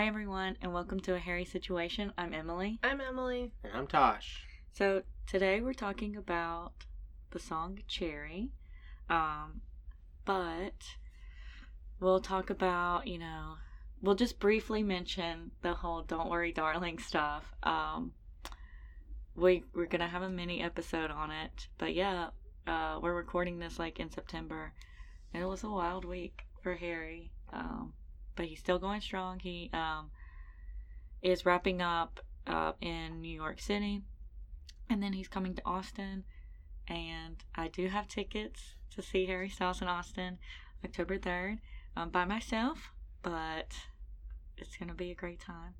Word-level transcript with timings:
Hi, 0.00 0.06
everyone, 0.06 0.56
and 0.62 0.72
welcome 0.72 0.98
to 1.00 1.14
A 1.14 1.18
Harry 1.18 1.44
Situation. 1.44 2.14
I'm 2.16 2.32
Emily. 2.32 2.78
I'm 2.82 3.02
Emily. 3.02 3.52
And 3.62 3.74
I'm 3.74 3.86
Tosh. 3.86 4.46
So, 4.72 5.02
today 5.26 5.60
we're 5.60 5.74
talking 5.74 6.16
about 6.16 6.72
the 7.32 7.38
song 7.38 7.80
Cherry. 7.86 8.48
Um, 9.10 9.60
but 10.24 10.96
we'll 12.00 12.20
talk 12.20 12.48
about, 12.48 13.08
you 13.08 13.18
know, 13.18 13.56
we'll 14.00 14.14
just 14.14 14.40
briefly 14.40 14.82
mention 14.82 15.50
the 15.60 15.74
whole 15.74 16.00
Don't 16.00 16.30
Worry 16.30 16.52
Darling 16.52 16.98
stuff. 16.98 17.52
Um, 17.62 18.12
we, 19.36 19.64
we're 19.74 19.84
going 19.84 20.00
to 20.00 20.08
have 20.08 20.22
a 20.22 20.30
mini 20.30 20.62
episode 20.62 21.10
on 21.10 21.30
it. 21.30 21.68
But 21.76 21.94
yeah, 21.94 22.30
uh, 22.66 23.00
we're 23.02 23.14
recording 23.14 23.58
this 23.58 23.78
like 23.78 24.00
in 24.00 24.10
September. 24.10 24.72
And 25.34 25.42
it 25.42 25.46
was 25.46 25.62
a 25.62 25.68
wild 25.68 26.06
week 26.06 26.46
for 26.62 26.74
Harry. 26.76 27.32
Um, 27.52 27.92
but 28.40 28.48
he's 28.48 28.58
still 28.58 28.78
going 28.78 29.02
strong. 29.02 29.38
He 29.38 29.68
um, 29.74 30.10
is 31.20 31.44
wrapping 31.44 31.82
up 31.82 32.20
uh, 32.46 32.72
in 32.80 33.20
New 33.20 33.28
York 33.34 33.60
City, 33.60 34.00
and 34.88 35.02
then 35.02 35.12
he's 35.12 35.28
coming 35.28 35.54
to 35.56 35.62
Austin. 35.66 36.24
And 36.88 37.36
I 37.54 37.68
do 37.68 37.88
have 37.88 38.08
tickets 38.08 38.76
to 38.94 39.02
see 39.02 39.26
Harry 39.26 39.50
Styles 39.50 39.82
in 39.82 39.88
Austin, 39.88 40.38
October 40.82 41.18
third, 41.18 41.58
um, 41.98 42.08
by 42.08 42.24
myself. 42.24 42.94
But 43.22 43.74
it's 44.56 44.78
gonna 44.78 44.94
be 44.94 45.10
a 45.10 45.14
great 45.14 45.40
time. 45.40 45.74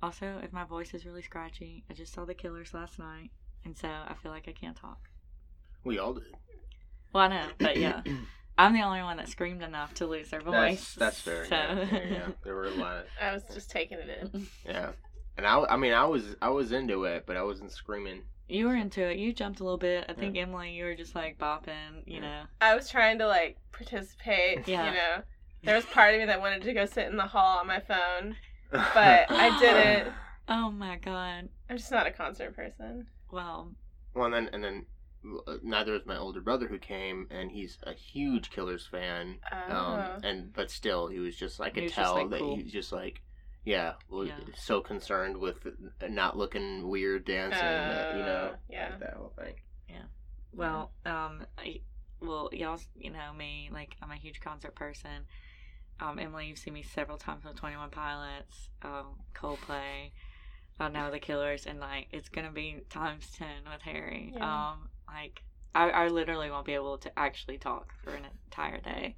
Also, 0.00 0.38
if 0.44 0.52
my 0.52 0.62
voice 0.62 0.94
is 0.94 1.04
really 1.04 1.22
scratchy, 1.22 1.82
I 1.90 1.94
just 1.94 2.12
saw 2.12 2.24
the 2.24 2.34
Killers 2.34 2.74
last 2.74 3.00
night, 3.00 3.32
and 3.64 3.76
so 3.76 3.88
I 3.88 4.14
feel 4.22 4.30
like 4.30 4.46
I 4.46 4.52
can't 4.52 4.76
talk. 4.76 5.08
We 5.82 5.98
all 5.98 6.14
did. 6.14 6.32
Well, 7.12 7.24
I 7.24 7.28
know, 7.28 7.48
but 7.58 7.76
yeah. 7.76 8.02
I'm 8.58 8.72
the 8.72 8.82
only 8.82 9.02
one 9.02 9.16
that 9.18 9.28
screamed 9.28 9.62
enough 9.62 9.94
to 9.94 10.06
lose 10.06 10.30
their 10.30 10.40
voice. 10.40 10.94
That's, 10.94 10.94
that's 10.94 11.20
fair. 11.20 11.44
So. 11.46 11.54
Yeah, 11.56 11.84
yeah, 11.92 12.04
yeah. 12.10 12.28
There 12.42 12.54
were 12.54 12.66
a 12.66 12.70
lot. 12.70 12.96
Of, 12.98 13.04
I 13.20 13.32
was 13.32 13.42
just 13.52 13.70
taking 13.70 13.98
it 13.98 14.30
in. 14.32 14.46
yeah, 14.64 14.90
and 15.36 15.46
I, 15.46 15.62
I 15.64 15.76
mean, 15.76 15.92
I 15.92 16.04
was, 16.04 16.36
I 16.40 16.48
was 16.48 16.72
into 16.72 17.04
it, 17.04 17.24
but 17.26 17.36
I 17.36 17.42
wasn't 17.42 17.72
screaming. 17.72 18.22
You 18.48 18.66
were 18.66 18.76
into 18.76 19.02
it. 19.02 19.18
You 19.18 19.32
jumped 19.32 19.60
a 19.60 19.64
little 19.64 19.78
bit. 19.78 20.06
I 20.08 20.12
think 20.12 20.36
Emily, 20.36 20.70
you 20.70 20.84
were 20.84 20.94
just 20.94 21.14
like 21.16 21.36
bopping. 21.36 22.04
You 22.06 22.14
Yeah. 22.16 22.20
know. 22.20 22.42
I 22.60 22.74
was 22.76 22.88
trying 22.88 23.18
to 23.18 23.26
like 23.26 23.58
participate. 23.72 24.66
Yeah. 24.68 24.88
You 24.88 24.94
know, 24.94 25.22
there 25.64 25.74
was 25.74 25.84
part 25.86 26.14
of 26.14 26.20
me 26.20 26.26
that 26.26 26.40
wanted 26.40 26.62
to 26.62 26.72
go 26.72 26.86
sit 26.86 27.08
in 27.08 27.16
the 27.16 27.24
hall 27.24 27.58
on 27.58 27.66
my 27.66 27.80
phone. 27.80 28.36
But 28.70 28.86
I 29.30 29.58
didn't. 29.58 30.12
Oh 30.48 30.70
my 30.70 30.96
god. 30.96 31.48
I'm 31.68 31.76
just 31.76 31.90
not 31.90 32.06
a 32.06 32.12
concert 32.12 32.54
person. 32.54 33.08
Well, 33.32 33.72
well, 34.14 34.26
and 34.26 34.34
then, 34.34 34.50
and 34.52 34.62
then, 34.62 34.86
neither 35.62 35.94
is 35.94 36.06
my 36.06 36.16
older 36.16 36.40
brother 36.40 36.68
who 36.68 36.78
came, 36.78 37.26
and 37.30 37.50
he's 37.50 37.78
a 37.82 37.92
huge 37.92 38.50
Killers 38.50 38.86
fan. 38.86 39.36
Oh. 39.52 39.74
Um, 39.76 40.20
and 40.24 40.52
but 40.52 40.70
still, 40.70 41.08
he 41.08 41.18
was 41.18 41.36
just 41.36 41.60
I 41.60 41.66
He 41.66 41.70
could 41.72 41.82
was 41.84 41.92
just, 41.92 42.00
tell 42.02 42.14
like, 42.14 42.30
that 42.30 42.40
cool. 42.40 42.56
he 42.56 42.62
was 42.62 42.72
just 42.72 42.92
like, 42.92 43.22
yeah, 43.64 43.94
was 44.08 44.28
Yeah. 44.28 44.38
so 44.56 44.80
concerned 44.80 45.36
with 45.38 45.66
not 46.08 46.36
looking 46.36 46.88
weird 46.88 47.24
dancing, 47.24 47.58
that, 47.60 48.14
you 48.16 48.22
know, 48.22 48.50
Uh, 48.52 48.56
yeah. 48.70 48.88
like 48.90 49.00
that 49.00 49.14
whole 49.14 49.32
thing. 49.38 49.54
Yeah. 49.88 50.04
Well, 50.52 50.92
um, 51.04 51.44
I, 51.58 51.80
well, 52.20 52.48
y'all, 52.52 52.80
you 52.96 53.10
know 53.10 53.32
me. 53.36 53.68
Like, 53.72 53.96
I'm 54.02 54.10
a 54.10 54.16
huge 54.16 54.40
concert 54.40 54.74
person. 54.74 55.26
Um, 55.98 56.18
Emily, 56.18 56.46
you've 56.46 56.58
seen 56.58 56.74
me 56.74 56.82
several 56.82 57.18
times 57.18 57.44
with 57.44 57.56
Twenty 57.56 57.76
One 57.76 57.90
Pilots, 57.90 58.68
um, 58.82 59.16
Coldplay, 59.34 60.12
uh, 60.78 60.88
now 60.88 61.10
the 61.10 61.18
Killers, 61.18 61.66
and 61.66 61.80
like, 61.80 62.08
it's 62.12 62.28
gonna 62.28 62.52
be 62.52 62.82
times 62.90 63.30
ten 63.32 63.64
with 63.70 63.80
Harry. 63.82 64.32
Yeah. 64.36 64.70
Um, 64.72 64.88
like, 65.16 65.42
I, 65.74 65.90
I 65.90 66.08
literally 66.08 66.50
won't 66.50 66.66
be 66.66 66.74
able 66.74 66.98
to 66.98 67.18
actually 67.18 67.58
talk 67.58 67.92
for 68.02 68.10
an 68.14 68.24
entire 68.46 68.80
day 68.80 69.16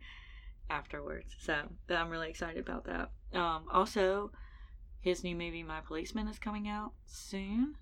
afterwards. 0.71 1.35
So 1.41 1.55
I'm 1.91 2.11
really 2.11 2.29
excited 2.31 2.59
about 2.67 2.85
that. 2.85 3.11
Um, 3.39 3.65
also, 3.73 4.31
his 5.01 5.23
new 5.25 5.35
movie, 5.37 5.63
My 5.63 5.81
Policeman, 5.81 6.29
is 6.29 6.39
coming 6.39 6.69
out 6.69 6.93
soon, 7.07 7.75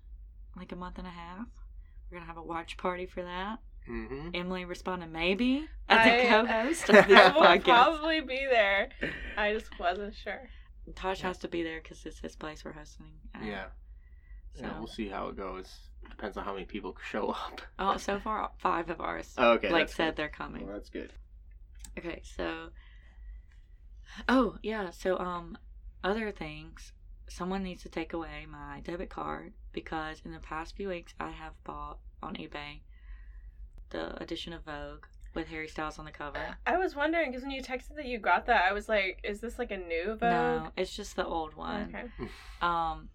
like 0.55 0.71
a 0.71 0.75
month 0.75 0.97
and 0.97 1.07
a 1.07 1.11
half. 1.11 1.47
We're 2.09 2.17
gonna 2.19 2.27
have 2.27 2.37
a 2.37 2.43
watch 2.43 2.77
party 2.77 3.05
for 3.05 3.23
that. 3.23 3.59
Mm-hmm. 3.89 4.29
Emily 4.33 4.65
responded 4.65 5.11
maybe 5.11 5.65
as 5.89 6.05
I- 6.05 6.09
a 6.09 6.27
co-host 6.29 6.89
of 6.89 6.95
this 7.07 7.19
I 7.19 7.31
will 7.33 7.41
podcast. 7.41 7.63
probably 7.63 8.21
be 8.21 8.45
there. 8.49 8.89
I 9.37 9.53
just 9.53 9.67
wasn't 9.79 10.13
sure. 10.15 10.41
Tosh 10.95 11.21
has 11.21 11.37
to 11.39 11.47
be 11.49 11.63
there 11.63 11.81
because 11.81 12.05
it's 12.05 12.19
his 12.19 12.35
place 12.35 12.63
we're 12.63 12.71
hosting. 12.73 13.11
at. 13.33 13.43
Yeah. 13.43 13.65
So, 14.55 14.61
Yeah, 14.63 14.77
we'll 14.77 14.87
see 14.87 15.09
how 15.09 15.27
it 15.29 15.35
goes. 15.37 15.67
Depends 16.09 16.35
on 16.37 16.43
how 16.45 16.53
many 16.53 16.65
people 16.65 16.95
show 17.09 17.29
up. 17.29 17.61
oh, 17.79 17.97
so 17.97 18.19
far 18.19 18.49
five 18.57 18.89
of 18.89 18.99
ours 19.01 19.33
Oh, 19.37 19.51
okay. 19.53 19.69
like 19.69 19.83
that's 19.87 19.95
said 19.95 20.05
good. 20.09 20.15
they're 20.15 20.29
coming. 20.29 20.65
Well, 20.65 20.73
that's 20.75 20.89
good. 20.89 21.13
Okay, 21.97 22.21
so 22.23 22.69
oh 24.29 24.57
yeah, 24.63 24.89
so 24.91 25.17
um, 25.19 25.57
other 26.03 26.31
things. 26.31 26.93
Someone 27.29 27.61
needs 27.61 27.83
to 27.83 27.89
take 27.89 28.13
away 28.13 28.45
my 28.49 28.79
debit 28.85 29.09
card 29.09 29.51
because 29.73 30.21
in 30.23 30.31
the 30.31 30.39
past 30.39 30.75
few 30.77 30.87
weeks 30.89 31.13
I 31.19 31.31
have 31.31 31.61
bought 31.65 31.99
on 32.23 32.35
eBay 32.35 32.79
the 33.89 34.21
edition 34.21 34.53
of 34.53 34.63
Vogue 34.63 35.05
with 35.33 35.47
Harry 35.49 35.67
Styles 35.67 35.99
on 35.99 36.05
the 36.05 36.11
cover. 36.11 36.39
I 36.65 36.77
was 36.77 36.95
wondering 36.95 37.29
because 37.31 37.43
when 37.43 37.51
you 37.51 37.61
texted 37.61 37.95
that 37.97 38.05
you 38.05 38.17
got 38.17 38.45
that, 38.47 38.63
I 38.69 38.73
was 38.73 38.87
like, 38.89 39.19
"Is 39.23 39.39
this 39.41 39.59
like 39.59 39.71
a 39.71 39.77
new 39.77 40.15
Vogue?" 40.15 40.21
No, 40.21 40.69
it's 40.77 40.95
just 40.95 41.15
the 41.15 41.25
old 41.25 41.53
one. 41.53 41.93
Okay. 41.93 42.29
Um, 42.61 43.09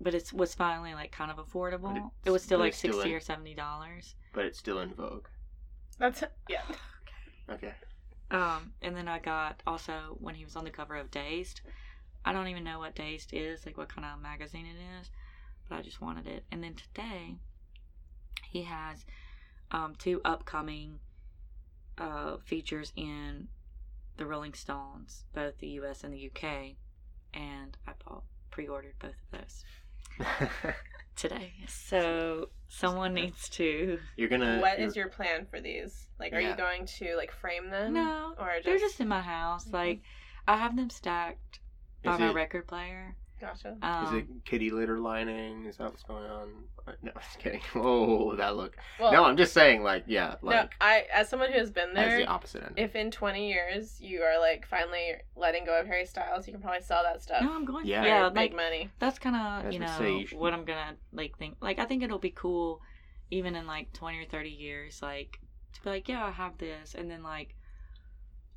but 0.00 0.14
it 0.14 0.32
was 0.32 0.54
finally 0.54 0.94
like 0.94 1.12
kind 1.12 1.30
of 1.30 1.38
affordable. 1.38 2.10
It 2.24 2.30
was 2.30 2.42
still 2.42 2.58
but 2.58 2.64
like 2.64 2.68
it's 2.70 2.78
still 2.78 2.92
sixty 2.92 3.10
in- 3.10 3.16
or 3.16 3.20
seventy 3.20 3.54
dollars. 3.54 4.14
But 4.32 4.44
it's 4.44 4.58
still 4.58 4.80
in 4.80 4.92
vogue. 4.94 5.26
That's 5.98 6.22
yeah. 6.48 6.62
Okay. 7.50 7.72
Um, 8.30 8.72
and 8.82 8.96
then 8.96 9.08
I 9.08 9.18
got 9.18 9.62
also 9.66 10.16
when 10.20 10.34
he 10.34 10.44
was 10.44 10.56
on 10.56 10.64
the 10.64 10.70
cover 10.70 10.96
of 10.96 11.10
Dazed. 11.10 11.60
I 12.24 12.32
don't 12.32 12.48
even 12.48 12.64
know 12.64 12.80
what 12.80 12.96
Dazed 12.96 13.32
is, 13.32 13.64
like 13.64 13.78
what 13.78 13.88
kind 13.88 14.04
of 14.04 14.20
magazine 14.20 14.66
it 14.66 15.00
is, 15.00 15.10
but 15.68 15.78
I 15.78 15.82
just 15.82 16.00
wanted 16.00 16.26
it. 16.26 16.44
And 16.50 16.62
then 16.62 16.74
today, 16.74 17.36
he 18.50 18.62
has 18.64 19.06
um, 19.70 19.94
two 19.96 20.20
upcoming 20.24 20.98
uh, 21.98 22.38
features 22.38 22.92
in 22.96 23.46
the 24.16 24.26
Rolling 24.26 24.54
Stones, 24.54 25.24
both 25.34 25.58
the 25.58 25.68
U.S. 25.68 26.02
and 26.02 26.12
the 26.12 26.18
U.K. 26.18 26.76
And 27.32 27.76
I 27.86 27.92
bought 28.04 28.24
pre-ordered 28.50 28.94
both 28.98 29.10
of 29.10 29.40
those 29.40 29.64
today. 31.16 31.52
So 31.68 32.48
someone 32.68 33.14
needs 33.14 33.48
to. 33.50 33.98
you're 34.16 34.28
gonna. 34.28 34.58
What 34.60 34.78
you're- 34.78 34.88
is 34.88 34.96
your 34.96 35.08
plan 35.08 35.46
for 35.50 35.60
these? 35.60 36.08
Like, 36.18 36.32
are 36.32 36.40
you 36.40 36.54
going 36.56 36.86
to 36.98 37.16
like 37.16 37.32
frame 37.32 37.70
them? 37.70 37.94
No, 37.94 38.34
or 38.38 38.52
just, 38.54 38.64
they're 38.64 38.78
just 38.78 39.00
in 39.00 39.08
my 39.08 39.20
house. 39.20 39.66
Mhm. 39.68 39.72
Like 39.72 40.00
I 40.48 40.56
have 40.56 40.76
them 40.76 40.90
stacked 40.90 41.60
by 42.04 42.14
Is 42.14 42.20
my 42.20 42.30
it- 42.30 42.34
record 42.34 42.66
player. 42.66 43.16
Gotcha. 43.40 43.76
Um, 43.82 44.06
Is 44.06 44.12
it 44.14 44.26
kitty 44.44 44.70
litter 44.70 44.98
lining? 44.98 45.66
Is 45.66 45.76
that 45.76 45.90
what's 45.90 46.02
going 46.02 46.24
on? 46.24 46.48
Uh, 46.86 46.92
No, 47.02 47.12
I'm 47.16 47.22
just 47.22 47.38
kidding. 47.38 47.60
Oh, 47.74 48.34
that 48.36 48.56
look. 48.56 48.76
Well, 48.98 49.12
no, 49.12 49.24
I'm 49.24 49.36
just 49.36 49.52
saying, 49.52 49.82
like, 49.82 50.04
yeah, 50.06 50.36
no, 50.42 50.48
like 50.50 50.74
I 50.80 51.04
as 51.12 51.28
someone 51.28 51.52
who 51.52 51.58
has 51.58 51.70
been 51.70 51.90
as 51.90 51.94
there, 51.94 52.18
the 52.18 52.26
opposite 52.26 52.62
end. 52.64 52.74
if 52.76 52.94
in 52.96 53.10
20 53.10 53.48
years 53.48 54.00
you 54.00 54.22
are 54.22 54.38
like 54.40 54.66
finally 54.66 55.14
letting 55.36 55.64
go 55.64 55.78
of 55.78 55.86
Harry 55.86 56.06
Styles, 56.06 56.46
you 56.46 56.52
can 56.52 56.62
probably 56.62 56.80
sell 56.82 57.02
that 57.02 57.22
stuff. 57.22 57.42
no, 57.42 57.52
I'm 57.54 57.64
going. 57.64 57.86
Yeah. 57.86 58.04
Yeah, 58.04 58.28
for 58.28 58.34
like 58.34 58.54
money. 58.54 58.90
that's 58.98 59.18
kind 59.18 59.36
of 59.66 59.72
you 59.72 59.78
know 59.78 59.94
say, 59.98 60.16
you 60.18 60.26
should- 60.26 60.38
what 60.38 60.52
I'm 60.52 60.64
gonna 60.64 60.94
like 61.12 61.36
think. 61.38 61.56
Like 61.60 61.78
I 61.78 61.84
think 61.84 62.02
it'll 62.02 62.18
be 62.18 62.30
cool, 62.30 62.80
even 63.30 63.54
in 63.54 63.66
like 63.66 63.92
20 63.92 64.18
or 64.18 64.24
30 64.24 64.48
years, 64.50 65.00
like 65.02 65.40
to 65.74 65.82
be 65.82 65.90
like, 65.90 66.08
yeah, 66.08 66.24
I 66.24 66.30
have 66.30 66.56
this, 66.58 66.94
and 66.94 67.10
then 67.10 67.22
like 67.22 67.54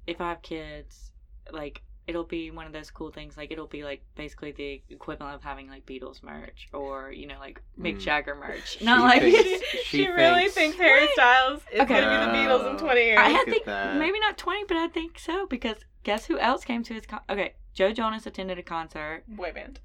if 0.08 0.22
I 0.22 0.30
have 0.30 0.42
kids, 0.42 1.12
like 1.52 1.82
it'll 2.10 2.24
be 2.26 2.52
one 2.52 2.66
of 2.66 2.74
those 2.74 2.90
cool 2.92 3.12
things. 3.12 3.38
Like 3.38 3.52
it'll 3.52 3.68
be 3.68 3.84
like 3.84 4.02
basically 4.16 4.52
the 4.52 4.82
equivalent 4.90 5.36
of 5.36 5.44
having 5.44 5.70
like 5.70 5.86
Beatles 5.86 6.22
merch 6.24 6.68
or 6.74 7.12
you 7.12 7.28
know 7.28 7.38
like 7.40 7.62
Mick 7.80 7.98
Mm. 7.98 8.02
Jagger 8.02 8.36
merch. 8.36 8.78
She 8.80 8.86
Not 8.86 9.02
like 9.02 9.22
thinks- 9.22 9.64
she, 9.84 9.98
she 10.00 10.08
really 10.08 10.50
thinks- 10.50 10.56
thinks 10.56 10.78
Harry 10.78 11.02
What? 11.06 11.12
Styles 11.14 11.62
is 11.72 11.80
Okay. 11.82 12.02
gonna 12.02 12.32
be 12.32 12.38
the 12.38 12.38
Beatles 12.38 12.70
in 12.72 12.78
20 12.78 13.02
years. 13.02 13.20
I 13.22 13.32
Look 13.32 13.46
think 13.50 13.66
that. 13.66 13.96
maybe 13.98 14.20
not 14.20 14.38
20, 14.38 14.66
but 14.68 14.78
I 14.78 14.88
think 14.88 15.20
so 15.20 15.46
because 15.48 15.78
guess 16.04 16.26
who 16.26 16.38
else 16.40 16.66
came 16.66 16.84
to 16.84 16.94
his 16.94 17.06
con- 17.06 17.22
okay? 17.30 17.54
Joe 17.74 17.94
Jonas 17.94 18.26
attended 18.26 18.58
a 18.58 18.64
concert. 18.64 19.24
Boy 19.28 19.52
band. 19.54 19.80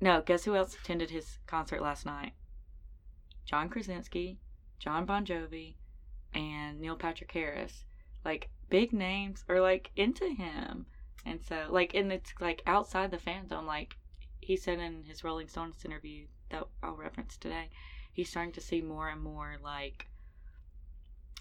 No, 0.00 0.22
guess 0.22 0.44
who 0.44 0.54
else 0.54 0.74
attended 0.74 1.10
his 1.10 1.38
concert 1.46 1.82
last 1.82 2.06
night? 2.06 2.32
John 3.44 3.68
Krasinski, 3.68 4.38
John 4.78 5.04
Bon 5.04 5.26
Jovi, 5.26 5.74
and 6.32 6.80
Neil 6.80 6.96
Patrick 6.96 7.32
Harris. 7.32 7.84
Like 8.24 8.48
big 8.68 8.92
names 8.92 9.44
are 9.48 9.60
like 9.60 9.90
into 9.96 10.26
him, 10.28 10.86
and 11.24 11.40
so 11.44 11.66
like 11.68 11.94
and 11.94 12.12
it's 12.12 12.32
like 12.40 12.62
outside 12.66 13.10
the 13.10 13.16
fandom. 13.16 13.66
Like 13.66 13.96
he 14.40 14.56
said 14.56 14.78
in 14.78 15.04
his 15.04 15.22
Rolling 15.24 15.48
Stones 15.48 15.84
interview 15.84 16.26
that 16.50 16.64
I'll 16.82 16.94
reference 16.96 17.36
today, 17.36 17.70
he's 18.12 18.30
starting 18.30 18.52
to 18.52 18.60
see 18.60 18.80
more 18.80 19.08
and 19.08 19.22
more 19.22 19.56
like 19.62 20.06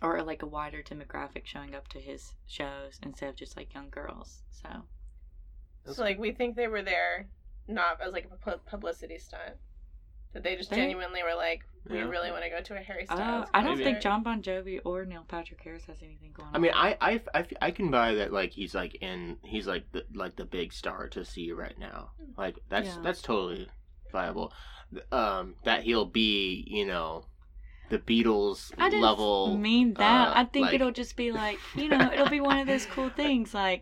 or 0.02 0.22
like 0.24 0.42
a 0.42 0.48
wider 0.48 0.82
demographic 0.82 1.46
showing 1.46 1.76
up 1.76 1.88
to 1.90 2.00
his 2.00 2.34
shows 2.48 3.00
instead 3.04 3.30
of 3.30 3.36
just 3.36 3.58
like 3.58 3.74
young 3.74 3.90
girls. 3.90 4.44
So 4.50 4.70
So 5.94 6.04
like 6.04 6.20
we 6.20 6.32
think 6.32 6.56
they 6.56 6.68
were 6.68 6.82
there 6.82 7.28
not 7.68 8.02
as 8.02 8.14
like 8.14 8.30
a 8.46 8.58
publicity 8.58 9.18
stunt. 9.18 9.56
That 10.34 10.44
they 10.44 10.56
just 10.56 10.70
They- 10.70 10.76
genuinely 10.78 11.24
were 11.24 11.34
like, 11.36 11.64
we 11.90 11.98
Yeah. 11.98 12.04
really 12.04 12.30
want 12.30 12.44
to 12.44 12.50
go 12.52 12.62
to 12.62 12.76
a 12.76 12.80
Harry 12.84 13.08
Uh, 13.10 13.16
Styles. 13.16 13.50
I 13.54 13.64
don't 13.64 13.78
think 13.78 14.00
John 14.00 14.22
Bon 14.22 14.42
Jovi 14.44 14.80
or 14.86 15.06
Neil 15.06 15.26
Patrick 15.28 15.60
Harris 15.64 15.86
has 15.86 15.98
anything 16.04 16.32
going 16.34 16.50
on. 16.50 16.56
I 16.56 16.60
mean, 16.60 16.72
I, 16.76 16.98
I, 17.02 17.22
I, 17.34 17.48
I 17.62 17.72
can 17.72 17.90
buy 17.90 18.14
that. 18.16 18.32
Like 18.32 18.52
he's 18.52 18.76
like 18.76 18.96
in, 19.02 19.38
he's 19.44 19.66
like 19.66 19.92
the 19.92 20.06
like 20.14 20.36
the 20.36 20.46
big 20.46 20.72
star 20.72 21.08
to 21.10 21.26
see 21.26 21.52
right 21.52 21.78
now. 21.80 22.12
Like 22.38 22.60
that's 22.70 22.90
Yeah. 22.90 23.02
that's 23.02 23.22
totally 23.24 23.70
viable. 24.12 24.54
Um, 25.12 25.56
that 25.64 25.84
he'll 25.84 26.06
be, 26.06 26.64
you 26.68 26.86
know, 26.86 27.26
the 27.90 27.98
Beatles 27.98 28.72
I 28.78 28.90
didn't 28.90 29.02
level. 29.02 29.58
mean 29.58 29.96
that. 29.96 30.28
uh, 30.30 30.34
I 30.36 30.46
think 30.46 30.68
like- 30.68 30.76
it'll 30.76 30.92
just 30.92 31.16
be 31.16 31.32
like 31.32 31.58
you 31.76 31.88
know, 31.90 32.12
it'll 32.14 32.30
be 32.30 32.42
one 32.42 32.60
of 32.60 32.68
those 32.68 32.86
cool 32.86 33.10
things 33.24 33.54
like 33.56 33.82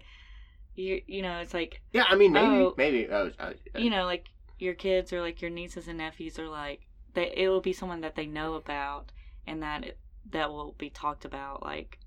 you 0.76 1.02
you 1.08 1.22
know, 1.24 1.40
it's 1.40 1.54
like 1.54 1.82
Yeah, 1.92 2.06
I 2.08 2.16
mean, 2.16 2.32
maybe, 2.32 2.46
Oh. 2.48 2.74
maybe. 2.78 3.10
Uh, 3.10 3.32
uh, 3.38 3.54
you 3.76 3.90
know, 3.90 4.06
like 4.06 4.26
your 4.60 4.74
kids 4.74 5.12
or 5.14 5.22
like 5.22 5.42
your 5.42 5.52
nieces 5.52 5.88
and 5.88 5.98
nephews 6.00 6.38
are 6.40 6.48
like 6.50 6.82
they 7.14 7.32
it 7.36 7.48
will 7.50 7.62
be 7.62 7.74
someone 7.74 8.02
that 8.02 8.16
they 8.16 8.26
know 8.26 8.56
about 8.56 9.12
and 9.46 9.62
that 9.64 9.84
it, 9.86 9.98
that 10.32 10.50
will 10.52 10.74
be 10.78 10.90
talked 10.90 11.26
about 11.26 11.64
like 11.64 12.00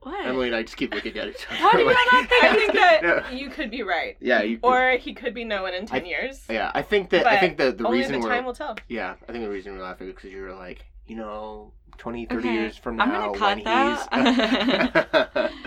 what? 0.00 0.24
Emily 0.26 0.46
and 0.48 0.54
I 0.56 0.62
just 0.62 0.76
keep 0.76 0.94
looking 0.94 1.16
at 1.18 1.26
each 1.28 1.46
other. 1.50 1.58
Why 1.60 1.72
do 1.72 1.78
you 1.80 1.86
like- 1.86 1.96
not 2.12 2.28
think 2.28 2.44
I 2.44 2.54
think 2.54 2.72
that 2.74 3.00
Yeah. 3.02 3.30
you 3.32 3.50
could 3.50 3.70
be 3.70 3.82
right. 3.82 4.16
Yeah, 4.20 4.42
you, 4.42 4.60
Or 4.62 4.92
he 5.00 5.14
could 5.14 5.34
be 5.34 5.42
no 5.42 5.62
one 5.62 5.74
in 5.74 5.86
10 5.86 6.02
I- 6.02 6.06
years. 6.06 6.44
yeah. 6.48 6.70
I 6.74 6.82
think 6.82 7.10
that 7.10 7.26
I 7.26 7.40
think 7.40 7.56
that 7.58 7.78
the 7.78 7.86
Only 7.86 7.98
reason 7.98 8.12
the 8.12 8.18
we're 8.20 8.28
time 8.28 8.44
will 8.44 8.54
tell. 8.54 8.76
yeah, 8.88 9.14
I 9.28 9.32
think 9.32 9.42
the 9.42 9.50
reason 9.50 9.76
we're 9.76 9.82
laughing 9.82 10.06
is 10.08 10.14
because 10.14 10.30
you're 10.32 10.54
like, 10.54 10.84
you 11.06 11.16
know, 11.16 11.72
20, 11.98 12.26
30 12.26 12.38
Okay, 12.48 12.52
years 12.54 12.76
from 12.76 12.96
now 12.96 13.04
I'm 13.04 13.10
gonna 13.10 13.30
when 13.32 13.38
cut 13.38 13.58
he's. 13.58 15.16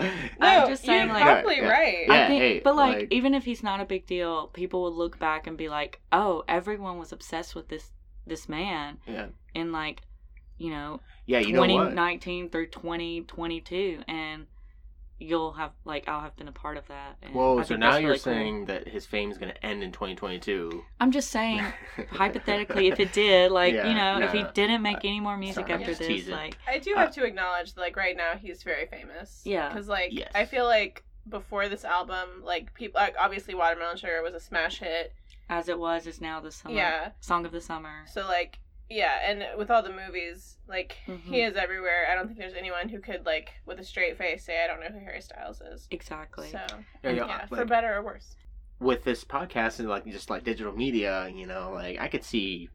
No, 0.40 0.46
I'm 0.46 0.68
just 0.68 0.84
saying, 0.84 1.06
you're 1.06 1.14
like- 1.14 1.22
probably 1.24 1.56
Yeah, 1.56 1.62
yeah. 1.62 1.68
right. 1.70 2.04
Yeah, 2.08 2.24
I 2.24 2.26
think, 2.28 2.40
hey, 2.42 2.60
but 2.60 2.74
like, 2.76 2.96
like- 2.96 3.08
even 3.12 3.34
if 3.34 3.44
he's 3.44 3.62
not 3.62 3.80
a 3.80 3.84
big 3.84 4.06
deal, 4.06 4.46
people 4.48 4.82
will 4.82 4.94
look 4.94 5.18
back 5.18 5.46
and 5.46 5.56
be 5.56 5.68
like, 5.68 6.00
"Oh, 6.12 6.44
everyone 6.48 6.98
was 6.98 7.12
obsessed 7.12 7.54
with 7.54 7.68
this 7.68 7.92
this 8.26 8.48
man 8.48 8.98
yeah, 9.06 9.26
in 9.54 9.72
like, 9.72 10.02
you 10.58 10.70
know, 10.70 11.00
yeah. 11.26 11.40
You 11.40 11.52
know 11.52 11.60
what? 11.60 11.66
2019 11.68 12.50
through 12.50 12.68
2022," 12.68 14.02
and 14.08 14.46
you'll 15.20 15.52
have 15.52 15.72
like 15.84 16.08
I'll 16.08 16.20
have 16.22 16.34
been 16.36 16.48
a 16.48 16.52
part 16.52 16.76
of 16.78 16.88
that. 16.88 17.16
and 17.22 17.32
I 17.32 17.36
Whoa, 17.36 17.62
so 17.62 17.76
now 17.76 17.96
you're 17.98 18.08
really 18.10 18.18
cool. 18.18 18.32
saying 18.32 18.64
that 18.66 18.88
his 18.88 19.04
fame 19.06 19.30
is 19.30 19.38
going 19.38 19.52
to 19.52 19.66
end 19.66 19.82
in 19.82 19.92
2022. 19.92 20.82
I'm 20.98 21.10
just 21.12 21.30
saying, 21.30 21.62
hypothetically, 22.10 22.88
if 22.88 22.98
it 23.00 23.12
did, 23.12 23.52
like 23.52 23.74
Yeah, 23.74 23.88
you 23.88 23.94
know, 23.94 24.26
if 24.26 24.32
he 24.32 24.44
didn't 24.54 24.82
make 24.82 25.04
any 25.04 25.20
more 25.20 25.36
music 25.36 25.66
Sorry, 25.68 25.80
after 25.80 25.94
this, 25.94 26.06
teasing. 26.06 26.34
like, 26.34 26.56
I 26.66 26.78
do 26.78 26.94
Uh, 26.94 26.98
have 27.00 27.14
to 27.14 27.24
acknowledge 27.24 27.74
that, 27.74 27.80
like, 27.80 27.96
right 27.96 28.16
now 28.16 28.32
he's 28.36 28.62
very 28.62 28.86
famous. 28.86 29.42
Yeah. 29.44 29.68
Because, 29.68 29.88
like, 29.88 30.12
Yes. 30.12 30.30
I 30.34 30.44
feel 30.44 30.64
like 30.64 31.04
before 31.28 31.68
this 31.68 31.84
album, 31.84 32.42
like, 32.42 32.72
people, 32.74 33.00
like, 33.00 33.14
obviously 33.18 33.54
Watermelon 33.54 33.96
Sugar 33.96 34.22
was 34.22 34.34
a 34.34 34.40
smash 34.40 34.78
hit. 34.78 35.12
as 35.48 35.68
it 35.68 35.78
was, 35.78 36.06
is 36.06 36.20
now 36.20 36.40
the 36.40 36.50
summer 36.52 36.74
Yeah. 36.76 37.10
song 37.20 37.44
of 37.44 37.52
the 37.52 37.60
summer. 37.60 38.04
So, 38.06 38.22
like, 38.26 38.58
yeah, 38.90 39.18
and 39.24 39.44
with 39.56 39.70
all 39.70 39.82
the 39.82 39.92
movies, 39.92 40.58
like, 40.68 40.98
Mhm. 41.06 41.22
he 41.22 41.40
is 41.42 41.56
everywhere. 41.56 42.08
I 42.10 42.14
don't 42.14 42.26
think 42.26 42.38
there's 42.38 42.54
anyone 42.54 42.88
who 42.88 43.00
could, 43.00 43.24
like, 43.24 43.52
with 43.64 43.78
a 43.78 43.84
straight 43.84 44.18
face 44.18 44.44
say, 44.44 44.62
I 44.62 44.66
don't 44.66 44.80
know 44.80 44.88
who 44.88 44.98
Harry 45.04 45.20
Styles 45.22 45.60
is. 45.60 45.86
Exactly. 45.90 46.50
So, 46.50 46.58
Yeah, 47.02 47.10
yeah, 47.12 47.26
yeah, 47.26 47.46
for 47.46 47.64
better 47.64 47.94
or 47.96 48.02
worse. 48.02 48.36
with 48.80 49.04
this 49.04 49.24
podcast 49.24 49.78
and 49.78 49.88
like 49.88 50.04
just 50.06 50.28
like 50.30 50.42
digital 50.42 50.72
media, 50.72 51.28
you 51.28 51.46
know, 51.46 51.70
like 51.72 51.98
I 52.00 52.08
could 52.08 52.24
see 52.24 52.70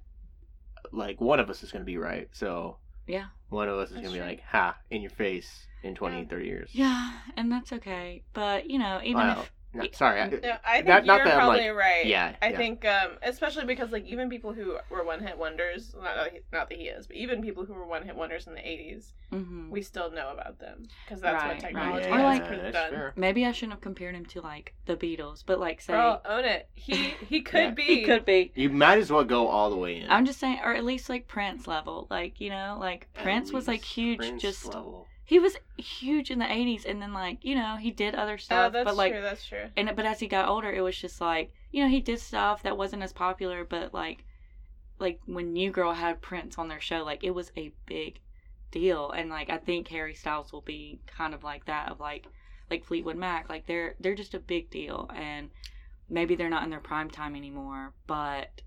like 0.92 1.20
one 1.20 1.40
of 1.40 1.50
us 1.50 1.64
is 1.64 1.72
going 1.72 1.82
to 1.82 1.86
be 1.86 1.98
right. 1.98 2.30
So 2.32 2.78
Yeah. 3.08 3.26
one 3.50 3.68
of 3.70 3.78
us 3.80 3.90
is 3.90 3.96
That's 3.96 4.08
going 4.08 4.16
to 4.16 4.22
be 4.22 4.26
like, 4.28 4.42
ha, 4.44 4.78
in 4.92 5.02
your 5.02 5.10
face 5.10 5.68
in 5.82 5.96
20, 5.96 6.20
Yeah. 6.22 6.28
30 6.28 6.46
years. 6.46 6.70
Yeah, 6.74 7.12
and 7.36 7.52
that's 7.52 7.74
okay. 7.74 8.24
But 8.34 8.70
you 8.70 8.78
know, 8.80 9.02
even 9.04 9.28
Wow. 9.28 9.42
if 9.42 9.52
No, 9.76 9.86
sorry. 9.92 10.22
I, 10.22 10.28
No, 10.30 10.58
I 10.66 10.76
think 10.78 10.88
Not- 10.88 11.06
not 11.06 11.18
you're 11.18 11.26
that 11.26 11.36
probably 11.36 11.68
like- 11.70 11.78
right. 11.78 12.06
yeah, 12.06 12.36
I 12.42 12.50
yeah. 12.50 12.58
think, 12.58 12.86
um, 12.86 13.12
especially 13.24 13.66
because 13.66 13.92
like 13.92 14.06
even 14.06 14.30
people 14.30 14.54
who 14.54 14.78
were 14.90 15.04
one 15.04 15.20
hit 15.22 15.38
wonders, 15.38 15.94
not 15.96 16.16
that 16.16 16.34
he, 16.34 16.40
not 16.52 16.70
that 16.70 16.78
he 16.78 16.86
is, 16.86 17.08
but 17.08 17.16
even 17.16 17.42
people 17.42 17.66
who 17.66 17.74
were 17.74 17.86
one 17.86 18.04
hit 18.04 18.16
wonders 18.16 18.48
in 18.48 18.54
the 18.54 18.60
'80s, 18.62 19.12
mhm. 19.32 19.70
we 19.70 19.82
still 19.82 20.12
know 20.12 20.32
about 20.32 20.60
them 20.60 20.88
because 21.06 21.22
that's 21.22 21.36
Right, 21.36 21.48
what 21.48 21.54
right. 21.54 21.62
technology 21.62 22.08
Or, 22.10 22.18
has 22.18 22.40
like- 22.40 22.74
done. 22.74 22.92
fair. 22.92 23.14
maybe 23.16 23.46
I 23.46 23.52
shouldn't 23.52 23.74
have 23.74 23.82
compared 23.82 24.16
him 24.16 24.26
to 24.28 24.42
like 24.42 24.74
the 24.86 24.96
Beatles, 24.96 25.44
but 25.46 25.60
like 25.60 25.82
say 25.82 25.94
Girl, 25.94 26.22
own 26.26 26.46
it. 26.46 26.70
He 26.74 26.96
he 27.30 27.42
could 27.42 27.60
Yeah. 27.60 27.72
be. 27.72 27.84
he 27.84 28.04
could 28.04 28.26
be. 28.26 28.52
You 28.56 28.70
might 28.70 29.00
as 29.00 29.12
well 29.12 29.24
go 29.24 29.48
all 29.48 29.70
the 29.70 29.78
way 29.78 30.00
in. 30.00 30.10
I'm 30.10 30.26
just 30.26 30.40
saying, 30.40 30.60
or 30.64 30.74
at 30.74 30.84
least 30.86 31.10
like 31.10 31.28
Prince 31.28 31.68
level, 31.68 32.08
like 32.10 32.40
you 32.40 32.50
know, 32.50 32.78
like 32.80 33.08
Prince 33.14 33.52
was 33.52 33.68
like 33.68 33.84
huge. 33.84 34.20
Prince 34.20 34.42
just 34.42 34.66
level. 34.66 35.08
He 35.26 35.40
was 35.40 35.58
huge 35.78 36.30
in 36.32 36.40
the 36.40 36.46
'80s, 36.52 36.86
and 36.86 37.02
then 37.02 37.14
like 37.14 37.44
you 37.44 37.56
know 37.56 37.78
he 37.78 37.92
did 37.92 38.16
other 38.16 38.34
Oh, 38.36 38.38
stuff, 38.38 38.74
that's 38.74 38.86
but 38.86 38.96
like 38.96 39.12
true. 39.14 39.22
That's 39.22 39.46
true. 39.46 39.66
and 39.76 39.92
but 39.96 40.06
as 40.06 40.20
he 40.20 40.28
got 40.28 40.48
older, 40.48 40.72
it 40.72 40.82
was 40.82 40.98
just 40.98 41.20
like 41.20 41.52
you 41.72 41.84
know 41.84 41.90
he 41.90 42.00
did 42.00 42.20
stuff 42.20 42.64
that 42.64 42.78
wasn't 42.78 43.04
as 43.04 43.12
popular, 43.14 43.66
but 43.66 43.94
like 43.94 44.24
like 45.00 45.20
when 45.26 45.52
New 45.54 45.72
Girl 45.72 45.94
had 45.94 46.22
Prince 46.22 46.58
on 46.58 46.68
their 46.70 46.80
show, 46.80 47.04
like 47.04 47.24
it 47.24 47.32
was 47.32 47.52
a 47.58 47.74
big 47.86 48.20
deal, 48.72 49.12
and 49.12 49.30
like 49.30 49.50
I 49.50 49.58
think 49.58 49.88
Harry 49.90 50.14
Styles 50.14 50.54
will 50.54 50.62
be 50.62 51.00
kind 51.08 51.34
of 51.34 51.44
like 51.44 51.66
that 51.66 51.90
of 51.92 52.00
like 52.00 52.28
like 52.70 52.86
Fleetwood 52.86 53.18
Mac, 53.18 53.50
like 53.50 53.66
they're 53.66 53.96
they're 54.00 54.16
just 54.16 54.34
a 54.36 54.40
big 54.40 54.70
deal, 54.70 55.10
and 55.16 55.50
maybe 56.10 56.36
they're 56.36 56.50
not 56.50 56.64
in 56.64 56.70
their 56.70 56.80
prime 56.80 57.10
time 57.10 57.36
anymore, 57.36 57.94
but 58.08 58.62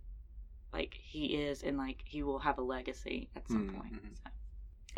like 0.73 0.95
he 1.01 1.37
is, 1.37 1.63
and 1.63 1.79
like 1.79 2.03
he 2.05 2.23
will 2.23 2.41
have 2.41 2.59
a 2.59 2.63
legacy 2.63 3.29
at 3.37 3.49
some 3.49 3.69
point. 3.69 3.95
Mhm. 3.95 4.17
So. 4.23 4.31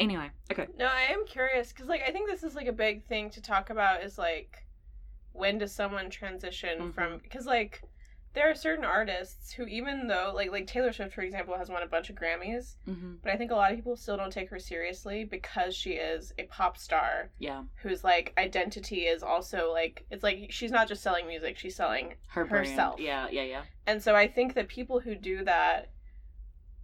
Anyway, 0.01 0.31
okay. 0.51 0.67
No, 0.79 0.87
I 0.87 1.13
am 1.13 1.27
curious 1.27 1.69
because 1.73 1.87
like 1.87 2.03
I 2.07 2.11
think 2.11 2.29
this 2.29 2.43
is 2.43 2.55
like 2.57 2.67
a 2.67 2.73
big 2.73 3.05
thing 3.05 3.31
to 3.31 3.41
talk 3.43 3.71
about 3.71 4.03
is 4.03 4.19
like 4.19 4.65
when 5.33 5.59
does 5.59 5.73
someone 5.73 6.11
transition 6.11 6.81
Mhm. 6.81 6.95
from 6.95 7.19
because 7.19 7.47
like 7.47 7.83
there 8.33 8.49
are 8.51 8.55
certain 8.55 8.85
artists 8.85 9.53
who 9.53 9.65
even 9.67 10.07
though 10.09 10.33
like 10.35 10.51
like 10.51 10.67
Taylor 10.67 10.93
Swift 10.93 11.15
for 11.15 11.21
example 11.21 11.57
has 11.59 11.69
won 11.69 11.83
a 11.83 11.87
bunch 11.87 12.09
of 12.11 12.17
Grammys 12.17 12.77
hmm 12.87 13.15
but 13.23 13.31
I 13.33 13.37
think 13.37 13.51
a 13.51 13.55
lot 13.55 13.71
of 13.73 13.77
people 13.77 13.95
still 13.97 14.17
don't 14.17 14.33
take 14.33 14.49
her 14.49 14.59
seriously 14.59 15.25
because 15.25 15.75
she 15.77 15.91
is 15.93 16.33
a 16.39 16.45
pop 16.45 16.79
star 16.79 17.31
Yeah, 17.39 17.65
whose 17.83 18.03
like 18.03 18.33
identity 18.39 19.01
is 19.03 19.23
also 19.23 19.71
like 19.73 20.07
it's 20.11 20.23
like 20.23 20.47
she's 20.51 20.71
not 20.71 20.89
just 20.89 21.03
selling 21.03 21.27
music 21.27 21.59
she's 21.59 21.77
selling 21.77 22.15
her 22.29 22.47
brand. 22.47 22.67
Herself. 22.69 22.99
Yeah, 23.01 23.29
yeah, 23.31 23.43
yeah. 23.43 23.63
and 23.87 24.03
so 24.03 24.17
I 24.17 24.27
think 24.29 24.55
that 24.55 24.69
people 24.69 25.01
who 25.01 25.15
do 25.15 25.45
that 25.45 25.91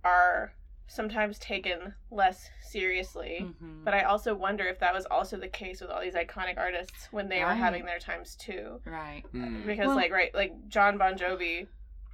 are 0.04 0.52
sometimes 0.88 1.38
taken 1.38 1.94
less 2.11 2.49
seriously 2.62 3.38
hmm 3.61 3.85
but 3.85 3.94
I 3.94 4.03
also 4.03 4.35
wonder 4.35 4.65
if 4.65 4.79
that 4.81 4.93
was 4.94 5.06
also 5.11 5.37
the 5.37 5.49
case 5.49 5.81
with 5.81 5.91
all 5.91 6.00
these 6.00 6.15
iconic 6.15 6.59
artists 6.59 7.09
when 7.12 7.29
they 7.29 7.41
were 7.44 7.55
having 7.55 7.85
their 7.85 7.99
times 8.00 8.35
too. 8.37 8.81
right. 8.85 9.23
Mm. 9.35 9.65
Because 9.67 9.87
Well- 9.88 9.97
like 9.97 10.11
right, 10.12 10.35
like 10.35 10.52
John 10.69 10.99
Bon 10.99 11.16
Jovi, 11.16 11.66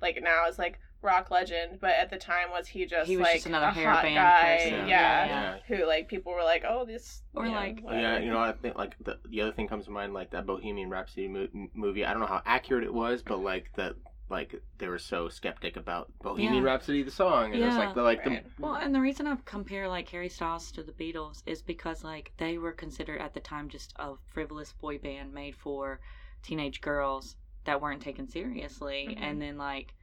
like 0.03 0.21
now 0.23 0.47
is 0.49 0.59
like 0.59 0.79
rock 1.01 1.31
legend, 1.31 1.79
but 1.81 1.91
at 1.93 2.11
the 2.11 2.17
time 2.19 2.51
was 2.51 2.67
he 2.69 2.85
just 2.87 3.09
He 3.09 3.17
was 3.17 3.25
like 3.25 3.35
just 3.37 3.47
another 3.47 3.67
a 3.67 3.73
hair 3.73 3.91
hot 3.91 4.03
band 4.03 4.15
guy? 4.17 4.57
person. 4.71 4.89
Yeah, 4.89 5.27
Yeah. 5.27 5.57
who 5.67 5.87
like 5.87 6.09
people 6.09 6.33
were 6.33 6.45
like, 6.45 6.65
oh 6.69 6.85
this 6.85 7.23
Or, 7.35 7.45
you 7.47 7.51
know, 7.53 7.57
like- 7.57 7.81
whatever. 7.81 8.03
Yeah, 8.03 8.19
you 8.19 8.31
know, 8.31 8.39
I 8.39 8.53
think 8.53 8.77
like 8.77 8.97
the 9.03 9.19
the 9.29 9.41
other 9.41 9.53
thing 9.53 9.67
comes 9.67 9.87
to 9.87 9.91
mind, 9.91 10.13
like 10.13 10.31
that 10.31 10.45
Bohemian 10.47 10.91
Rhapsody 10.91 11.27
mo- 11.29 11.49
movie. 11.75 12.05
I 12.05 12.13
don't 12.13 12.21
know 12.21 12.27
how 12.29 12.43
accurate 12.45 12.85
it 12.85 12.93
was, 12.93 13.23
but 13.23 13.39
like 13.39 13.71
that, 13.77 13.95
like 14.33 14.61
they 14.79 14.89
were 14.89 14.99
so 14.99 15.29
skeptic 15.29 15.77
about 15.77 16.11
Bohemian 16.23 16.55
Yeah. 16.65 16.71
Rhapsody, 16.71 17.03
the 17.03 17.11
song, 17.11 17.53
and 17.53 17.63
it's 17.63 17.75
Yeah. 17.75 17.79
like 17.79 17.95
the 17.95 18.03
like 18.03 18.25
the 18.25 18.43
Well, 18.59 18.75
and 18.75 18.95
the 18.95 19.01
reason 19.01 19.27
I 19.27 19.37
compare 19.45 19.89
like 19.89 20.09
Harry 20.09 20.29
Styles 20.31 20.73
to 20.73 20.83
the 20.83 20.93
Beatles 20.93 21.43
is 21.47 21.63
because 21.63 22.03
like 22.03 22.33
they 22.39 22.59
were 22.59 22.73
considered 22.73 23.21
at 23.21 23.35
the 23.35 23.41
time 23.41 23.69
just 23.69 23.93
a 23.97 24.15
frivolous 24.27 24.73
boy 24.73 24.99
band 24.99 25.33
made 25.33 25.55
for 25.55 26.01
teenage 26.43 26.81
girls 26.81 27.37
that 27.65 27.81
weren't 27.81 28.03
taken 28.03 28.27
seriously, 28.27 29.07
Mhm. 29.11 29.21
and 29.23 29.41
then 29.43 29.59
like 29.59 29.95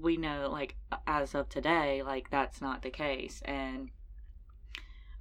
we 0.00 0.16
know 0.16 0.48
like 0.50 0.76
as 1.06 1.34
of 1.34 1.48
today 1.48 2.02
like 2.02 2.28
that's 2.30 2.60
not 2.60 2.82
the 2.82 2.90
case 2.90 3.40
and 3.42 3.90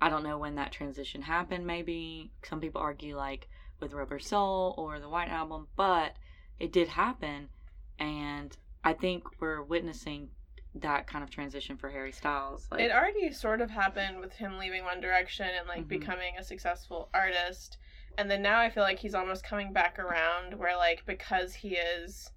I 0.01 0.09
don't 0.09 0.23
know 0.23 0.37
when 0.39 0.55
that 0.55 0.71
transition 0.73 1.21
happened 1.21 1.65
maybe 1.65 2.31
some 2.43 2.59
people 2.59 2.81
argue 2.81 3.15
like 3.15 3.47
with 3.79 3.93
Rubber 3.93 4.19
Soul 4.19 4.73
or 4.77 4.99
the 4.99 5.07
White 5.07 5.29
Album 5.29 5.67
but 5.77 6.17
it 6.61 6.71
did 6.71 6.87
happen 6.89 7.49
and 7.97 8.55
I 8.83 8.93
think 8.93 9.23
we're 9.39 9.63
witnessing 9.63 10.29
that 10.75 11.05
kind 11.07 11.23
of 11.23 11.29
transition 11.29 11.75
for 11.75 11.89
Harry 11.89 12.11
Styles. 12.11 12.67
Like, 12.71 12.81
It 12.81 12.91
already 12.91 13.31
sort 13.33 13.61
of 13.61 13.69
happened 13.71 14.19
with 14.19 14.33
him 14.33 14.57
leaving 14.57 14.83
One 14.85 15.01
Direction 15.01 15.47
and 15.57 15.67
like 15.67 15.83
Mhm. 15.85 15.87
becoming 15.89 16.37
a 16.37 16.43
successful 16.43 17.09
artist. 17.13 17.77
And 18.17 18.29
then 18.29 18.41
now 18.41 18.59
I 18.59 18.69
feel 18.69 18.83
like 18.83 18.99
he's 18.99 19.15
almost 19.15 19.43
coming 19.43 19.73
back 19.73 19.97
around 19.99 20.53
where 20.57 20.77
like 20.77 21.03
because 21.05 21.53
he 21.55 21.75
is 21.75 22.31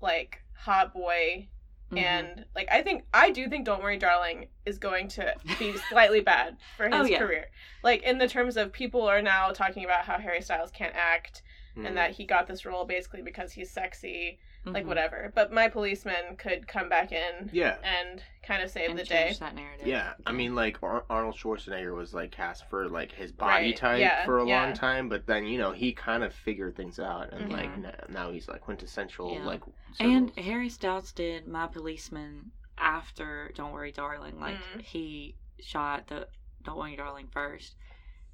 like 0.00 0.42
hot 0.54 0.92
boy 0.92 1.48
mhm. 1.90 1.98
and 1.98 2.44
like 2.54 2.68
I 2.70 2.82
think 2.82 3.04
I 3.14 3.30
do 3.30 3.48
think 3.48 3.64
Don't 3.66 3.82
Worry 3.82 3.98
Darling 3.98 4.48
is 4.66 4.78
going 4.78 5.08
to 5.08 5.34
be 5.58 5.76
slightly 5.90 6.20
bad 6.20 6.56
for 6.76 6.86
his 6.88 6.94
Oh, 6.94 7.04
yeah. 7.04 7.18
career. 7.18 7.50
Like 7.82 8.02
in 8.02 8.18
the 8.18 8.28
terms 8.28 8.56
of 8.56 8.72
people 8.72 9.02
are 9.02 9.22
now 9.22 9.50
talking 9.52 9.84
about 9.84 10.04
how 10.06 10.18
Harry 10.18 10.40
Styles 10.42 10.70
can't 10.70 10.94
act 10.96 11.42
Mm. 11.76 11.86
and 11.86 11.96
that 11.96 12.10
he 12.10 12.24
got 12.26 12.46
this 12.46 12.66
role 12.66 12.84
basically 12.84 13.22
because 13.22 13.52
he's 13.52 13.70
sexy, 13.70 14.38
like 14.66 14.84
Mhm. 14.84 14.88
whatever. 14.88 15.32
But 15.34 15.52
my 15.52 15.68
policeman 15.68 16.36
could 16.36 16.68
come 16.68 16.88
back 16.90 17.12
in 17.12 17.48
Yeah. 17.52 17.78
and 17.82 18.22
kind 18.42 18.62
of 18.62 18.70
save 18.70 18.90
And 18.90 18.98
the 18.98 19.04
day. 19.04 19.24
change 19.28 19.38
that 19.38 19.54
narrative. 19.54 19.86
Yeah, 19.86 20.12
I 20.26 20.32
mean, 20.32 20.54
like 20.54 20.82
Ar- 20.82 21.06
Arnold 21.08 21.34
Schwarzenegger 21.36 21.94
was 21.96 22.12
like 22.12 22.30
cast 22.30 22.68
for 22.68 22.88
like 22.90 23.10
his 23.12 23.32
body 23.32 23.68
Right, 23.68 23.76
type 23.76 24.00
yeah, 24.00 24.24
for 24.26 24.38
a 24.40 24.46
yeah. 24.46 24.62
long 24.64 24.74
time, 24.74 25.08
but 25.08 25.26
then 25.26 25.46
you 25.46 25.56
know 25.58 25.72
he 25.72 25.92
kind 25.94 26.22
of 26.22 26.34
figured 26.34 26.76
things 26.76 26.98
out, 27.00 27.32
and 27.32 27.50
like 27.50 27.70
Mhm. 27.70 27.86
n- 27.86 27.96
now 28.10 28.30
he's 28.30 28.48
like 28.48 28.60
quintessential 28.60 29.32
Yeah. 29.32 29.44
like. 29.46 29.62
And 29.98 30.30
Harry 30.38 30.68
Styles 30.68 31.10
did 31.12 31.48
My 31.48 31.66
Policeman 31.68 32.52
after 32.76 33.50
Don't 33.54 33.72
Worry 33.72 33.92
Darling. 33.92 34.38
Like 34.38 34.56
Mm. 34.74 34.82
he 34.82 35.36
shot 35.60 36.08
the 36.08 36.28
Don't 36.64 36.76
Worry 36.76 36.96
Darling 36.96 37.28
first. 37.28 37.76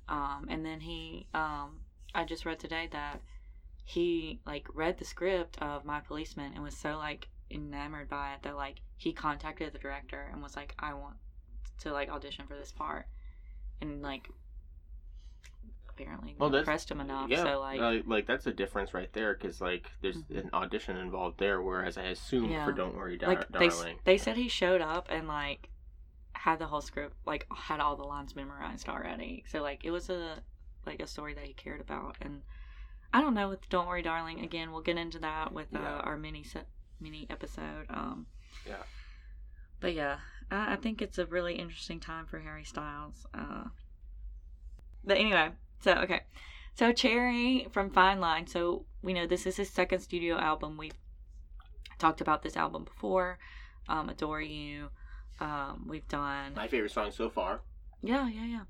Um, 0.09 0.47
and 0.49 0.65
then 0.67 0.81
he 0.81 1.29
um 1.35 1.83
I 2.19 2.25
just 2.25 2.45
read 2.45 2.59
today 2.59 2.89
that 2.91 3.21
he 3.85 4.41
like 4.45 4.67
read 4.75 4.99
the 4.99 5.05
script 5.05 5.57
of 5.63 5.85
My 5.85 6.01
Policeman 6.01 6.53
and 6.53 6.65
was 6.65 6.77
so 6.77 6.99
like 6.99 7.29
enamored 7.49 8.09
by 8.09 8.35
it 8.35 8.43
that 8.43 8.57
like 8.57 8.81
he 8.97 9.13
contacted 9.13 9.73
the 9.73 9.79
director 9.79 10.29
and 10.33 10.43
was 10.43 10.57
like, 10.57 10.75
I 10.81 10.95
want 10.95 11.15
to 11.79 11.93
like 11.93 12.11
audition 12.11 12.45
for 12.49 12.57
this 12.57 12.73
part 12.73 13.07
and 13.81 14.03
like 14.03 14.29
apparently 15.89 16.35
Well, 16.37 16.53
impressed 16.53 16.91
him 16.91 17.01
enough. 17.01 17.31
yeah, 17.31 17.45
So 17.45 17.61
like 17.61 17.81
uh, 17.81 18.03
like 18.05 18.27
that's 18.27 18.49
a 18.49 18.53
difference 18.53 18.93
right 18.93 19.13
there 19.13 19.35
because 19.35 19.61
like 19.61 19.93
there's 20.03 20.25
Mhm. 20.25 20.39
an 20.45 20.51
audition 20.53 20.97
involved 20.97 21.39
there, 21.39 21.63
whereas 21.63 21.97
I 21.97 22.07
assume 22.07 22.51
Yeah. 22.51 22.65
for 22.65 22.73
Don't 22.73 22.97
Worry, 22.97 23.17
Dar- 23.17 23.29
like 23.29 23.49
they, 23.51 23.69
Darling. 23.69 24.01
they 24.03 24.19
said 24.19 24.37
he 24.37 24.49
showed 24.49 24.81
up 24.81 25.07
and 25.09 25.29
like 25.29 25.71
had 26.33 26.59
the 26.59 26.67
whole 26.67 26.81
script 26.81 27.17
like 27.27 27.47
had 27.55 27.79
all 27.79 27.95
the 27.97 28.03
lines 28.05 28.35
memorized 28.35 28.89
already 28.89 29.45
so 29.49 29.61
like 29.63 29.85
it 29.85 29.91
was 29.91 30.09
a 30.09 30.43
like 30.89 31.01
a 31.03 31.07
story 31.07 31.35
that 31.35 31.45
he 31.45 31.53
cared 31.53 31.81
about 31.81 32.17
and 32.21 32.43
i 33.13 33.21
don't 33.21 33.35
know 33.35 33.49
with 33.49 33.69
don't 33.69 33.87
worry 33.87 34.03
darling 34.03 34.41
again 34.41 34.73
we'll 34.73 34.81
get 34.81 34.97
into 34.99 35.19
that 35.19 35.53
with 35.53 35.67
uh, 35.75 35.79
Yeah. 35.79 36.01
our 36.03 36.17
mini 36.17 36.43
set 36.43 36.67
mini 37.01 37.27
episode 37.31 37.87
um 37.91 38.27
Yeah. 38.67 38.83
but 39.81 39.95
yeah 39.95 40.19
I, 40.51 40.73
I 40.73 40.77
think 40.77 41.01
it's 41.03 41.19
a 41.19 41.27
really 41.27 41.55
interesting 41.55 42.01
time 42.01 42.27
for 42.27 42.41
harry 42.41 42.65
styles 42.65 43.27
uh 43.35 43.65
but 45.05 45.19
anyway 45.19 45.51
so 45.81 45.93
okay 45.93 46.23
so 46.75 46.93
cherry 46.93 47.67
from 47.71 47.91
fine 47.91 48.21
line 48.21 48.47
so 48.47 48.85
we 49.03 49.13
know 49.13 49.27
this 49.27 49.47
is 49.47 49.57
his 49.57 49.71
second 49.71 50.01
studio 50.01 50.37
album 50.39 50.77
we've 50.77 50.93
talked 51.99 52.21
about 52.21 52.43
this 52.43 52.57
album 52.57 52.85
before 52.85 53.39
um 53.89 54.09
adore 54.09 54.41
you 54.41 54.89
um 55.41 55.87
we've 55.89 56.09
done 56.09 56.53
My 56.55 56.67
favorite 56.69 56.93
song 56.93 57.11
so 57.13 57.29
far. 57.31 57.61
yeah 58.03 58.29
yeah 58.29 58.45
yeah 58.45 58.65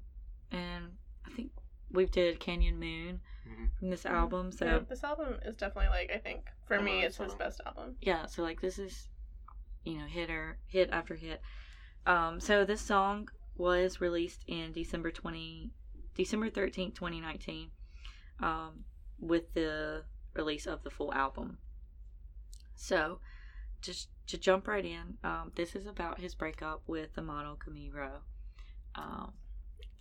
and 0.59 0.85
i 1.27 1.31
think 1.31 1.51
we 1.91 2.07
did 2.07 2.39
canyon 2.41 2.79
moon 2.79 3.21
Mhm. 3.47 3.71
from 3.79 3.91
this 3.91 4.05
album 4.05 4.53
so 4.53 4.65
Yeah, 4.67 4.79
this 4.81 5.03
album 5.05 5.39
is 5.45 5.57
definitely 5.57 5.89
like 5.89 6.11
I 6.15 6.19
think 6.19 6.45
for 6.67 6.79
I 6.79 6.83
me 6.83 7.03
it's 7.05 7.17
this 7.17 7.27
his 7.31 7.35
best 7.35 7.61
album. 7.65 7.97
yeah 8.01 8.27
so 8.27 8.43
like 8.43 8.61
this 8.61 8.79
is 8.79 9.09
you 9.85 9.97
know 9.99 10.05
hit 10.07 10.31
or 10.31 10.59
hit 10.67 10.91
after 10.91 11.15
hit. 11.15 11.41
Um 12.07 12.41
so 12.41 12.65
this 12.65 12.81
song 12.83 13.29
was 13.57 14.01
released 14.01 14.45
in 14.47 14.73
december 14.73 15.11
20 15.11 15.71
december 16.15 16.51
13th 16.51 16.95
2019 16.95 17.71
um 18.41 18.85
with 19.19 19.53
the 19.55 20.05
release 20.35 20.67
of 20.67 20.83
the 20.85 20.91
full 20.91 21.13
album. 21.15 21.59
So 22.75 23.21
just 23.81 24.09
to 24.27 24.37
jump 24.37 24.69
right 24.69 24.85
in 24.85 25.17
um 25.25 25.53
this 25.55 25.75
is 25.75 25.87
about 25.87 26.21
his 26.21 26.35
breakup 26.35 26.83
with 26.87 27.15
the 27.15 27.23
model 27.23 27.57
camille 27.57 28.23
um 28.95 29.33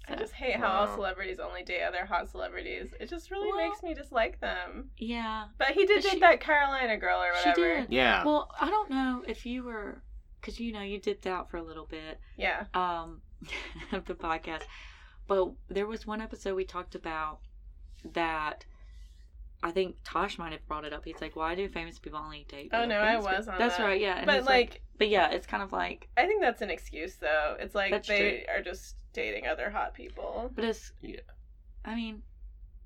I 0.10 0.16
just 0.16 0.34
hate 0.34 0.56
how 0.56 0.68
all 0.68 0.96
celebrities 0.96 1.40
only 1.40 1.64
date 1.64 1.84
other 1.84 2.06
hot 2.06 2.30
celebrities. 2.30 2.88
It 3.00 3.10
just 3.10 3.30
really 3.30 3.52
Well- 3.52 3.68
makes 3.70 3.84
me 3.84 3.94
dislike 3.94 4.40
them. 4.40 4.92
yeah 4.98 5.48
But 5.58 5.70
he 5.70 5.86
did 5.86 5.98
But 5.98 6.04
date 6.04 6.12
she- 6.14 6.20
that 6.20 6.40
Carolina 6.40 6.98
girl 6.98 7.22
or 7.22 7.32
whatever. 7.34 7.56
she 7.56 7.62
did 7.62 7.88
Yeah. 7.92 8.24
well 8.24 8.50
i 8.60 8.70
don't 8.70 8.90
know 8.90 9.24
if 9.28 9.46
you 9.46 9.64
were 9.64 10.02
because 10.40 10.60
you 10.60 10.72
know 10.72 10.82
you 10.82 10.98
dipped 11.00 11.28
out 11.28 11.50
for 11.50 11.58
a 11.58 11.64
little 11.64 11.86
bit 11.86 12.20
Yeah. 12.38 12.66
um 12.74 13.22
of 13.92 14.06
the 14.06 14.16
podcast 14.16 14.64
but 15.28 15.52
there 15.68 15.86
was 15.88 16.08
one 16.08 16.22
episode 16.22 16.56
we 16.56 16.64
talked 16.66 16.96
about 16.96 17.40
that 18.14 18.66
i 19.64 19.72
think 19.72 19.98
tosh 20.04 20.38
might 20.38 20.52
have 20.54 20.66
brought 20.68 20.86
it 20.86 20.94
up 20.94 21.04
he's 21.04 21.20
like 21.20 21.36
why 21.36 21.54
do 21.56 21.68
famous 21.68 22.00
people 22.00 22.20
only 22.20 22.46
date 22.48 22.70
Oh, 22.74 22.86
no, 22.86 22.96
I 23.00 23.18
was 23.18 23.26
people?" 23.26 23.54
on 23.54 23.60
that's 23.60 23.78
that. 23.78 23.84
right 23.84 24.00
yeah 24.00 24.18
and 24.18 24.26
But 24.26 24.36
he's 24.38 24.46
like, 24.46 24.82
but 24.98 25.10
yeah 25.10 25.30
it's 25.32 25.48
kind 25.48 25.62
of 25.64 25.72
like 25.74 26.08
I 26.16 26.26
think 26.28 26.42
that's 26.42 26.62
an 26.62 26.70
excuse 26.70 27.16
though. 27.16 27.58
It's 27.60 27.76
like 27.76 27.92
That's 27.92 28.08
they 28.08 28.46
are 28.48 28.62
just 28.62 28.96
dating 29.18 29.48
other 29.48 29.72
hot 29.72 29.94
people. 29.96 30.52
but 30.56 30.64
it's 30.64 30.92
Yeah. 31.02 31.20
i 31.84 31.96
mean 31.96 32.22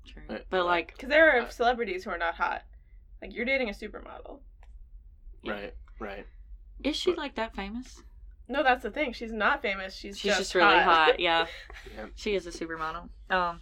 true 0.06 0.22
But- 0.26 0.46
but 0.48 0.64
like 0.64 0.92
Because 0.94 1.10
there 1.10 1.30
are 1.36 1.42
Uh, 1.42 1.48
celebrities 1.50 2.04
who 2.04 2.10
are 2.10 2.18
not 2.18 2.34
hot. 2.36 2.64
Like 3.20 3.34
you're 3.34 3.44
dating 3.44 3.68
a 3.68 3.72
supermodel. 3.72 4.40
Right. 5.46 5.74
Right. 6.00 6.26
is 6.82 6.96
she 6.96 7.10
but- 7.12 7.18
like 7.18 7.34
that 7.36 7.54
famous 7.54 8.02
No, 8.48 8.62
that's 8.62 8.82
the 8.82 8.90
thing. 8.90 9.12
She's 9.12 9.30
not 9.32 9.60
famous. 9.62 9.94
She's, 9.94 10.18
she's 10.18 10.30
just, 10.30 10.40
just, 10.40 10.54
really 10.54 10.78
hot 10.80 11.20
yeah 11.20 11.46
Yeah. 11.94 12.06
she 12.16 12.34
is 12.34 12.46
a 12.46 12.50
supermodel. 12.50 13.08
Um. 13.30 13.60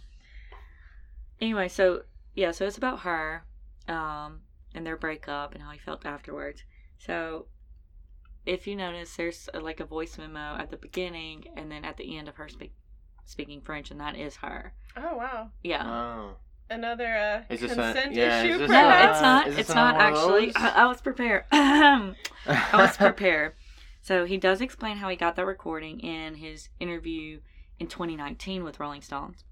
Anyway, 1.41 1.67
so 1.67 2.03
yeah, 2.35 2.51
so 2.51 2.65
it's 2.65 2.77
about 2.77 3.01
her, 3.01 3.43
um, 3.89 4.41
and 4.73 4.85
their 4.85 4.95
breakup 4.97 5.53
and 5.53 5.61
how 5.63 5.71
he 5.71 5.79
felt 5.79 6.05
afterwards. 6.05 6.63
So, 6.97 7.47
if 8.45 8.65
you 8.67 8.75
notice, 8.75 9.15
there's 9.15 9.49
a, 9.53 9.59
like 9.59 9.79
a 9.79 9.85
voice 9.85 10.17
memo 10.17 10.55
at 10.57 10.71
the 10.71 10.77
beginning, 10.77 11.45
and 11.55 11.71
then 11.71 11.85
at 11.85 11.97
the 11.97 12.17
end 12.17 12.27
of 12.27 12.35
her 12.37 12.49
speak, 12.49 12.73
speaking 13.25 13.61
French, 13.61 13.91
and 13.91 13.99
that 13.99 14.15
is 14.17 14.37
her. 14.37 14.73
oh 14.97 15.15
wow. 15.17 15.49
Yeah. 15.63 15.85
Oh. 15.85 16.35
Another 16.69 17.05
uh, 17.17 17.53
Is 17.53 17.59
this 17.59 17.73
a- 17.73 17.75
consent 17.75 18.13
yeah, 18.13 18.41
issue, 18.43 18.53
is 18.53 18.59
this 18.59 18.69
no, 18.69 18.79
a- 18.79 18.91
perhaps? 18.91 19.17
it's 19.17 19.21
not. 19.21 19.47
is 19.47 19.57
It's 19.57 19.69
not 19.75 19.95
another 19.95 20.13
one 20.13 20.33
of 20.33 20.49
actually. 20.49 20.55
I, 20.55 20.83
I 20.83 20.85
was 20.85 21.01
prepared. 21.01 21.43
I 21.51 22.13
was 22.73 22.97
prepared. 23.05 23.53
So 24.01 24.25
he 24.25 24.37
does 24.37 24.61
explain 24.61 24.97
how 24.97 25.09
he 25.09 25.15
got 25.17 25.35
that 25.35 25.45
recording 25.45 25.99
in 25.99 26.35
his 26.35 26.69
interview 26.79 27.41
in 27.79 27.87
2019 27.87 28.63
with 28.63 28.79
Rolling 28.79 29.01
Stones. 29.01 29.43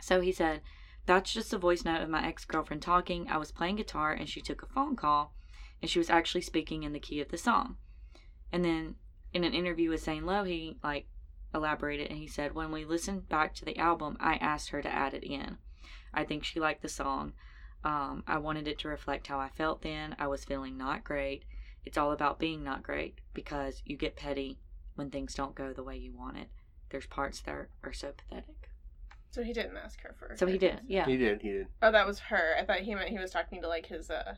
So 0.00 0.20
he 0.20 0.32
said, 0.32 0.62
That's 1.04 1.32
just 1.32 1.52
a 1.52 1.58
voice 1.58 1.84
note 1.84 2.00
of 2.02 2.08
my 2.08 2.26
ex 2.26 2.44
girlfriend 2.44 2.82
talking. 2.82 3.28
I 3.30 3.36
was 3.36 3.52
playing 3.52 3.76
guitar 3.76 4.12
and 4.12 4.28
she 4.28 4.40
took 4.40 4.62
a 4.62 4.66
phone 4.66 4.96
call 4.96 5.32
and 5.80 5.90
she 5.90 5.98
was 5.98 6.10
actually 6.10 6.40
speaking 6.40 6.82
in 6.82 6.92
the 6.92 7.00
key 7.00 7.20
of 7.20 7.28
the 7.28 7.38
song. 7.38 7.76
And 8.52 8.64
then 8.64 8.96
in 9.32 9.44
an 9.44 9.54
interview 9.54 9.90
with 9.90 10.02
Zane 10.02 10.26
Lowe, 10.26 10.44
he 10.44 10.78
like 10.82 11.06
elaborated 11.54 12.08
and 12.08 12.18
he 12.18 12.26
said, 12.26 12.54
When 12.54 12.70
we 12.70 12.84
listened 12.84 13.28
back 13.28 13.54
to 13.54 13.64
the 13.64 13.78
album, 13.78 14.16
I 14.20 14.34
asked 14.36 14.70
her 14.70 14.82
to 14.82 14.88
add 14.88 15.14
it 15.14 15.24
in. 15.24 15.58
I 16.14 16.24
think 16.24 16.44
she 16.44 16.60
liked 16.60 16.82
the 16.82 16.88
song. 16.88 17.32
Um, 17.84 18.24
I 18.26 18.38
wanted 18.38 18.66
it 18.66 18.78
to 18.80 18.88
reflect 18.88 19.26
how 19.26 19.38
I 19.38 19.50
felt 19.50 19.82
then. 19.82 20.16
I 20.18 20.26
was 20.26 20.44
feeling 20.44 20.76
not 20.76 21.04
great. 21.04 21.44
It's 21.84 21.98
all 21.98 22.12
about 22.12 22.38
being 22.38 22.64
not 22.64 22.82
great 22.82 23.20
because 23.32 23.82
you 23.84 23.96
get 23.96 24.16
petty 24.16 24.58
when 24.96 25.10
things 25.10 25.34
don't 25.34 25.54
go 25.54 25.72
the 25.72 25.84
way 25.84 25.96
you 25.96 26.12
want 26.12 26.38
it. 26.38 26.48
There's 26.90 27.06
parts 27.06 27.40
that 27.42 27.52
are, 27.52 27.68
are 27.84 27.92
so 27.92 28.12
pathetic. 28.12 28.70
So 29.30 29.42
he 29.42 29.52
didn't 29.52 29.76
ask 29.76 30.00
her 30.00 30.14
for. 30.18 30.34
So 30.36 30.46
he 30.46 30.58
did, 30.58 30.80
yeah. 30.88 31.04
He 31.04 31.16
did. 31.16 31.42
He 31.42 31.50
did. 31.50 31.66
Oh, 31.82 31.92
that 31.92 32.06
was 32.06 32.18
her. 32.20 32.56
I 32.58 32.64
thought 32.64 32.80
he 32.80 32.94
meant 32.94 33.10
he 33.10 33.18
was 33.18 33.30
talking 33.30 33.60
to 33.62 33.68
like 33.68 33.86
his 33.86 34.10
uh 34.10 34.34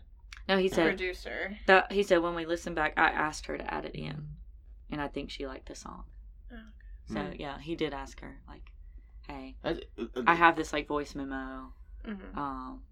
No, 0.48 0.56
he 0.58 0.68
said 0.68 0.86
producer. 0.88 1.56
that 1.66 1.92
he 1.92 2.02
said 2.02 2.18
when 2.22 2.34
we 2.34 2.46
listened 2.46 2.74
back, 2.76 2.94
I 2.96 3.08
asked 3.10 3.46
her 3.46 3.58
to 3.58 3.74
add 3.74 3.84
it 3.84 3.94
in, 3.94 4.28
and 4.90 5.00
I 5.00 5.08
think 5.08 5.30
she 5.30 5.46
liked 5.46 5.66
the 5.68 5.74
song. 5.74 6.04
Oh, 6.52 6.56
So 7.06 7.20
Hmm. 7.20 7.32
yeah, 7.38 7.58
he 7.58 7.74
did 7.74 7.92
ask 7.92 8.20
her 8.20 8.40
like, 8.48 8.70
"Hey, 9.28 9.56
That's- 9.62 9.84
uh, 9.98 10.22
I 10.26 10.34
have 10.34 10.56
this 10.56 10.72
like 10.72 10.86
voice 10.86 11.14
memo, 11.14 11.72
Mm-hmm. 12.06 12.38
um, 12.38 12.82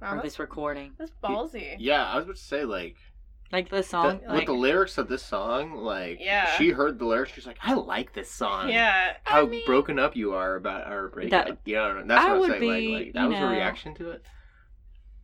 Wow, 0.00 0.16
or 0.18 0.22
this 0.22 0.38
recording, 0.38 0.94
that's 0.98 1.12
ballsy. 1.22 1.76
Yeah, 1.78 2.04
I 2.06 2.16
was 2.16 2.24
about 2.24 2.36
to 2.36 2.42
say 2.42 2.64
like 2.64 2.96
like 3.52 3.68
the 3.68 3.82
song, 3.82 4.20
that- 4.20 4.28
like 4.30 4.36
with 4.38 4.46
the 4.46 4.52
lyrics 4.54 4.96
of 4.96 5.08
this 5.08 5.22
song, 5.22 5.74
like 5.74 6.18
Yeah. 6.20 6.46
she 6.56 6.70
heard 6.70 6.98
the 6.98 7.04
lyrics, 7.04 7.32
she's 7.32 7.46
like, 7.46 7.58
I 7.62 7.74
like 7.74 8.14
this 8.14 8.30
song. 8.30 8.70
Yeah. 8.70 9.18
How 9.24 9.42
I 9.42 9.46
mean- 9.46 9.66
broken 9.66 9.98
up 9.98 10.16
you 10.16 10.32
are 10.32 10.54
about 10.56 10.86
our 10.86 11.08
breakup. 11.08 11.46
That- 11.46 11.58
yeah, 11.66 12.02
that's 12.06 12.10
I 12.24 12.28
what 12.28 12.30
I 12.30 12.38
was 12.38 12.48
would 12.48 12.58
saying. 12.60 12.60
be, 12.80 12.88
like, 12.94 13.04
like 13.06 13.12
that 13.14 13.28
was 13.28 13.38
know- 13.38 13.48
a 13.48 13.50
reaction 13.52 13.94
to 13.96 14.10
it. 14.12 14.24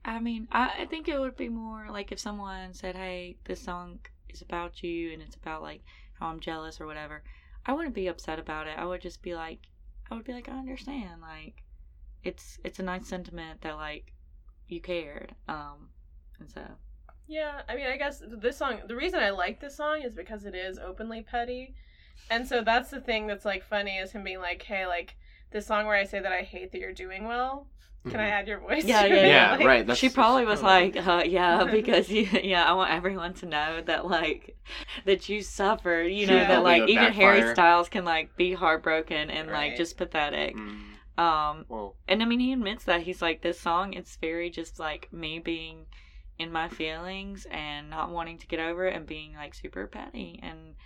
I 0.05 0.21
mean, 0.21 0.49
I, 0.53 0.83
I 0.83 0.85
think 0.87 1.09
it 1.09 1.19
would 1.19 1.37
be 1.37 1.49
more 1.49 1.89
like 1.91 2.13
if 2.13 2.19
someone 2.19 2.73
said, 2.75 2.97
"Hey, 2.97 3.37
this 3.45 3.61
song 3.63 4.01
is 4.29 4.43
about 4.43 4.83
you, 4.83 5.13
and 5.13 5.23
it's 5.23 5.37
about 5.37 5.63
like 5.63 5.83
how 6.15 6.29
I'm 6.29 6.41
jealous 6.41 6.81
or 6.81 6.87
whatever." 6.87 7.23
I 7.67 7.73
wouldn't 7.73 7.95
be 7.95 8.07
upset 8.07 8.39
about 8.39 8.67
it. 8.67 8.79
I 8.79 8.87
would 8.87 9.03
just 9.03 9.23
be 9.23 9.35
like, 9.35 9.61
I 10.11 10.15
would 10.15 10.25
be 10.25 10.33
like, 10.33 10.49
I 10.49 10.59
understand. 10.59 11.21
Like, 11.21 11.63
it's 12.25 12.59
it's 12.65 12.79
a 12.79 12.83
nice 12.83 13.07
sentiment 13.07 13.61
that 13.63 13.77
like 13.77 14.13
you 14.69 14.81
cared. 14.81 15.35
Um, 15.49 15.91
and 16.41 16.51
so 16.51 16.63
Yeah, 17.27 17.63
I 17.69 17.77
mean, 17.77 17.87
I 17.87 17.97
guess 17.97 18.23
this 18.27 18.57
song. 18.57 18.81
The 18.87 18.97
reason 18.97 19.21
I 19.21 19.31
like 19.31 19.61
this 19.61 19.77
song 19.77 20.03
is 20.03 20.15
because 20.15 20.45
it 20.45 20.55
is 20.55 20.79
openly 20.79 21.23
petty, 21.23 21.75
and 22.31 22.47
so 22.49 22.63
that's 22.63 22.91
the 22.91 23.01
thing 23.01 23.27
that's 23.27 23.45
like 23.45 23.63
funny 23.65 23.99
is 23.99 24.13
him 24.13 24.25
being 24.25 24.41
like, 24.41 24.63
"Hey, 24.63 24.87
like 24.87 25.17
this 25.51 25.67
song 25.67 25.87
where 25.87 25.97
I 25.97 26.05
say 26.05 26.21
that 26.21 26.33
I 26.33 26.43
hate 26.43 26.73
that 26.73 26.81
you're 26.81 26.93
doing 26.93 27.25
well. 27.27 27.69
Can 28.09 28.21
I 28.21 28.29
add 28.29 28.49
your 28.49 28.59
voice?" 28.61 28.85
Yeah, 28.85 29.03
to 29.03 29.09
yeah. 29.15 29.27
Yeah, 29.27 29.57
Like, 29.57 29.67
right. 29.67 29.87
That's, 29.87 29.99
she 29.99 30.09
probably 30.09 30.45
was 30.45 30.63
oh. 30.63 30.67
like, 30.67 30.97
uh, 30.97 31.23
yeah, 31.27 31.65
because 31.71 32.09
you, 32.11 32.23
yeah, 32.43 32.65
I 32.65 32.73
want 32.73 32.91
everyone 32.93 33.35
to 33.35 33.47
know 33.47 33.83
that 33.83 34.07
like 34.07 34.57
that 35.05 35.29
you 35.29 35.43
suffered. 35.43 36.09
You 36.13 36.27
know 36.27 36.37
Yeah. 36.37 36.49
that 36.49 36.63
like 36.63 36.83
Hoping 36.83 36.97
it 36.97 37.01
even 37.01 37.13
Harry. 37.13 37.53
Styles 37.55 37.89
can 37.89 38.05
like 38.05 38.37
be 38.37 38.53
heartbroken 38.53 39.31
and 39.31 39.51
Right. 39.51 39.69
like 39.71 39.77
just 39.77 39.97
pathetic. 39.97 40.57
Mm. 40.57 41.23
Um, 41.23 41.65
Well, 41.69 41.97
and 42.07 42.23
I 42.23 42.27
mean, 42.27 42.41
he 42.41 42.53
admits 42.53 42.85
that 42.85 43.03
he's 43.03 43.21
like, 43.21 43.43
this 43.43 43.59
song, 43.61 43.93
it's 43.95 44.17
very 44.17 44.51
just 44.51 44.79
like 44.79 45.13
me 45.13 45.41
being 45.41 45.87
in 46.39 46.53
my 46.53 46.69
feelings 46.69 47.47
and 47.51 47.91
not 47.91 48.11
wanting 48.11 48.39
to 48.39 48.47
get 48.47 48.61
over 48.61 48.87
it 48.87 48.95
and 48.95 49.05
being 49.07 49.35
like 49.35 49.55
super 49.55 49.89
petty. 49.89 50.39
And 50.43 50.77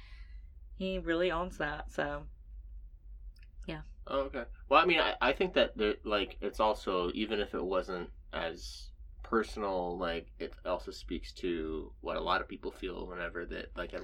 he 0.78 0.99
really 0.99 1.31
owns 1.31 1.59
that. 1.59 1.92
So, 1.92 2.23
oh, 4.07 4.21
okay. 4.21 4.45
Well, 4.69 4.83
I 4.83 4.87
mean, 4.87 5.01
I, 5.01 5.15
I 5.21 5.33
think 5.33 5.55
that 5.55 5.77
there, 5.77 5.95
like 6.05 6.37
it's 6.41 6.61
also 6.61 7.11
even 7.15 7.41
if 7.41 7.55
it 7.55 7.63
wasn't 7.65 8.11
as 8.33 8.91
personal, 9.23 9.99
like 9.99 10.27
it 10.39 10.53
also 10.65 10.91
speaks 10.91 11.33
to 11.35 11.93
what 12.01 12.17
a 12.17 12.21
lot 12.21 12.41
of 12.41 12.49
people 12.49 12.71
feel 12.71 13.07
whenever 13.07 13.45
that 13.47 13.67
like 13.77 13.93
a, 13.93 14.03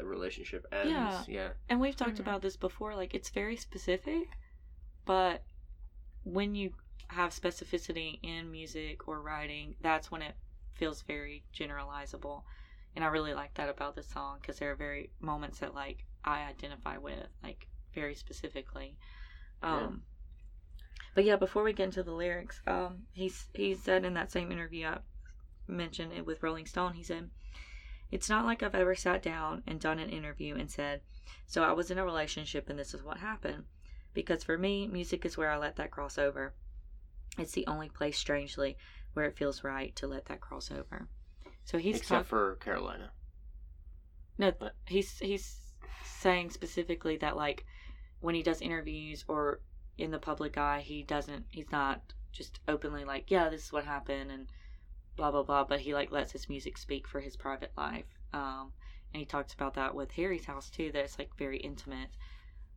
a 0.00 0.04
relationship 0.04 0.66
ends. 0.72 1.26
Yeah. 1.28 1.42
yeah. 1.42 1.48
and 1.68 1.80
we've 1.80 1.96
talked 1.96 2.16
Mhm. 2.16 2.20
about 2.20 2.42
this 2.42 2.56
before, 2.56 2.94
like, 2.94 3.14
it's 3.14 3.30
very 3.30 3.56
specific, 3.56 4.28
but 5.04 5.42
when 6.24 6.54
you 6.54 6.72
have 7.08 7.32
specificity 7.32 8.18
in 8.22 8.50
music 8.50 9.08
or 9.08 9.20
writing, 9.20 9.74
that's 9.80 10.10
when 10.10 10.22
it 10.22 10.36
feels 10.74 11.02
very 11.02 11.44
generalizable. 11.54 12.42
And 12.94 13.04
I 13.04 13.08
really 13.08 13.34
like 13.34 13.54
that 13.54 13.68
about 13.68 13.94
this 13.94 14.08
song 14.08 14.38
because 14.40 14.58
there 14.58 14.70
are 14.70 14.76
very 14.76 15.10
moments 15.20 15.58
that, 15.60 15.74
like, 15.74 16.04
I 16.24 16.42
identify 16.42 16.98
with, 16.98 17.26
like, 17.42 17.66
very 17.94 18.14
specifically. 18.14 18.96
Um, 19.62 20.02
But 21.14 21.24
yeah, 21.24 21.36
before 21.36 21.62
we 21.62 21.72
get 21.72 21.84
into 21.84 22.02
the 22.02 22.12
lyrics, 22.12 22.60
um, 22.66 23.06
he's 23.12 23.48
he 23.54 23.74
said 23.74 24.04
in 24.04 24.14
that 24.14 24.30
same 24.32 24.52
interview 24.52 24.86
I 24.86 24.98
mentioned 25.66 26.12
it 26.12 26.24
with 26.26 26.42
Rolling 26.42 26.66
Stone, 26.66 26.94
he 26.94 27.02
said, 27.02 27.30
"It's 28.10 28.28
not 28.28 28.44
like 28.46 28.62
I've 28.62 28.74
ever 28.74 28.94
sat 28.94 29.22
down 29.22 29.62
and 29.66 29.80
done 29.80 29.98
an 29.98 30.10
interview 30.10 30.54
and 30.56 30.70
said, 30.70 31.02
so 31.46 31.62
I 31.62 31.72
was 31.72 31.90
in 31.90 31.98
a 31.98 32.04
relationship 32.04 32.68
and 32.70 32.78
this 32.78 32.94
is 32.94 33.02
what 33.02 33.18
happened, 33.18 33.64
because 34.14 34.44
for 34.44 34.56
me, 34.56 34.86
music 34.86 35.24
is 35.24 35.36
where 35.36 35.50
I 35.50 35.58
let 35.58 35.76
that 35.76 35.90
cross 35.90 36.16
over. 36.18 36.54
It's 37.38 37.52
the 37.52 37.66
only 37.66 37.88
place, 37.88 38.18
strangely, 38.18 38.76
where 39.12 39.26
it 39.26 39.36
feels 39.36 39.62
right 39.64 39.94
to 39.96 40.06
let 40.06 40.26
that 40.26 40.40
cross 40.40 40.70
over." 40.70 41.08
So 41.64 41.78
he's 41.78 41.96
Except 41.98 42.20
talk- 42.20 42.26
for 42.26 42.56
Carolina. 42.56 43.12
no, 44.38 44.52
he's 44.86 45.18
he's 45.18 45.58
saying 46.04 46.50
specifically 46.50 47.16
that 47.18 47.36
like 47.36 47.64
when 48.20 48.34
he 48.34 48.42
does 48.42 48.60
interviews 48.60 49.24
or 49.28 49.60
in 49.98 50.10
the 50.10 50.18
public 50.18 50.56
eye, 50.56 50.80
he 50.80 51.02
doesn't 51.02 51.46
he's 51.50 51.70
not 51.70 52.00
just 52.32 52.60
openly 52.68 53.04
like, 53.04 53.30
yeah, 53.30 53.48
this 53.48 53.64
is 53.64 53.72
what 53.72 53.84
happened 53.84 54.30
and 54.30 54.46
blah 55.16 55.30
blah 55.30 55.42
blah, 55.42 55.64
but 55.64 55.80
he 55.80 55.94
like 55.94 56.12
lets 56.12 56.32
his 56.32 56.48
music 56.48 56.78
speak 56.78 57.08
for 57.08 57.20
his 57.20 57.36
private 57.36 57.72
life. 57.76 58.06
Um 58.32 58.72
and 59.12 59.20
he 59.20 59.26
talks 59.26 59.52
about 59.52 59.74
that 59.74 59.94
with 59.94 60.12
Harry's 60.12 60.44
house 60.44 60.70
too, 60.70 60.92
that 60.92 61.04
it's 61.04 61.18
like 61.18 61.36
very 61.36 61.58
intimate, 61.58 62.10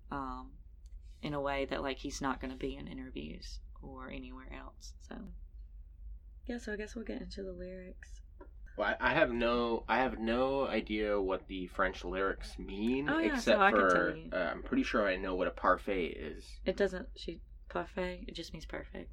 um, 0.10 0.50
in 1.22 1.36
a 1.36 1.42
way 1.42 1.66
that 1.66 1.84
like 1.84 2.00
he's 2.00 2.22
not 2.22 2.42
gonna 2.42 2.56
be 2.56 2.76
in 2.76 2.88
interviews 2.88 3.60
or 3.82 4.10
anywhere 4.10 4.52
else. 4.52 4.94
So 5.08 5.16
yeah, 6.48 6.58
so 6.58 6.74
I 6.74 6.76
guess 6.76 6.96
we'll 6.96 7.06
get 7.06 7.22
into 7.22 7.44
the 7.44 7.54
lyrics. 7.54 8.23
Well, 8.76 8.96
I, 9.00 9.14
have 9.14 9.32
no, 9.32 9.84
I 9.88 9.98
have 9.98 10.18
no 10.20 10.68
idea 10.68 11.20
what 11.22 11.48
the 11.48 11.68
French 11.68 12.04
lyrics 12.04 12.58
mean, 12.58 13.08
Oh, 13.08 13.20
yeah, 13.20 13.34
so 13.38 13.52
except 13.54 13.60
I 13.62 13.72
for 13.72 14.16
uh, 14.34 14.36
I'm 14.38 14.64
pretty 14.64 14.82
sure 14.84 15.08
I 15.08 15.16
know 15.16 15.36
what 15.36 15.48
a 15.48 15.52
parfait 15.52 16.08
is. 16.08 16.44
It 16.66 16.76
doesn't 16.76 17.08
she 17.16 17.40
parfait, 17.70 18.26
it 18.28 18.34
just 18.34 18.52
means 18.52 18.66
perfect. 18.66 19.12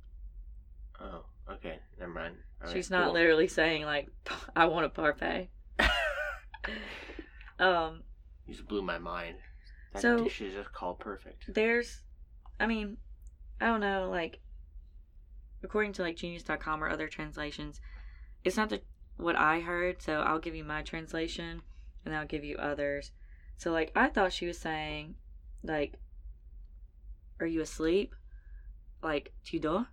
Oh, 0.99 1.25
okay, 1.51 1.79
never 1.99 2.13
mind. 2.13 2.37
All 2.63 2.69
right, 2.69 2.75
She's 2.77 2.91
not 2.91 3.05
cool. 3.05 3.15
literally 3.15 3.49
saying 3.49 3.85
like, 3.85 4.09
"I 4.57 4.65
want 4.67 4.87
a 4.87 4.89
parfait." 4.89 5.51
Um, 7.59 8.03
You 8.47 8.55
just 8.55 8.67
blew 8.69 8.83
my 8.83 8.99
mind. 8.99 9.37
That 9.93 10.03
So- 10.03 10.25
dish 10.25 10.41
is 10.41 10.55
just 10.55 10.73
called 10.73 10.99
perfect. 10.99 11.53
there's, 11.53 12.03
I 12.59 12.67
mean, 12.67 12.97
I 13.61 13.67
don't 13.67 13.81
know, 13.81 14.09
like, 14.11 14.41
according 15.63 15.93
to 15.95 16.03
like 16.03 16.17
Genius.com 16.17 16.83
or 16.83 16.89
other 16.89 17.09
translations, 17.09 17.81
it's 18.45 18.57
not 18.57 18.71
the 18.71 18.81
what 19.21 19.37
I 19.37 19.61
heard. 19.61 20.03
So 20.03 20.21
I'll 20.21 20.39
give 20.39 20.55
you 20.55 20.65
my 20.65 20.83
translation, 20.83 21.63
and 22.05 22.15
I'll 22.15 22.27
give 22.27 22.45
you 22.45 22.57
others. 22.57 23.13
So 23.57 23.71
like, 23.73 23.93
I 23.95 24.09
thought 24.09 24.33
she 24.33 24.47
was 24.47 24.59
saying, 24.59 25.17
like, 25.63 25.95
"Are 27.39 27.47
you 27.47 27.61
asleep?" 27.61 28.15
Like, 29.03 29.33
tu 29.45 29.59
dors? 29.59 29.87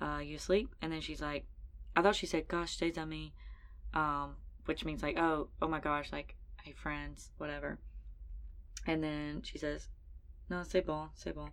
Uh, 0.00 0.20
you 0.22 0.36
asleep? 0.36 0.74
And 0.80 0.92
then 0.92 1.00
she's 1.00 1.20
like, 1.20 1.46
I 1.96 2.02
thought 2.02 2.16
she 2.16 2.26
said, 2.26 2.48
"Gosh, 2.48 2.76
des 2.76 2.98
amis," 2.98 3.32
um, 3.94 4.36
which 4.66 4.84
means 4.84 5.02
like, 5.02 5.18
"Oh, 5.18 5.48
oh 5.60 5.68
my 5.68 5.80
gosh," 5.80 6.12
like, 6.12 6.36
"Hey, 6.62 6.72
friends," 6.72 7.32
whatever. 7.38 7.78
And 8.86 9.02
then 9.02 9.42
she 9.42 9.58
says, 9.58 9.88
"No, 10.48 10.62
c'est 10.62 10.86
bon, 10.86 11.10
c'est 11.14 11.34
bon." 11.34 11.50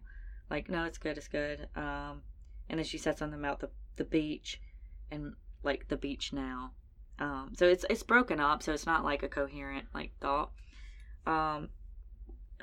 Like, 0.50 0.70
no, 0.70 0.84
it's 0.84 1.00
good, 1.00 1.18
it's 1.18 1.28
good. 1.28 1.68
Um, 1.76 2.22
and 2.70 2.78
then 2.78 2.86
she 2.86 3.00
said 3.00 3.18
something 3.18 3.40
about 3.40 3.60
the 3.60 3.70
the 3.96 4.04
beach, 4.04 4.62
and 5.10 5.34
like 5.64 5.88
the 5.88 5.98
beach 5.98 6.32
now. 6.32 6.74
Um, 7.20 7.54
so 7.56 7.66
it's 7.68 7.86
it's 7.90 8.04
broken 8.04 8.40
up, 8.40 8.62
so 8.62 8.74
it's 8.74 8.86
not 8.86 9.04
like 9.04 9.24
a 9.24 9.30
coherent 9.30 9.88
like 9.94 10.12
thought. 10.20 10.52
Um, 11.26 11.70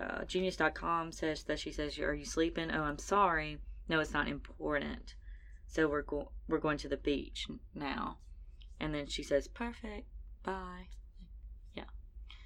uh, 0.01 0.25
Genius.com 0.25 1.13
says 1.13 1.45
that 1.45 1.59
she 1.59 1.73
says, 1.73 1.99
"Are 1.99 2.15
you 2.15 2.25
sleeping?" 2.25 2.71
Oh, 2.71 2.83
I'm 2.83 2.99
sorry. 2.99 3.59
No, 3.89 4.01
it's 4.01 4.13
not 4.13 4.29
important. 4.29 5.15
So 5.67 5.89
we're 5.89 6.03
go- 6.03 6.33
we're 6.49 6.59
going 6.59 6.79
to 6.79 6.89
the 6.89 6.97
beach 6.99 7.47
now. 7.75 8.19
And 8.79 8.95
then 8.95 9.07
she 9.07 9.23
says, 9.23 9.49
"Perfect. 9.49 10.07
Bye." 10.43 10.89
Yeah. 11.75 11.85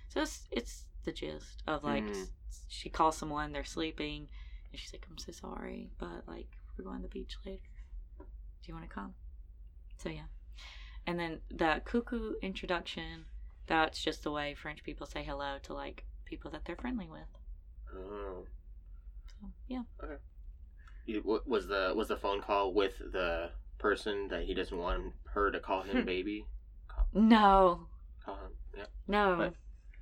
So 0.08 0.22
it's 0.22 0.46
it's 0.50 0.86
the 1.04 1.12
gist 1.12 1.62
of 1.66 1.82
like 1.84 2.04
Mhm. 2.04 2.30
she 2.68 2.88
calls 2.88 3.16
someone, 3.16 3.52
they're 3.52 3.64
sleeping, 3.64 4.28
and 4.70 4.80
she's 4.80 4.92
like, 4.92 5.06
"I'm 5.10 5.18
so 5.18 5.32
sorry, 5.32 5.90
but 5.98 6.26
like 6.28 6.56
we're 6.76 6.84
going 6.84 6.98
to 6.98 7.02
the 7.02 7.08
beach 7.08 7.36
later. 7.44 7.62
Do 8.18 8.24
you 8.64 8.74
want 8.74 8.88
to 8.88 8.94
come?" 8.94 9.14
So 9.98 10.08
yeah. 10.08 10.26
And 11.06 11.18
then 11.18 11.40
the 11.50 11.80
coucou 11.86 12.32
introduction, 12.42 13.26
that's 13.66 14.02
just 14.02 14.22
the 14.24 14.30
way 14.32 14.54
French 14.54 14.82
people 14.82 15.06
say 15.06 15.22
hello 15.22 15.58
to 15.64 15.72
like 15.74 16.04
people 16.24 16.50
that 16.50 16.64
they're 16.64 16.76
friendly 16.76 17.08
with. 17.08 17.28
Oh. 17.94 18.44
So 19.40 19.46
yeah. 19.68 19.82
You- 21.06 21.22
wa- 21.24 21.40
Was 21.46 21.68
the 21.68 21.92
was 21.94 22.08
the 22.08 22.16
phone 22.16 22.40
call 22.42 22.72
with 22.72 22.98
the 22.98 23.50
person 23.78 24.28
that 24.28 24.42
he 24.44 24.54
doesn't 24.54 24.76
want 24.76 25.12
her 25.34 25.50
to 25.50 25.60
call 25.60 25.82
him 25.82 25.98
Hmm. 25.98 26.04
baby? 26.06 26.46
No. 27.14 27.86
Call 28.24 28.34
him. 28.36 28.52
Yeah. 28.76 28.84
No. 29.06 29.36
But- 29.36 29.54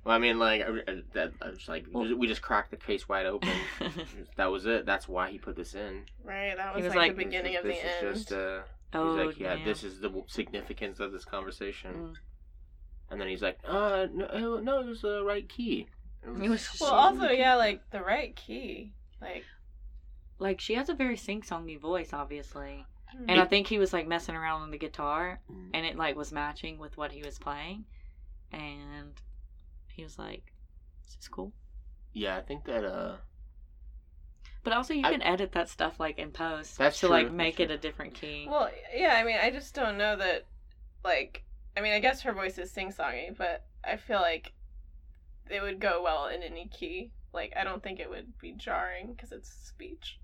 Well, 0.03 0.15
I 0.15 0.19
mean, 0.19 0.39
like 0.39 0.61
I, 0.61 0.91
I- 0.91 1.01
that. 1.13 1.33
I 1.41 1.49
was 1.49 1.67
like, 1.67 1.85
Well- 1.91 2.15
we 2.15 2.25
just 2.27 2.41
cracked 2.41 2.71
the 2.71 2.77
case 2.77 3.07
wide 3.07 3.25
open. 3.27 3.49
that 4.37 4.47
was 4.47 4.65
it. 4.65 4.85
That's 4.87 5.07
why 5.07 5.29
he 5.29 5.37
put 5.37 5.55
this 5.55 5.75
in. 5.75 6.05
Right, 6.23 6.55
that 6.57 6.73
was, 6.75 6.83
was 6.85 6.95
like, 6.95 7.09
like- 7.09 7.17
the 7.17 7.25
beginning 7.25 7.53
this 7.53 7.61
of 7.63 7.65
is, 7.69 7.77
the 7.81 7.85
this 7.87 7.95
end. 8.03 8.07
is 8.07 8.19
just 8.19 8.31
uh, 8.33 8.59
oh, 8.95 9.17
he's 9.17 9.25
like, 9.27 9.39
yeah, 9.39 9.53
yeah. 9.55 9.65
this 9.65 9.83
is 9.83 9.99
the 9.99 10.23
significance 10.27 10.99
of 10.99 11.11
this 11.11 11.25
conversation. 11.25 11.93
Mm. 11.93 12.13
And 13.11 13.21
then 13.21 13.27
he's 13.27 13.41
like, 13.41 13.59
uh, 13.65 14.07
no, 14.13 14.25
uh, 14.25 14.59
no, 14.61 14.79
it 14.79 14.87
was 14.87 15.01
the 15.01 15.23
right 15.23 15.47
key. 15.47 15.87
It 16.23 16.43
It 16.43 16.49
was- 16.49 16.77
well, 16.81 16.91
also, 16.93 17.29
yeah, 17.29 17.55
like 17.55 17.89
the 17.91 18.01
right 18.01 18.35
key. 18.35 18.93
Like, 19.21 19.45
Like 20.39 20.59
she 20.59 20.73
has 20.75 20.89
a 20.89 20.93
very 20.93 21.15
sing-songy 21.15 21.79
voice, 21.79 22.11
obviously, 22.13 22.85
hmm. 23.15 23.29
and 23.29 23.39
I 23.39 23.45
think 23.45 23.67
he 23.67 23.77
was 23.79 23.93
like 23.93 24.07
messing 24.07 24.35
around 24.35 24.63
on 24.63 24.71
the 24.71 24.77
guitar, 24.77 25.39
Mm. 25.49 25.69
and 25.73 25.85
it 25.85 25.95
like 25.95 26.15
was 26.15 26.31
matching 26.33 26.77
with 26.77 26.97
what 26.97 27.11
he 27.11 27.21
was 27.23 27.37
playing, 27.39 27.85
and 28.51 29.13
he 29.93 30.03
was 30.03 30.17
like, 30.19 30.51
"This 31.05 31.15
is 31.21 31.27
cool." 31.29 31.53
Yeah, 32.11 32.35
I 32.37 32.41
think 32.41 32.65
that 32.65 32.83
uh, 32.83 33.17
But 34.65 34.73
also, 34.73 34.93
you 34.93 35.05
I- 35.05 35.11
can 35.11 35.21
edit 35.21 35.53
that 35.53 35.69
stuff 35.69 35.99
like 35.99 36.17
in 36.19 36.31
post 36.31 36.77
That's 36.77 36.99
to 36.99 37.07
like 37.07 37.31
make 37.31 37.55
that's 37.57 37.61
it 37.61 37.67
true. 37.67 37.75
a 37.75 37.77
different 37.77 38.13
key. 38.15 38.47
well, 38.49 38.69
yeah, 38.93 39.13
I 39.15 39.23
mean, 39.23 39.37
I 39.41 39.49
just 39.51 39.73
don't 39.73 39.97
know 39.97 40.17
that, 40.17 40.45
like, 41.05 41.43
I 41.77 41.81
mean, 41.81 41.93
I 41.93 41.99
guess 41.99 42.21
her 42.23 42.33
voice 42.33 42.57
is 42.57 42.71
sing 42.71 42.91
songy, 42.91 43.35
but 43.37 43.63
I 43.83 43.95
feel 43.95 44.19
like 44.19 44.51
it 45.49 45.61
would 45.61 45.79
go 45.79 46.01
well 46.03 46.27
in 46.27 46.41
any 46.43 46.67
key. 46.67 47.11
Like, 47.33 47.53
I 47.55 47.63
don't 47.63 47.83
think 47.83 47.99
it 47.99 48.09
would 48.09 48.37
be 48.39 48.53
jarring 48.53 49.13
because 49.13 49.31
it's 49.31 49.49
speech. 49.49 50.19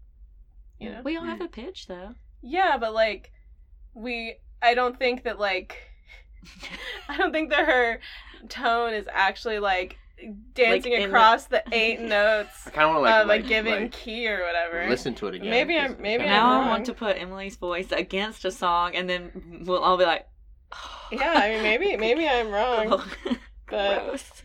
You 0.80 0.90
know? 0.92 1.02
we 1.04 1.16
all 1.18 1.26
have 1.26 1.40
Mm. 1.40 1.46
a 1.46 1.48
pitch 1.50 1.88
though. 1.88 2.16
Yeah, 2.42 2.78
but 2.78 2.94
like, 2.94 3.32
we, 3.94 4.38
I 4.62 4.74
don't 4.74 4.98
think 4.98 5.24
that, 5.26 5.40
like, 5.40 5.78
I 7.08 7.18
don't 7.18 7.32
think 7.32 7.52
that 7.52 7.66
her 7.68 8.00
tone 8.50 8.94
is 8.96 9.08
actually 9.12 9.60
like 9.60 9.98
dancing 10.54 10.94
in 10.94 11.02
the- 11.02 11.08
across 11.08 11.46
the... 11.46 11.64
eight 11.72 12.00
notes 12.18 12.68
I 12.68 12.70
kind 12.72 12.90
of 12.90 12.96
want 13.02 13.06
to 13.08 13.10
like, 13.10 13.22
of 13.22 13.26
a 13.26 13.28
like, 13.30 13.48
given 13.48 13.82
like, 13.84 13.92
key 13.92 14.28
or 14.28 14.42
whatever. 14.44 14.88
listen 14.90 15.14
to 15.16 15.28
it 15.28 15.36
again. 15.36 15.50
Maybe 15.50 15.74
'cause 15.76 15.92
I'm- 15.92 16.02
maybe 16.02 16.24
kinda- 16.24 16.36
I'm 16.38 16.44
now 16.44 16.52
I 16.52 16.58
wrong. 16.60 16.68
want 16.70 16.86
to 16.88 16.94
put 16.94 17.18
Emily's 17.20 17.56
voice 17.56 17.92
against 17.92 18.46
a 18.46 18.52
song, 18.52 18.96
and 18.96 19.10
then 19.10 19.64
we'll 19.66 19.82
all 19.84 19.98
be 19.98 20.06
like, 20.06 20.28
Yeah, 21.12 21.34
I 21.36 21.50
mean, 21.50 21.64
maybe 21.64 21.98
maybe 21.98 22.28
I'm 22.28 22.50
wrong, 22.50 23.04
but 23.26 23.38
Gross. 23.68 24.44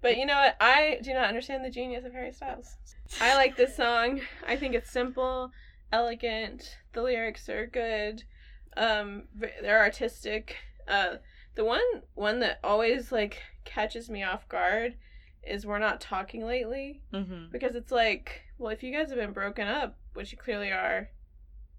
but 0.00 0.16
you 0.16 0.26
know 0.26 0.34
what? 0.36 0.56
I 0.60 0.98
do 1.02 1.14
not 1.14 1.28
understand 1.28 1.64
the 1.64 1.70
genius 1.70 2.04
of 2.04 2.12
Harry 2.12 2.32
Styles. 2.32 2.76
I 3.20 3.34
like 3.34 3.56
this 3.56 3.76
song. 3.76 4.20
I 4.46 4.56
think 4.56 4.74
it's 4.74 4.90
simple, 4.90 5.50
elegant. 5.92 6.76
The 6.94 7.02
lyrics 7.02 7.48
are 7.48 7.66
good. 7.66 8.24
Um, 8.76 9.24
they're 9.34 9.80
artistic. 9.80 10.56
Uh, 10.88 11.16
the 11.54 11.64
one 11.64 11.80
one 12.14 12.40
that 12.40 12.60
always 12.64 13.12
like 13.12 13.42
catches 13.64 14.08
me 14.10 14.22
off 14.22 14.48
guard 14.48 14.94
is 15.42 15.66
"We're 15.66 15.78
Not 15.78 16.00
Talking 16.00 16.44
Lately." 16.46 17.02
hmm 17.12 17.46
because 17.50 17.74
it's 17.74 17.92
like, 17.92 18.42
well, 18.58 18.70
if 18.70 18.82
you 18.82 18.92
guys 18.92 19.10
have 19.10 19.18
been 19.18 19.32
broken 19.32 19.66
up, 19.68 19.98
which 20.14 20.32
you 20.32 20.38
clearly 20.38 20.70
are, 20.70 21.08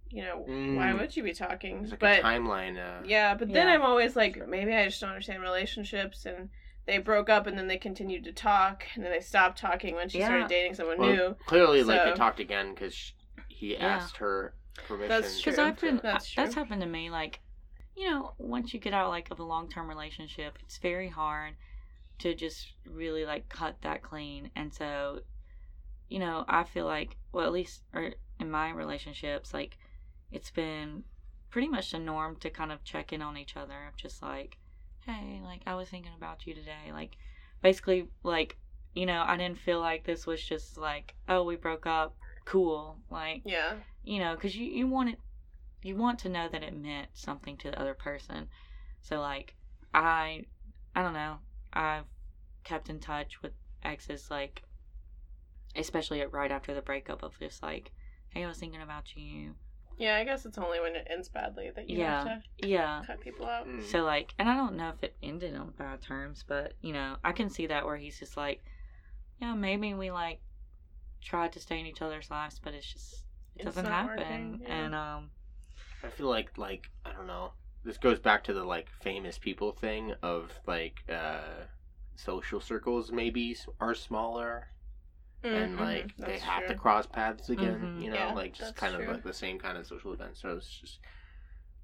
you 0.09 0.21
know, 0.21 0.45
mm. 0.47 0.75
why 0.75 0.93
would 0.93 1.15
you 1.15 1.23
be 1.23 1.33
talking? 1.33 1.79
There's 1.79 1.91
like 1.91 1.99
but, 1.99 2.19
a 2.19 2.23
timeline. 2.23 2.77
Uh, 2.77 3.03
yeah, 3.05 3.33
but 3.33 3.51
then 3.51 3.67
yeah. 3.67 3.73
I'm 3.73 3.81
always 3.81 4.15
like, 4.15 4.47
maybe 4.47 4.73
I 4.73 4.85
just 4.85 5.01
don't 5.01 5.09
understand 5.09 5.41
relationships, 5.41 6.25
and 6.25 6.49
they 6.85 6.99
broke 6.99 7.29
up, 7.29 7.47
and 7.47 7.57
then 7.57 7.67
they 7.67 7.77
continued 7.77 8.23
to 8.25 8.31
talk, 8.31 8.83
and 8.93 9.03
then 9.03 9.11
they 9.11 9.21
stopped 9.21 9.57
talking 9.57 9.95
when 9.95 10.09
she 10.09 10.19
yeah. 10.19 10.27
started 10.27 10.49
dating 10.49 10.75
someone 10.75 10.99
well, 10.99 11.09
new. 11.09 11.35
Clearly, 11.47 11.81
so, 11.81 11.87
like 11.87 12.03
they 12.03 12.13
talked 12.13 12.39
again 12.39 12.73
because 12.73 13.13
he 13.47 13.73
yeah. 13.73 13.87
asked 13.87 14.17
her 14.17 14.53
permission. 14.87 15.09
That's 15.09 15.41
true. 15.41 15.51
Because 15.51 15.65
I've 15.65 15.79
been 15.79 15.99
that's, 16.03 16.29
true. 16.29 16.43
that's 16.43 16.55
happened 16.55 16.81
to 16.81 16.87
me. 16.87 17.09
Like, 17.09 17.39
you 17.95 18.09
know, 18.09 18.33
once 18.37 18.73
you 18.73 18.79
get 18.79 18.93
out 18.93 19.09
like 19.09 19.31
of 19.31 19.39
a 19.39 19.43
long 19.43 19.69
term 19.69 19.87
relationship, 19.87 20.57
it's 20.61 20.77
very 20.77 21.09
hard 21.09 21.53
to 22.19 22.33
just 22.33 22.73
really 22.85 23.25
like 23.25 23.49
cut 23.49 23.75
that 23.81 24.01
clean, 24.01 24.49
and 24.55 24.73
so 24.73 25.21
you 26.09 26.19
know, 26.19 26.45
I 26.47 26.63
feel 26.63 26.85
like, 26.85 27.17
well, 27.31 27.45
at 27.45 27.51
least 27.51 27.81
or 27.93 28.13
in 28.39 28.51
my 28.51 28.69
relationships, 28.71 29.53
like 29.53 29.77
it's 30.31 30.51
been 30.51 31.03
pretty 31.49 31.67
much 31.67 31.91
the 31.91 31.99
norm 31.99 32.35
to 32.37 32.49
kind 32.49 32.71
of 32.71 32.83
check 32.83 33.13
in 33.13 33.21
on 33.21 33.37
each 33.37 33.55
other 33.55 33.87
of 33.87 33.95
just 33.95 34.21
like, 34.21 34.57
hey, 35.05 35.41
like 35.43 35.61
I 35.65 35.75
was 35.75 35.89
thinking 35.89 36.11
about 36.15 36.45
you 36.45 36.53
today. 36.53 36.91
Like 36.91 37.17
basically 37.61 38.07
like, 38.23 38.57
you 38.93 39.05
know, 39.05 39.23
I 39.25 39.37
didn't 39.37 39.59
feel 39.59 39.79
like 39.79 40.03
this 40.03 40.27
was 40.27 40.43
just 40.43 40.77
like, 40.77 41.15
oh, 41.27 41.43
we 41.43 41.55
broke 41.55 41.85
up, 41.85 42.15
cool. 42.45 42.97
Like 43.09 43.41
Yeah. 43.45 43.73
You 44.03 44.19
know, 44.19 44.35
cuz 44.35 44.55
you 44.55 44.65
you 44.65 44.87
want 44.87 45.09
it 45.09 45.19
you 45.85 45.95
want 45.95 46.19
to 46.19 46.29
know 46.29 46.47
that 46.49 46.63
it 46.63 46.75
meant 46.75 47.09
something 47.13 47.57
to 47.57 47.71
the 47.71 47.79
other 47.79 47.93
person. 47.93 48.47
So 49.01 49.19
like 49.19 49.55
I 49.93 50.45
I 50.95 51.01
don't 51.01 51.13
know. 51.13 51.37
I've 51.71 52.05
kept 52.63 52.89
in 52.89 52.99
touch 52.99 53.41
with 53.41 53.51
exes 53.83 54.29
like 54.31 54.63
especially 55.75 56.23
right 56.25 56.51
after 56.51 56.73
the 56.73 56.81
breakup 56.81 57.23
of 57.23 57.37
just 57.39 57.63
like, 57.63 57.91
hey, 58.29 58.43
I 58.43 58.47
was 58.47 58.57
thinking 58.57 58.81
about 58.81 59.15
you. 59.15 59.55
Yeah, 59.97 60.17
I 60.17 60.23
guess 60.23 60.45
it's 60.45 60.57
only 60.57 60.79
when 60.79 60.95
it 60.95 61.07
ends 61.09 61.29
badly 61.29 61.71
that 61.75 61.89
you 61.89 61.99
yeah, 61.99 62.27
have 62.27 62.43
to 62.61 62.67
yeah. 62.67 63.01
cut 63.05 63.21
people 63.21 63.45
out. 63.45 63.67
Mm. 63.67 63.83
So 63.83 64.03
like, 64.03 64.33
and 64.39 64.49
I 64.49 64.55
don't 64.55 64.75
know 64.75 64.89
if 64.89 65.03
it 65.03 65.15
ended 65.21 65.55
on 65.55 65.71
bad 65.77 66.01
terms, 66.01 66.43
but 66.47 66.73
you 66.81 66.93
know, 66.93 67.15
I 67.23 67.31
can 67.31 67.49
see 67.49 67.67
that 67.67 67.85
where 67.85 67.97
he's 67.97 68.19
just 68.19 68.35
like, 68.35 68.63
yeah, 69.39 69.53
maybe 69.53 69.93
we 69.93 70.09
like 70.11 70.39
tried 71.21 71.53
to 71.53 71.59
stay 71.59 71.79
in 71.79 71.85
each 71.85 72.01
other's 72.01 72.29
lives, 72.31 72.59
but 72.63 72.73
it's 72.73 72.91
just 72.91 73.23
it 73.55 73.65
doesn't 73.65 73.85
happen. 73.85 74.61
yeah. 74.63 74.73
And 74.73 74.95
um, 74.95 75.29
I 76.03 76.09
feel 76.09 76.27
like 76.27 76.57
like 76.57 76.89
I 77.05 77.11
don't 77.11 77.27
know. 77.27 77.51
This 77.83 77.97
goes 77.97 78.19
back 78.19 78.43
to 78.45 78.53
the 78.53 78.63
like 78.63 78.87
famous 79.01 79.37
people 79.37 79.71
thing 79.71 80.13
of 80.21 80.51
like 80.67 81.03
uh 81.09 81.65
social 82.15 82.59
circles 82.59 83.11
maybe 83.11 83.57
are 83.79 83.95
smaller 83.95 84.67
mm-hmm. 85.43 85.55
and 85.55 85.79
like 85.79 86.15
they 86.17 86.39
have 86.39 86.65
true. 86.65 86.69
to 86.69 86.75
cross 86.75 87.05
paths 87.05 87.49
again. 87.49 87.79
Mm-hmm. 87.79 88.01
You 88.01 88.09
know, 88.11 88.15
yeah, 88.15 88.33
like 88.33 88.53
just 88.53 88.75
kind 88.75 88.95
true. 88.95 89.05
of 89.05 89.11
like 89.11 89.23
the 89.23 89.33
same 89.33 89.59
kind 89.59 89.77
of 89.77 89.85
social 89.85 90.13
event. 90.13 90.37
So 90.37 90.55
it's 90.55 90.67
just. 90.67 90.99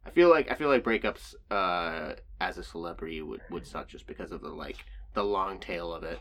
I 0.06 0.12
feel 0.12 0.30
like 0.30 0.50
I 0.50 0.56
feel 0.56 0.70
like 0.70 0.84
breakups 0.84 1.36
uh, 1.52 2.16
as 2.40 2.58
a 2.58 2.64
celebrity 2.64 3.22
would, 3.22 3.42
would 3.50 3.68
suck 3.68 3.90
just 3.90 4.08
because 4.08 4.32
of 4.32 4.42
the 4.42 4.50
like 4.50 4.78
the 5.14 5.24
long 5.24 5.60
tail 5.60 5.94
of 5.94 6.04
it. 6.04 6.20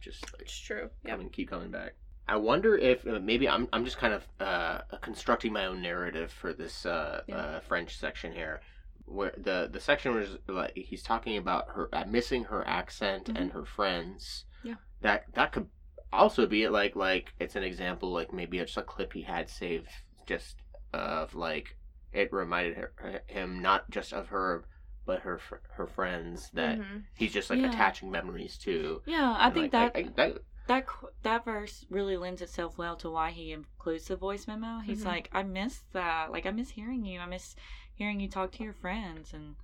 Just 0.00 0.22
like, 0.32 0.42
it's 0.42 0.58
true. 0.58 0.90
Yeah, 1.04 1.16
keep 1.32 1.48
coming 1.48 1.70
back. 1.70 1.94
I 2.26 2.36
wonder 2.36 2.76
if 2.76 3.06
uh, 3.06 3.18
maybe 3.20 3.48
I'm 3.48 3.68
I'm 3.72 3.84
just 3.84 3.98
kind 3.98 4.14
of 4.14 4.26
uh, 4.40 4.80
constructing 5.02 5.52
my 5.52 5.66
own 5.66 5.82
narrative 5.82 6.30
for 6.32 6.52
this 6.52 6.86
uh, 6.86 7.22
yeah. 7.26 7.36
Uh, 7.36 7.60
French 7.60 7.98
section 7.98 8.32
here, 8.32 8.60
where 9.04 9.34
the 9.36 9.68
the 9.70 9.80
section 9.80 10.14
was 10.14 10.38
like 10.48 10.72
he's 10.74 11.02
talking 11.02 11.36
about 11.36 11.68
her 11.68 11.88
uh, 11.92 12.04
missing 12.06 12.44
her 12.44 12.66
accent 12.66 13.26
mm-hmm. 13.26 13.36
and 13.36 13.52
her 13.52 13.64
friends. 13.64 14.44
Yeah, 14.62 14.76
that 15.02 15.24
that 15.34 15.52
could 15.52 15.68
also 16.12 16.46
be 16.46 16.62
it 16.62 16.70
like 16.70 16.96
like 16.96 17.34
it's 17.38 17.56
an 17.56 17.64
example 17.64 18.10
like 18.12 18.32
maybe 18.32 18.58
it's 18.58 18.76
a 18.76 18.82
clip 18.82 19.12
he 19.12 19.22
had 19.22 19.50
saved 19.50 19.90
just 20.26 20.56
of 20.92 21.34
like 21.34 21.76
it 22.12 22.32
reminded 22.32 22.76
her, 22.76 23.20
him 23.26 23.60
not 23.60 23.90
just 23.90 24.12
of 24.12 24.28
her 24.28 24.64
but 25.06 25.20
her 25.20 25.38
her 25.72 25.86
friends 25.86 26.50
that 26.54 26.78
mm-hmm. 26.78 26.98
he's 27.16 27.32
just 27.32 27.50
like 27.50 27.60
yeah. 27.60 27.68
attaching 27.68 28.10
memories 28.10 28.56
to. 28.58 29.02
Yeah, 29.04 29.34
I 29.38 29.50
think 29.50 29.72
like, 29.74 29.92
that, 29.92 29.96
I, 29.96 29.98
I, 29.98 30.10
that 30.16 30.42
that 30.66 30.86
that 31.22 31.44
verse 31.44 31.84
really 31.90 32.16
lends 32.16 32.40
itself 32.40 32.78
well 32.78 32.96
to 32.96 33.10
why 33.10 33.30
he 33.30 33.52
includes 33.52 34.06
the 34.06 34.16
voice 34.16 34.46
memo. 34.46 34.80
He's 34.80 35.00
mm-hmm. 35.00 35.08
like, 35.08 35.30
I 35.32 35.42
miss 35.42 35.82
that. 35.92 36.32
Like 36.32 36.46
I 36.46 36.50
miss 36.50 36.70
hearing 36.70 37.04
you. 37.04 37.20
I 37.20 37.26
miss 37.26 37.54
hearing 37.94 38.20
you 38.20 38.28
talk 38.28 38.52
to 38.52 38.64
your 38.64 38.72
friends 38.72 39.32
and 39.32 39.54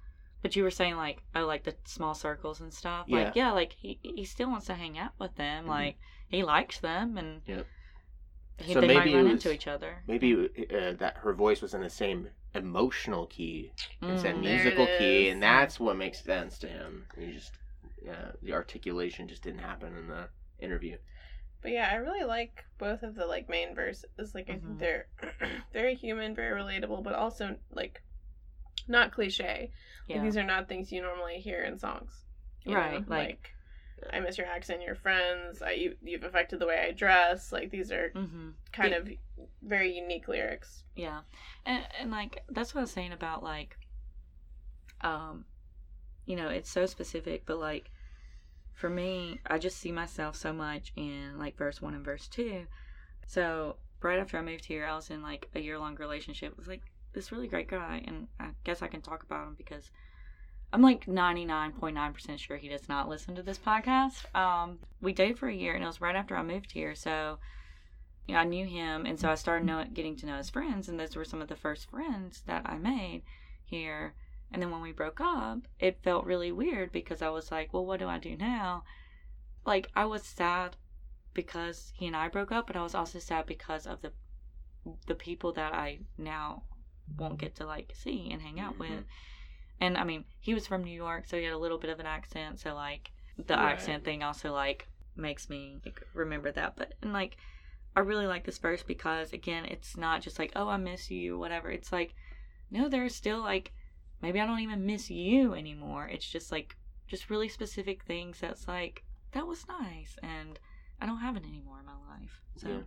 but 0.43 0.57
you 0.57 0.63
were 0.63 0.71
saying 0.71 0.97
like 0.97 1.23
oh 1.35 1.47
like 1.47 1.65
the 1.65 1.75
small 1.85 2.15
circles 2.15 2.61
and 2.61 2.73
stuff. 2.73 3.07
Yeah. 3.09 3.25
Like 3.25 3.37
yeah, 3.37 3.53
like 3.53 3.73
he 3.73 3.99
he 4.03 4.25
still 4.25 4.51
wants 4.51 4.67
to 4.67 4.75
hang 4.75 4.99
out 4.99 5.13
with 5.19 5.35
them. 5.37 5.63
Mm-hmm. 5.63 5.71
Like 5.71 5.97
he 6.29 6.43
likes 6.43 6.81
them 6.81 7.17
and 7.17 7.43
yep. 7.47 7.67
he, 8.59 8.73
so 8.73 8.81
they 8.81 8.95
might 8.95 9.13
run 9.13 9.25
was, 9.25 9.33
into 9.33 9.53
each 9.53 9.67
other. 9.67 10.03
Maybe 10.07 10.35
uh, 10.35 10.93
that 10.99 11.19
her 11.19 11.33
voice 11.33 11.63
was 11.63 11.75
in 11.75 11.83
the 11.83 11.91
same 11.91 12.29
emotional 12.55 13.27
key 13.27 13.73
mm. 14.03 14.11
instead 14.11 14.35
of 14.35 14.41
musical 14.41 14.87
key, 14.99 15.29
and 15.29 15.43
that's 15.43 15.79
what 15.79 15.97
makes 15.97 16.23
sense 16.23 16.59
to 16.59 16.67
him. 16.67 17.05
He 17.19 17.33
just 17.33 17.53
yeah, 18.05 18.33
the 18.43 18.53
articulation 18.53 19.29
just 19.29 19.43
didn't 19.43 19.61
happen 19.61 19.97
in 19.97 20.09
the 20.09 20.29
interview. 20.63 20.99
But 21.63 21.73
yeah, 21.73 21.89
I 21.93 21.97
really 21.97 22.25
like 22.25 22.65
both 22.79 23.03
of 23.03 23.15
the 23.15 23.27
like 23.27 23.49
main 23.49 23.75
verses. 23.75 24.07
Like 24.35 24.47
mm-hmm. 24.47 24.53
I 24.53 24.55
think 24.55 24.63
mm-hmm. 24.65 24.79
they're 24.79 25.07
very 25.73 25.95
human, 25.95 26.35
very 26.35 26.61
relatable, 26.61 27.03
but 27.03 27.15
also 27.15 27.57
like 27.73 28.03
not 28.89 29.13
cliche. 29.13 29.71
Yeah. 30.09 30.17
Like, 30.17 30.25
these 30.25 30.37
are 30.37 30.45
not 30.45 30.69
things 30.69 30.91
you 30.91 31.03
normally 31.03 31.39
hear 31.39 31.63
in 31.63 31.79
songs. 31.79 32.25
right. 32.67 32.93
Know? 32.93 32.99
Like, 33.09 33.09
like 33.09 33.55
I 34.13 34.21
miss 34.21 34.39
your 34.39 34.47
accent, 34.47 34.83
your 34.83 34.95
friends. 34.95 35.63
I 35.63 35.73
you, 35.73 35.97
you've 36.03 36.25
affected 36.25 36.59
the 36.59 36.67
way 36.67 36.87
I 36.89 36.93
dress. 36.93 37.53
Like 37.53 37.71
these 37.71 37.93
are 37.93 38.11
mm-hmm. 38.15 38.51
kind 38.73 38.95
of 38.95 39.09
very 39.63 39.95
unique 39.95 40.29
lyrics. 40.29 40.85
Yeah, 40.97 41.21
and 41.67 41.85
and 42.01 42.11
like 42.11 42.43
that's 42.49 42.75
what 42.75 42.81
I 42.81 42.83
was 42.83 42.91
saying 42.91 43.13
about 43.13 43.43
like, 43.43 43.77
um, 45.03 45.45
you 46.27 46.37
know, 46.37 46.49
it's 46.49 46.71
so 46.71 46.87
specific, 46.87 47.45
but 47.47 47.59
like, 47.59 47.91
for 48.81 48.89
me, 48.89 49.41
I 49.47 49.59
just 49.59 49.77
see 49.77 49.93
myself 49.93 50.37
so 50.37 50.55
much 50.55 50.93
in 50.97 51.39
like 51.39 51.57
verse 51.57 51.83
one 51.83 51.95
and 51.95 52.05
verse 52.05 52.27
two. 52.27 52.67
So 53.27 53.77
right 54.01 54.19
after 54.19 54.39
I 54.39 54.43
moved 54.43 54.65
here, 54.65 54.87
I 54.87 54.97
was 54.97 55.11
in 55.11 55.23
like 55.23 55.51
a 55.55 55.61
year 55.61 55.79
long 55.79 55.97
relationship 55.97 56.57
with 56.57 56.67
like 56.67 56.81
this 57.13 57.31
really 57.31 57.47
great 57.47 57.69
guy, 57.69 58.03
and 58.07 58.27
I 58.41 58.49
guess 58.65 58.81
I 58.81 58.89
can 58.89 59.03
talk 59.03 59.23
about 59.23 59.49
him 59.49 59.55
because 59.59 59.91
I'm 60.73 60.81
like 60.81 61.05
99.9% 61.05 62.39
sure 62.39 62.57
he 62.57 62.69
does 62.69 62.89
not 62.89 63.09
listen 63.09 63.35
to 63.35 63.43
this 63.43 63.59
podcast. 63.59 64.35
Um, 64.35 64.79
we 65.03 65.13
dated 65.13 65.39
for 65.39 65.49
a 65.49 65.55
year 65.55 65.75
and 65.75 65.85
it 65.85 65.87
was 65.87 66.01
right 66.01 66.17
after 66.17 66.35
I 66.35 66.43
moved 66.43 66.73
here. 66.73 66.95
So, 66.95 67.39
you 68.27 68.35
know, 68.35 68.41
I 68.41 68.45
knew 68.45 68.65
him. 68.65 69.05
And 69.05 69.19
so 69.19 69.29
I 69.29 69.35
started 69.35 69.67
know, 69.67 69.85
getting 69.93 70.17
to 70.17 70.27
know 70.27 70.37
his 70.37 70.49
friends. 70.49 70.89
And 70.89 70.99
those 70.99 71.17
were 71.17 71.25
some 71.25 71.43
of 71.43 71.49
the 71.49 71.57
first 71.57 71.91
friends 71.91 72.45
that 72.47 72.63
I 72.67 72.79
made 72.79 73.23
here. 73.65 74.15
And 74.53 74.61
then 74.61 74.71
when 74.71 74.81
we 74.81 74.93
broke 74.93 75.21
up, 75.21 75.61
it 75.79 76.03
felt 76.03 76.25
really 76.25 76.51
weird 76.51 76.93
because 76.93 77.23
I 77.23 77.29
was 77.29 77.53
like, 77.53 77.73
well, 77.73 77.87
what 77.87 78.01
do 78.01 78.09
I 78.09 78.19
do 78.19 78.37
now? 78.37 78.85
Like, 79.65 79.91
I 79.95 80.07
was 80.07 80.25
sad 80.25 80.77
because 81.35 81.93
he 81.95 82.07
and 82.07 82.17
I 82.17 82.29
broke 82.29 82.51
up, 82.51 82.67
but 82.67 82.77
I 82.77 82.83
was 82.83 82.95
also 82.95 83.19
sad 83.19 83.47
because 83.47 83.87
of 83.87 84.03
the 84.03 84.13
the 85.07 85.15
people 85.15 85.53
that 85.53 85.75
I 85.75 85.99
now 86.17 86.63
won't 87.19 87.39
get 87.39 87.55
to 87.57 87.67
like 87.67 87.93
see 87.95 88.31
and 88.33 88.41
hang 88.41 88.59
out 88.59 88.79
mm-hmm. 88.79 88.95
with 88.95 89.05
and 89.81 89.97
I 89.97 90.05
mean, 90.05 90.25
he 90.41 90.53
was 90.53 90.67
from 90.67 90.85
New 90.85 90.95
York, 90.95 91.25
so 91.27 91.39
he 91.39 91.45
had 91.45 91.55
a 91.55 91.59
little 91.59 91.79
bit 91.79 91.91
of 91.91 92.01
an 92.01 92.07
accent. 92.07 92.61
So 92.61 92.75
like 92.75 93.11
the 93.39 93.55
right. 93.55 93.73
accent 93.73 94.05
thing 94.05 94.23
also 94.23 94.53
like 94.53 94.87
makes 95.17 95.49
me 95.49 95.79
like, 95.85 96.03
remember 96.13 96.53
that. 96.53 96.77
But 96.77 96.95
and 97.03 97.13
like 97.13 97.39
I 97.97 98.01
really 98.01 98.27
like 98.27 98.45
this 98.45 98.59
verse 98.59 98.83
because 98.83 99.33
again, 99.33 99.65
it's 99.65 99.97
not 99.97 100.21
just 100.21 100.39
like 100.39 100.53
oh 100.55 100.69
I 100.69 100.77
miss 100.77 101.11
you 101.11 101.39
whatever. 101.39 101.71
It's 101.71 101.93
like 101.93 102.15
no, 102.71 102.89
there's 102.89 103.15
still 103.15 103.41
like 103.41 103.73
maybe 104.23 104.41
I 104.41 104.47
don't 104.47 104.61
even 104.61 104.87
miss 104.87 105.11
you 105.11 105.55
anymore. 105.55 106.09
It's 106.09 106.29
just 106.29 106.53
like 106.53 106.77
just 107.07 107.31
really 107.31 107.49
specific 107.49 108.05
things 108.05 108.39
that's 108.41 108.69
like 108.69 109.05
that 109.33 109.47
was 109.47 109.67
nice 109.69 110.17
and 110.23 110.59
I 111.01 111.07
don't 111.07 111.19
have 111.19 111.37
it 111.37 111.45
anymore 111.45 111.79
in 111.81 111.87
my 111.87 111.93
life. 111.93 112.43
So 112.57 112.69
yeah. 112.69 112.79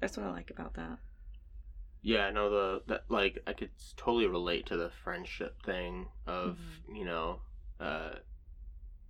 that's 0.00 0.16
what 0.16 0.26
I 0.26 0.30
like 0.30 0.50
about 0.50 0.74
that. 0.74 0.98
Yeah, 2.02 2.30
no, 2.30 2.50
the 2.50 2.82
that 2.88 3.04
like 3.08 3.42
I 3.46 3.52
could 3.52 3.70
totally 3.96 4.26
relate 4.26 4.66
to 4.66 4.76
the 4.76 4.90
friendship 5.04 5.62
thing 5.64 6.06
of 6.26 6.56
mm-hmm. 6.56 6.96
you 6.96 7.04
know, 7.04 7.40
uh, 7.78 8.12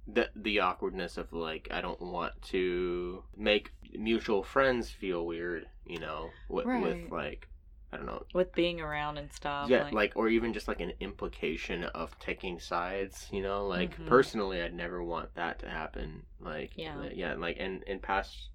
the 0.08 0.28
the 0.34 0.60
awkwardness 0.60 1.16
of 1.16 1.32
like 1.32 1.68
I 1.70 1.80
don't 1.80 2.00
want 2.00 2.40
to 2.42 3.22
make 3.36 3.72
mutual 3.92 4.42
friends 4.42 4.90
feel 4.90 5.24
weird, 5.24 5.66
you 5.86 6.00
know, 6.00 6.30
with, 6.48 6.66
right. 6.66 6.82
with 6.82 7.12
like 7.12 7.48
I 7.92 7.96
don't 7.96 8.07
know. 8.07 8.22
With 8.35 8.53
being 8.53 8.81
around 8.81 9.18
and 9.18 9.33
stuff. 9.33 9.68
Yeah, 9.68 9.85
like, 9.85 9.92
like, 9.92 10.12
or 10.14 10.29
even 10.29 10.53
just 10.53 10.68
like 10.68 10.81
an 10.81 10.92
implication 11.00 11.85
of 11.85 12.16
taking 12.20 12.61
sides, 12.61 13.26
you 13.33 13.42
know? 13.42 13.66
Like 13.66 13.94
mm-hmm. 13.94 14.07
personally 14.07 14.62
I'd 14.62 14.74
never 14.74 15.03
want 15.03 15.35
that 15.35 15.59
to 15.61 15.68
happen. 15.68 16.22
Like 16.40 16.72
yeah, 16.76 17.09
yeah, 17.12 17.35
like 17.35 17.57
in 17.57 17.83
in 17.87 17.98
past 17.98 18.50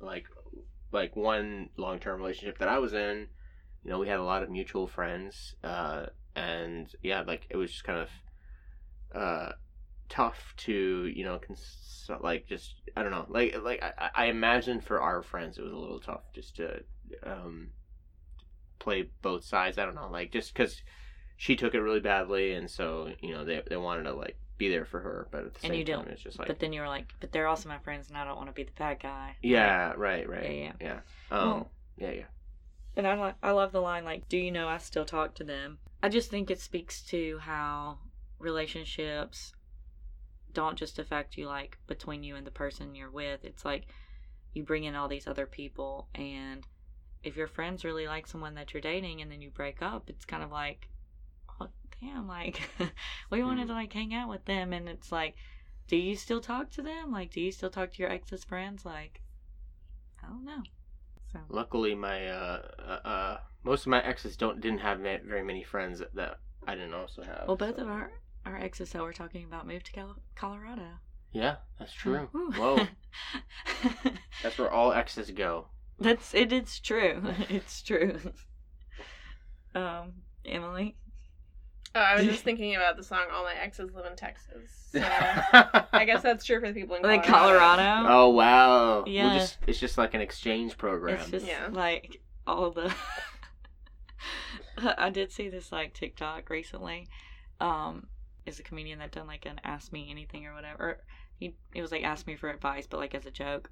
like 0.00 0.26
like 0.92 1.16
one 1.16 1.70
long 1.76 1.98
term 1.98 2.20
relationship 2.20 2.58
that 2.58 2.68
I 2.68 2.78
was 2.78 2.92
in, 2.92 3.28
you 3.82 3.90
know, 3.90 3.98
we 3.98 4.08
had 4.08 4.18
a 4.18 4.24
lot 4.24 4.42
of 4.42 4.50
mutual 4.50 4.86
friends, 4.86 5.54
uh, 5.64 6.06
and 6.34 6.92
yeah, 7.02 7.22
like 7.22 7.46
it 7.48 7.56
was 7.56 7.70
just 7.70 7.84
kind 7.84 8.00
of 8.00 8.10
uh, 9.18 9.52
tough 10.10 10.54
to 10.58 11.06
you 11.06 11.24
know, 11.24 11.38
cons- 11.38 12.10
like 12.20 12.46
just 12.46 12.74
I 12.94 13.02
don't 13.02 13.12
know, 13.12 13.26
like 13.28 13.56
like 13.62 13.82
I, 13.82 14.10
I 14.14 14.26
imagine 14.26 14.82
for 14.82 15.00
our 15.00 15.22
friends 15.22 15.56
it 15.56 15.64
was 15.64 15.72
a 15.72 15.76
little 15.76 16.00
tough 16.00 16.24
just 16.34 16.56
to 16.56 16.82
um, 17.22 17.70
play 18.86 19.08
both 19.20 19.44
sides. 19.44 19.78
I 19.78 19.84
don't 19.84 19.96
know, 19.96 20.08
like 20.10 20.30
just 20.30 20.54
because 20.54 20.80
she 21.36 21.56
took 21.56 21.74
it 21.74 21.80
really 21.80 22.00
badly, 22.00 22.52
and 22.54 22.70
so 22.70 23.10
you 23.20 23.34
know 23.34 23.44
they 23.44 23.60
they 23.68 23.76
wanted 23.76 24.04
to 24.04 24.12
like 24.14 24.36
be 24.58 24.68
there 24.70 24.84
for 24.86 25.00
her, 25.00 25.26
but 25.32 25.44
at 25.44 25.54
the 25.54 25.60
And 25.66 25.72
same 25.72 25.78
you 25.80 25.84
time, 25.84 26.04
don't. 26.04 26.08
it's 26.12 26.22
just 26.22 26.38
like 26.38 26.46
but 26.48 26.60
then 26.60 26.72
you 26.72 26.80
were 26.80 26.88
like, 26.88 27.12
but 27.20 27.32
they're 27.32 27.48
also 27.48 27.68
my 27.68 27.78
friends, 27.78 28.08
and 28.08 28.16
I 28.16 28.24
don't 28.24 28.36
want 28.36 28.48
to 28.48 28.54
be 28.54 28.62
the 28.62 28.70
bad 28.78 29.00
guy. 29.00 29.36
yeah, 29.42 29.92
right, 29.96 30.26
right, 30.28 30.54
Yeah, 30.56 30.72
yeah, 30.80 31.00
um, 31.32 31.48
Well- 31.48 31.70
yeah, 31.98 32.10
yeah. 32.12 32.24
And 32.96 33.06
I 33.06 33.14
like 33.14 33.34
I 33.42 33.50
love 33.50 33.72
the 33.72 33.80
line 33.82 34.04
like, 34.04 34.28
"Do 34.28 34.38
you 34.38 34.50
know 34.52 34.68
I 34.68 34.78
still 34.78 35.04
talk 35.04 35.34
to 35.34 35.44
them?" 35.44 35.78
I 36.02 36.08
just 36.08 36.30
think 36.30 36.50
it 36.50 36.60
speaks 36.60 37.02
to 37.08 37.38
how 37.38 37.98
relationships 38.38 39.52
don't 40.52 40.78
just 40.78 40.98
affect 40.98 41.36
you 41.36 41.46
like 41.46 41.76
between 41.86 42.22
you 42.22 42.36
and 42.36 42.46
the 42.46 42.50
person 42.62 42.94
you're 42.94 43.10
with. 43.10 43.44
It's 43.44 43.64
like 43.64 43.86
you 44.54 44.62
bring 44.62 44.84
in 44.84 44.94
all 44.94 45.08
these 45.08 45.26
other 45.26 45.44
people 45.46 46.08
and 46.14 46.66
if 47.26 47.36
your 47.36 47.48
friends 47.48 47.84
really 47.84 48.06
like 48.06 48.26
someone 48.26 48.54
that 48.54 48.72
you're 48.72 48.80
dating 48.80 49.20
and 49.20 49.30
then 49.30 49.42
you 49.42 49.50
break 49.50 49.82
up, 49.82 50.08
it's 50.08 50.24
kind 50.24 50.42
of 50.42 50.50
like 50.52 50.88
oh, 51.60 51.68
damn, 52.00 52.28
like 52.28 52.70
we 53.30 53.42
wanted 53.42 53.66
to 53.66 53.74
like 53.74 53.92
hang 53.92 54.14
out 54.14 54.28
with 54.28 54.44
them 54.44 54.72
and 54.72 54.88
it's 54.88 55.10
like 55.10 55.34
do 55.88 55.96
you 55.96 56.16
still 56.16 56.40
talk 56.40 56.70
to 56.70 56.82
them? 56.82 57.12
Like 57.12 57.32
do 57.32 57.40
you 57.40 57.52
still 57.52 57.70
talk 57.70 57.92
to 57.92 57.98
your 58.02 58.10
ex's 58.10 58.44
friends? 58.44 58.84
Like 58.84 59.20
I 60.22 60.28
don't 60.28 60.44
know. 60.44 60.62
So 61.32 61.40
Luckily, 61.48 61.94
my 61.94 62.28
uh, 62.28 62.62
uh, 62.78 63.08
uh, 63.08 63.38
most 63.64 63.82
of 63.82 63.88
my 63.88 64.02
exes 64.02 64.36
don't 64.36 64.60
didn't 64.60 64.78
have 64.78 65.00
very 65.00 65.42
many 65.42 65.64
friends 65.64 66.00
that, 66.14 66.38
I 66.68 66.74
didn't 66.74 66.94
also 66.94 67.22
have. 67.22 67.44
Well, 67.46 67.56
both 67.56 67.76
so- 67.76 67.82
of 67.82 67.88
our 67.88 68.12
our 68.44 68.56
exes 68.56 68.90
that 68.92 69.02
we're 69.02 69.12
talking 69.12 69.44
about 69.44 69.66
moved 69.66 69.86
to 69.86 69.92
Cal- 69.92 70.20
Colorado. 70.36 71.00
Yeah, 71.32 71.56
that's 71.78 71.92
true. 71.92 72.28
Whoa, 72.32 72.86
that's 74.42 74.56
where 74.56 74.70
all 74.70 74.92
exes 74.92 75.30
go. 75.30 75.66
That's 75.98 76.34
it. 76.34 76.52
It's 76.52 76.78
true. 76.80 77.22
It's 77.48 77.82
true. 77.88 78.18
Um, 79.74 80.12
Emily. 80.44 80.96
Oh, 81.94 82.00
I 82.00 82.16
was 82.16 82.26
just 82.26 82.44
thinking 82.44 82.76
about 82.76 82.96
the 82.98 83.02
song 83.02 83.24
"All 83.32 83.42
My 83.44 83.54
Exes 83.54 83.92
Live 83.94 84.06
in 84.06 84.16
Texas." 84.16 84.70
So 84.92 85.02
I 85.02 86.04
guess 86.06 86.22
that's 86.22 86.44
true 86.44 86.58
for 86.60 86.68
the 86.72 86.80
people 86.80 86.96
in 86.96 87.02
Colorado. 87.02 87.22
Like 87.22 87.26
Colorado. 87.26 88.08
Oh 88.08 88.28
wow! 88.30 89.04
Yeah. 89.06 89.24
We'll 89.30 89.38
just 89.40 89.58
it's 89.66 89.78
just 89.78 89.98
like 89.98 90.14
an 90.14 90.20
exchange 90.22 90.78
program. 90.78 91.18
It's 91.20 91.30
just 91.30 91.46
Yeah. 91.46 91.68
like 91.70 92.20
all 92.46 92.70
the. 92.70 92.94
I 94.78 95.10
did 95.10 95.32
see 95.32 95.48
this 95.48 95.72
like 95.72 95.94
TikTok 95.94 96.48
recently. 96.50 97.08
Um, 97.60 98.06
is 98.46 98.58
a 98.58 98.62
comedian 98.62 98.98
that 99.00 99.12
done 99.12 99.26
like 99.26 99.44
an 99.46 99.60
ask 99.64 99.92
me 99.92 100.08
anything 100.10 100.46
or 100.46 100.54
whatever. 100.54 101.00
He 101.38 101.54
it 101.74 101.82
was 101.82 101.90
like 101.92 102.04
ask 102.04 102.26
me 102.26 102.36
for 102.36 102.48
advice, 102.48 102.86
but 102.86 102.98
like 102.98 103.14
as 103.14 103.26
a 103.26 103.30
joke, 103.30 103.70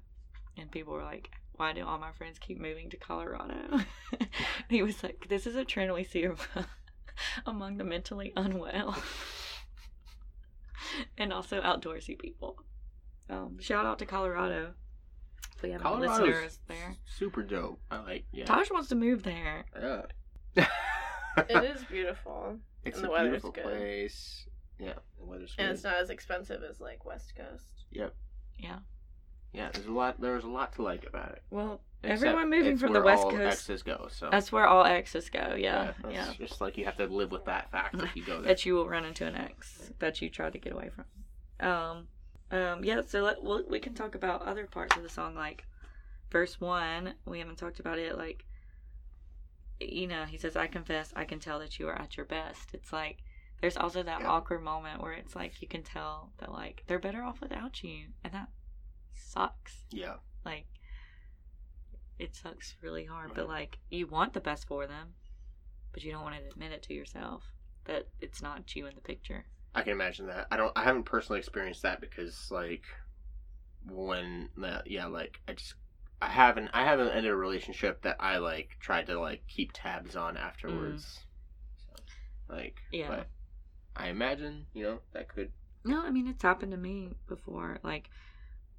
and 0.57 0.69
people 0.69 0.93
were 0.93 1.03
like, 1.03 1.29
"Why 1.57 1.73
do 1.73 1.85
all 1.85 1.97
my 1.97 2.11
friends 2.11 2.39
keep 2.39 2.59
moving 2.59 2.89
to 2.91 2.97
Colorado?" 2.97 3.79
he 4.69 4.81
was 4.83 5.03
like, 5.03 5.25
"This 5.29 5.45
is 5.47 5.55
a 5.55 5.65
trend 5.65 5.93
we 5.93 6.03
see 6.03 6.27
among 7.45 7.77
the 7.77 7.83
mentally 7.83 8.33
unwell." 8.35 8.97
And 11.17 11.33
also 11.33 11.61
outdoorsy 11.61 12.17
people. 12.19 12.57
Um, 13.29 13.57
shout 13.59 13.85
out 13.85 13.99
to 13.99 14.05
Colorado. 14.05 14.73
If 15.55 15.63
we 15.63 15.71
have 15.71 15.85
any 15.85 15.95
listeners 16.07 16.59
there. 16.67 16.95
super 17.05 17.41
dope. 17.43 17.79
I 17.89 17.99
like 18.01 18.25
yeah. 18.31 18.45
Tosh 18.45 18.69
wants 18.71 18.89
to 18.89 18.95
move 18.95 19.23
there. 19.23 19.65
Yeah. 20.55 20.65
It 21.49 21.63
is 21.75 21.83
beautiful, 21.85 22.59
It's 22.83 22.97
And 22.97 23.05
a 23.05 23.07
the 23.07 23.11
weather's 23.13 23.41
beautiful 23.41 23.51
good. 23.51 23.63
place. 23.63 24.47
Yeah, 24.79 24.93
the 25.17 25.25
weather's 25.25 25.53
good. 25.55 25.63
and 25.63 25.71
it's 25.73 25.83
not 25.83 25.95
as 25.95 26.09
expensive 26.09 26.61
as 26.63 26.79
like 26.79 27.03
West 27.05 27.33
Coast. 27.35 27.85
Yep. 27.91 28.13
Yeah. 28.57 28.79
Yeah, 29.55 29.69
there's 29.73 29.85
a 29.87 29.91
lot. 29.91 30.19
There's 30.19 30.43
a 30.43 30.47
lot 30.49 30.73
to 30.73 30.81
like 30.83 31.05
about 31.07 31.31
it. 31.31 31.43
Well, 31.49 31.81
Except 32.03 32.23
everyone 32.27 32.49
moving 32.49 32.77
from 32.77 32.93
the 32.93 32.99
where 32.99 33.13
West 33.13 33.23
all 33.23 33.31
Coast. 33.31 33.61
exes 33.69 33.81
go. 33.83 34.07
So 34.11 34.29
That's 34.31 34.51
where 34.51 34.67
all 34.67 34.85
exes 34.85 35.29
go. 35.29 35.55
Yeah, 35.57 35.93
that's 36.03 36.13
yeah. 36.13 36.33
just 36.37 36.61
like 36.61 36.77
you 36.77 36.85
have 36.85 36.97
to 36.97 37.07
live 37.07 37.31
with 37.31 37.45
that 37.45 37.71
fact 37.71 37.95
if 37.95 38.15
you 38.15 38.23
go 38.23 38.41
there. 38.41 38.47
That 38.55 38.65
you 38.65 38.75
will 38.75 38.87
run 38.87 39.05
into 39.05 39.25
an 39.25 39.35
ex 39.35 39.91
that 39.99 40.21
you 40.21 40.29
tried 40.29 40.53
to 40.53 40.59
get 40.59 40.73
away 40.73 40.89
from. 40.89 41.05
Um, 41.67 42.07
um, 42.51 42.83
yeah. 42.83 43.01
So 43.07 43.23
let, 43.23 43.41
we'll, 43.43 43.63
we 43.67 43.79
can 43.79 43.93
talk 43.93 44.13
about 44.13 44.41
other 44.43 44.67
parts 44.67 44.95
of 44.97 45.03
the 45.03 45.09
song, 45.09 45.33
like 45.35 45.65
verse 46.31 46.59
one. 46.61 47.13
We 47.25 47.39
haven't 47.39 47.57
talked 47.57 47.79
about 47.79 47.97
it. 47.97 48.17
Like, 48.17 48.45
you 49.79 50.07
know, 50.07 50.25
he 50.25 50.37
says, 50.37 50.55
"I 50.55 50.67
confess, 50.67 51.11
I 51.15 51.25
can 51.25 51.39
tell 51.39 51.59
that 51.59 51.79
you 51.79 51.87
are 51.87 51.99
at 51.99 52.17
your 52.17 52.25
best." 52.25 52.69
It's 52.73 52.93
like 52.93 53.17
there's 53.61 53.77
also 53.77 54.03
that 54.03 54.21
Yeah. 54.21 54.27
awkward 54.27 54.61
moment 54.63 55.01
where 55.01 55.13
it's 55.13 55.35
like 55.35 55.61
you 55.61 55.67
can 55.67 55.81
tell 55.81 56.31
that 56.37 56.51
like 56.51 56.83
they're 56.87 56.99
better 56.99 57.23
off 57.23 57.41
without 57.41 57.83
you, 57.83 58.07
and 58.23 58.33
that 58.33 58.49
sucks. 59.35 59.85
yeah, 59.91 60.15
like 60.45 60.65
it 62.17 62.35
sucks 62.35 62.75
really 62.81 63.03
hard 63.05 63.31
but 63.35 63.47
like 63.47 63.77
you 63.89 64.07
want 64.07 64.33
the 64.33 64.39
best 64.39 64.65
for 64.67 64.87
them 64.87 65.15
but 65.91 66.01
you 66.03 66.11
don't 66.11 66.23
want 66.23 66.35
to 66.35 66.41
admit 66.49 66.71
it 66.71 66.81
to 66.81 66.93
yourself 66.93 67.43
that 67.83 68.07
it's 68.21 68.41
not 68.41 68.73
you 68.75 68.85
in 68.85 68.95
the 68.95 69.01
picture 69.01 69.45
I 69.75 69.81
can 69.81 69.91
imagine 69.91 70.27
that. 70.27 70.47
I 70.49 70.55
don't. 70.55 70.71
I 70.75 70.83
haven't 70.83 71.03
personally 71.03 71.39
experienced 71.39 71.81
that 71.81 71.99
because 71.99 72.47
like 72.49 72.85
when 73.85 74.49
that 74.57 74.89
yeah 74.89 75.05
like 75.05 75.41
I 75.47 75.53
just 75.53 75.75
I 76.21 76.27
haven't 76.27 76.69
I 76.73 76.85
haven't 76.85 77.09
ended 77.09 77.31
a 77.31 77.35
relationship 77.35 78.01
that 78.03 78.15
I 78.19 78.37
like 78.37 78.77
tried 78.79 79.07
to 79.07 79.19
like 79.19 79.45
keep 79.47 79.71
tabs 79.73 80.15
on 80.15 80.37
afterwards. 80.37 81.03
Mm. 81.03 81.97
So, 81.97 82.55
like 82.55 82.77
Yeah. 82.91 83.07
but 83.09 83.27
I 83.97 84.07
imagine 84.07 84.67
you 84.73 84.83
know 84.83 84.99
that 85.11 85.27
could 85.27 85.51
no 85.83 86.03
i 86.03 86.09
mean 86.09 86.27
it's 86.27 86.41
happened 86.41 86.71
to 86.71 86.77
me 86.77 87.11
before 87.27 87.79
like 87.83 88.09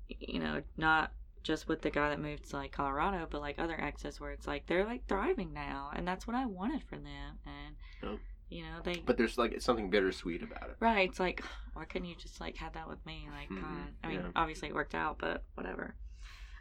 you 0.08 0.38
know 0.38 0.62
not 0.76 1.12
just 1.42 1.68
with 1.68 1.80
the 1.82 1.90
guy 1.90 2.10
that 2.10 2.20
moved 2.20 2.50
to 2.50 2.56
like 2.56 2.72
colorado 2.72 3.26
but 3.30 3.40
like 3.40 3.58
other 3.58 3.80
exes 3.80 4.20
where 4.20 4.32
it's 4.32 4.46
like 4.46 4.66
they're 4.66 4.84
like 4.84 5.06
thriving 5.06 5.52
now 5.52 5.90
and 5.94 6.06
that's 6.06 6.26
what 6.26 6.34
i 6.36 6.44
wanted 6.46 6.82
for 6.84 6.96
them 6.96 7.38
and 7.46 7.76
Oh. 8.02 8.18
you 8.48 8.62
know 8.62 8.80
they 8.84 9.02
but 9.06 9.16
there's 9.16 9.38
like 9.38 9.60
something 9.60 9.88
bittersweet 9.90 10.42
about 10.42 10.70
it. 10.70 10.76
right 10.80 11.08
it's 11.08 11.20
like 11.20 11.42
why 11.74 11.84
couldn't 11.84 12.08
you 12.08 12.16
just 12.16 12.40
like 12.40 12.56
have 12.56 12.72
that 12.74 12.88
with 12.88 13.04
me 13.06 13.28
like 13.32 13.48
Mhm, 13.48 13.62
god 13.62 13.92
i 14.02 14.08
mean 14.08 14.20
yeah. 14.24 14.30
obviously 14.34 14.68
it 14.68 14.74
worked 14.74 14.94
out 14.94 15.18
but 15.18 15.44
whatever 15.54 15.94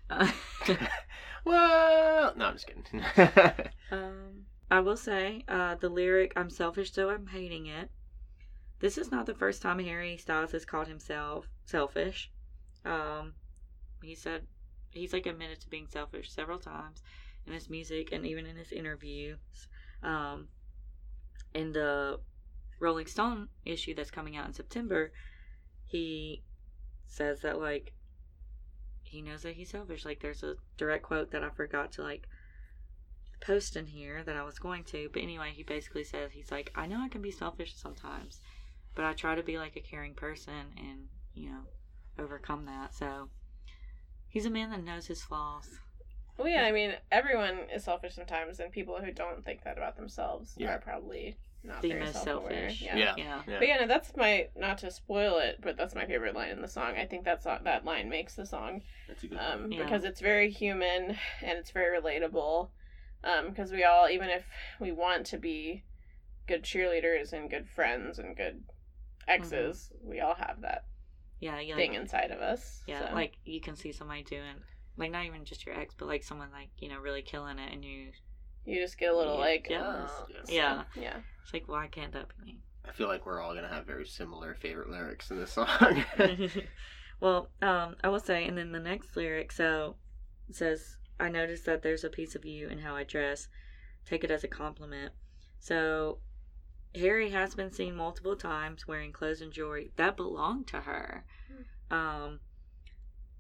uh, 0.08 0.30
well, 1.46 2.34
no, 2.38 2.46
I'm 2.46 2.54
just 2.54 2.68
kidding. 2.68 3.04
Um, 3.92 4.46
I 4.70 4.80
will 4.80 4.98
say, 4.98 5.44
uh, 5.48 5.76
the 5.76 5.90
lyric 5.90 6.34
"I'm 6.36 6.50
selfish, 6.52 6.92
so 6.94 7.10
I'm 7.10 7.26
hating 7.26 7.66
it." 7.68 7.90
This 8.80 8.98
is 9.00 9.12
not 9.12 9.26
the 9.26 9.34
first 9.34 9.62
time 9.64 9.80
Harry 9.80 10.16
Styles 10.18 10.52
has 10.52 10.64
called 10.66 10.88
himself 10.88 11.48
selfish. 11.66 12.32
Um, 12.86 13.34
he 14.04 14.16
said 14.16 14.44
he's 14.92 15.14
like 15.14 15.26
admitted 15.26 15.60
to 15.62 15.70
being 15.70 15.88
selfish 15.88 16.32
several 16.32 16.60
times 16.60 17.04
in 17.46 17.54
his 17.54 17.70
music 17.70 18.12
and 18.12 18.26
even 18.26 18.46
in 18.46 18.56
his 18.56 18.72
interviews. 18.72 19.38
Um, 20.04 20.48
in 21.54 21.72
the 21.72 22.20
Rolling 22.80 23.08
Stone 23.08 23.50
issue 23.66 23.96
that's 23.96 24.12
coming 24.12 24.36
out 24.36 24.48
in 24.48 24.54
September, 24.54 25.12
he 25.86 26.44
says 27.08 27.42
that 27.42 27.60
like 27.60 27.94
he 29.04 29.22
knows 29.22 29.44
that 29.44 29.56
he's 29.56 29.70
selfish. 29.70 30.06
Like 30.06 30.22
there's 30.22 30.44
a 30.44 30.56
direct 30.78 31.04
quote 31.04 31.32
that 31.32 31.44
I 31.44 31.50
forgot 31.50 31.92
to 31.94 32.04
like 32.04 32.28
post 33.40 33.76
in 33.76 33.86
here 33.86 34.24
that 34.24 34.36
I 34.36 34.44
was 34.44 34.60
going 34.60 34.84
to, 34.86 35.10
but 35.14 35.22
anyway, 35.22 35.52
he 35.54 35.64
basically 35.64 36.04
says 36.04 36.32
he's 36.32 36.52
like, 36.52 36.72
I 36.76 36.88
know 36.88 37.02
I 37.02 37.10
can 37.10 37.22
be 37.22 37.32
selfish 37.32 37.76
sometimes, 37.76 38.42
but 38.96 39.06
I 39.06 39.14
try 39.14 39.36
to 39.36 39.44
be 39.44 39.58
like 39.58 39.76
a 39.76 39.82
caring 39.82 40.14
person 40.14 40.74
and 40.78 41.08
you 41.34 41.50
know 41.50 41.62
overcome 42.20 42.66
that. 42.66 42.94
So 42.94 43.30
he's 44.28 44.46
a 44.46 44.50
man 44.50 44.70
that 44.72 44.84
knows 44.84 45.08
his 45.08 45.24
flaws. 45.24 45.70
Well, 46.38 46.50
yeah, 46.50 46.64
I 46.64 46.72
mean, 46.72 46.94
everyone 47.12 47.60
is 47.74 47.86
selfish 47.86 48.16
sometimes, 48.16 48.60
and 48.60 48.72
people 48.72 49.00
who 49.02 49.12
don't 49.12 49.46
think 49.46 49.64
that 49.64 49.78
about 49.78 49.96
themselves 49.96 50.54
Yeah. 50.58 50.76
are 50.76 50.80
probably 50.80 51.38
not 51.64 51.82
The 51.82 51.90
very 51.90 52.02
most 52.02 52.24
self-aware. 52.24 52.70
selfish. 52.70 52.82
Yeah. 52.82 52.98
Yeah. 52.98 53.14
Yeah. 53.18 53.42
Yeah. 53.48 53.60
But 53.60 53.68
yeah, 53.68 53.78
no, 53.78 53.88
that's 53.88 54.16
my 54.16 54.50
not 54.56 54.78
to 54.80 54.92
spoil 54.92 55.38
it, 55.38 55.60
but 55.62 55.78
that's 55.78 55.96
my 55.96 56.06
favorite 56.06 56.36
line 56.36 56.50
in 56.50 56.62
the 56.62 56.68
song. 56.68 56.96
I 56.98 57.06
think 57.06 57.24
that's 57.24 57.46
uh, 57.46 57.60
that 57.64 57.86
line 57.86 58.10
makes 58.10 58.36
the 58.36 58.46
song 58.46 58.82
That's 59.08 59.24
a 59.24 59.28
good 59.28 59.40
um. 59.40 59.72
Yeah. 59.72 59.84
because 59.84 60.04
it's 60.04 60.20
very 60.20 60.52
human 60.52 61.18
and 61.42 61.58
it's 61.58 61.72
very 61.72 62.00
relatable. 62.00 62.70
Um, 63.24 63.50
because 63.50 63.72
we 63.72 63.84
all, 63.84 64.08
even 64.08 64.30
if 64.30 64.46
we 64.80 64.92
want 64.92 65.26
to 65.28 65.38
be 65.38 65.84
good 66.48 66.64
cheerleaders 66.64 67.34
and 67.34 67.50
good 67.50 67.68
friends 67.68 68.20
and 68.20 68.36
good 68.38 68.66
mm-hmm. 68.66 69.32
exes, 69.32 69.92
we 70.04 70.20
all 70.20 70.36
have 70.36 70.62
that 70.62 70.84
Yeah, 71.40 71.60
yeah. 71.60 71.76
thing 71.76 71.94
inside 71.94 72.32
of 72.32 72.40
us. 72.40 72.82
yeah, 72.88 73.10
so. 73.10 73.16
like 73.16 73.38
you 73.44 73.60
can 73.60 73.76
see 73.76 73.92
somebody 73.92 74.24
doing 74.24 74.56
like 74.98 75.12
not 75.12 75.26
even 75.26 75.44
just 75.46 75.66
your 75.66 75.78
ex, 75.78 75.94
but 75.98 76.08
like 76.08 76.24
someone 76.24 76.50
like, 76.52 76.70
you 76.80 76.90
know, 76.90 77.00
really 77.00 77.22
killing 77.22 77.60
it 77.60 77.74
and 77.74 77.84
you 77.84 78.12
you 78.66 78.82
just 78.82 78.98
get 78.98 79.14
a 79.14 79.18
little 79.18 79.36
Yeah, 79.36 79.40
like, 79.40 79.68
jealous. 79.70 80.12
"Oh." 80.18 80.26
Yeah. 80.48 80.84
yeah. 80.96 81.18
it's 81.44 81.54
like, 81.54 81.68
why 81.68 81.88
can't 81.88 82.14
that 82.14 82.28
be 82.30 82.46
me? 82.46 82.60
I 82.88 82.92
feel 82.92 83.08
like 83.08 83.26
we're 83.26 83.42
all 83.42 83.54
gonna 83.54 83.68
have 83.68 83.86
very 83.86 84.06
similar 84.06 84.56
favorite 84.56 84.90
lyrics 84.90 85.30
in 85.32 85.38
this 85.38 85.52
song. 85.52 86.04
well, 87.20 87.50
um, 87.62 87.96
I 88.04 88.10
will 88.10 88.20
say, 88.20 88.48
and 88.48 88.58
then 88.58 88.72
the 88.72 88.80
next 88.80 89.16
lyric, 89.16 89.52
so 89.52 89.96
it 90.50 90.56
says, 90.56 90.98
I 91.20 91.30
noticed 91.30 91.66
that 91.66 91.82
there's 91.82 92.04
a 92.04 92.10
piece 92.10 92.36
of 92.36 92.46
you 92.46 92.68
in 92.68 92.80
how 92.80 92.96
I 92.96 93.04
dress. 93.04 93.48
Take 94.06 94.24
it 94.24 94.32
as 94.32 94.44
a 94.44 94.48
compliment. 94.48 95.14
So 95.60 96.20
Harry 96.96 97.30
has 97.32 97.56
been 97.56 97.72
seen 97.72 97.96
multiple 97.96 98.36
times 98.36 98.88
wearing 98.88 99.12
clothes 99.12 99.42
and 99.42 99.52
jewelry 99.52 99.92
that 99.96 100.16
belonged 100.16 100.68
to 100.68 100.82
her. 100.82 101.26
Um, 101.92 102.40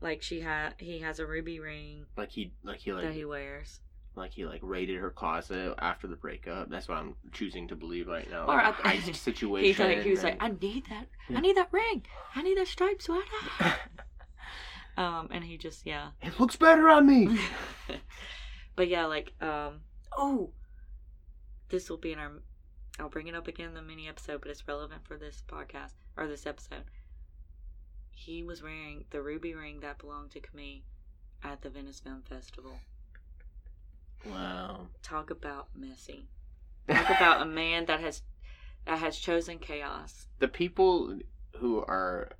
like 0.02 0.22
she 0.22 0.42
had, 0.42 0.76
he 0.78 1.00
has 1.00 1.20
a 1.20 1.26
ruby 1.26 1.60
ring 1.60 2.06
like 2.16 2.32
he, 2.32 2.54
like 2.64 2.80
he, 2.80 2.94
like 2.94 3.04
that 3.04 3.14
he 3.14 3.26
wears 3.26 3.80
like 4.16 4.34
he 4.34 4.46
like 4.46 4.62
raided 4.64 4.98
her 4.98 5.12
closet 5.12 5.76
after 5.80 6.08
the 6.08 6.16
breakup. 6.16 6.70
That's 6.70 6.88
what 6.88 6.98
I'm 6.98 7.16
choosing 7.32 7.68
to 7.70 7.76
believe 7.76 8.08
right 8.08 8.30
now. 8.30 8.46
Or 8.46 8.56
Like 8.56 8.80
a 8.80 8.88
I- 8.88 8.98
heist 8.98 9.16
situation. 9.16 9.66
He's 9.66 9.80
like, 9.80 10.04
he 10.04 10.12
was 10.12 10.24
like, 10.24 10.42
I 10.42 10.50
need 10.50 10.86
that. 10.90 11.08
Yeah. 11.30 11.38
I 11.38 11.42
need 11.42 11.58
that 11.58 11.70
ring. 11.72 12.04
I 12.34 12.42
need 12.42 12.58
that 12.58 12.68
striped 12.68 13.04
sweater. 13.04 13.24
um, 14.98 15.30
and 15.32 15.44
he 15.44 15.58
just 15.58 15.86
yeah. 15.86 16.10
it 16.22 16.40
looks 16.40 16.56
better 16.56 16.90
on 16.90 17.06
me. 17.06 17.40
but 18.76 18.88
yeah, 18.88 19.06
like 19.06 19.34
um, 19.42 19.82
oh, 20.18 20.52
this 21.70 21.90
will 21.90 21.98
be 21.98 22.12
in 22.14 22.20
our. 22.20 22.32
I'll 23.00 23.10
bring 23.10 23.28
it 23.28 23.36
up 23.36 23.48
again 23.48 23.70
in 23.70 23.74
the 23.74 23.82
mini 23.82 24.08
episode, 24.08 24.42
but 24.42 24.52
it's 24.52 24.68
relevant 24.68 25.06
for 25.06 25.18
this 25.18 25.44
podcast 25.48 25.94
or 26.16 26.28
this 26.28 26.46
episode. 26.46 26.86
He 28.12 28.42
was 28.44 28.64
wearing 28.64 29.06
the 29.10 29.22
ruby 29.22 29.54
ring 29.54 29.82
that 29.82 29.98
belonged 29.98 30.32
to 30.32 30.40
Camille 30.40 30.82
at 31.44 31.62
the 31.62 31.70
Venice 31.70 32.00
Film 32.00 32.24
Festival. 32.28 32.80
wow. 34.26 34.88
Talk 35.04 35.30
about 35.30 35.68
messy. 35.76 36.28
Talk 36.90 37.10
about 37.10 37.42
a 37.42 37.46
man 37.46 37.86
that 37.86 38.00
has 38.00 38.22
that 38.86 39.00
has 39.00 39.18
chosen 39.18 39.60
chaos. 39.60 40.28
the 40.40 40.48
people 40.48 41.20
who 41.58 41.80
are 41.80 42.32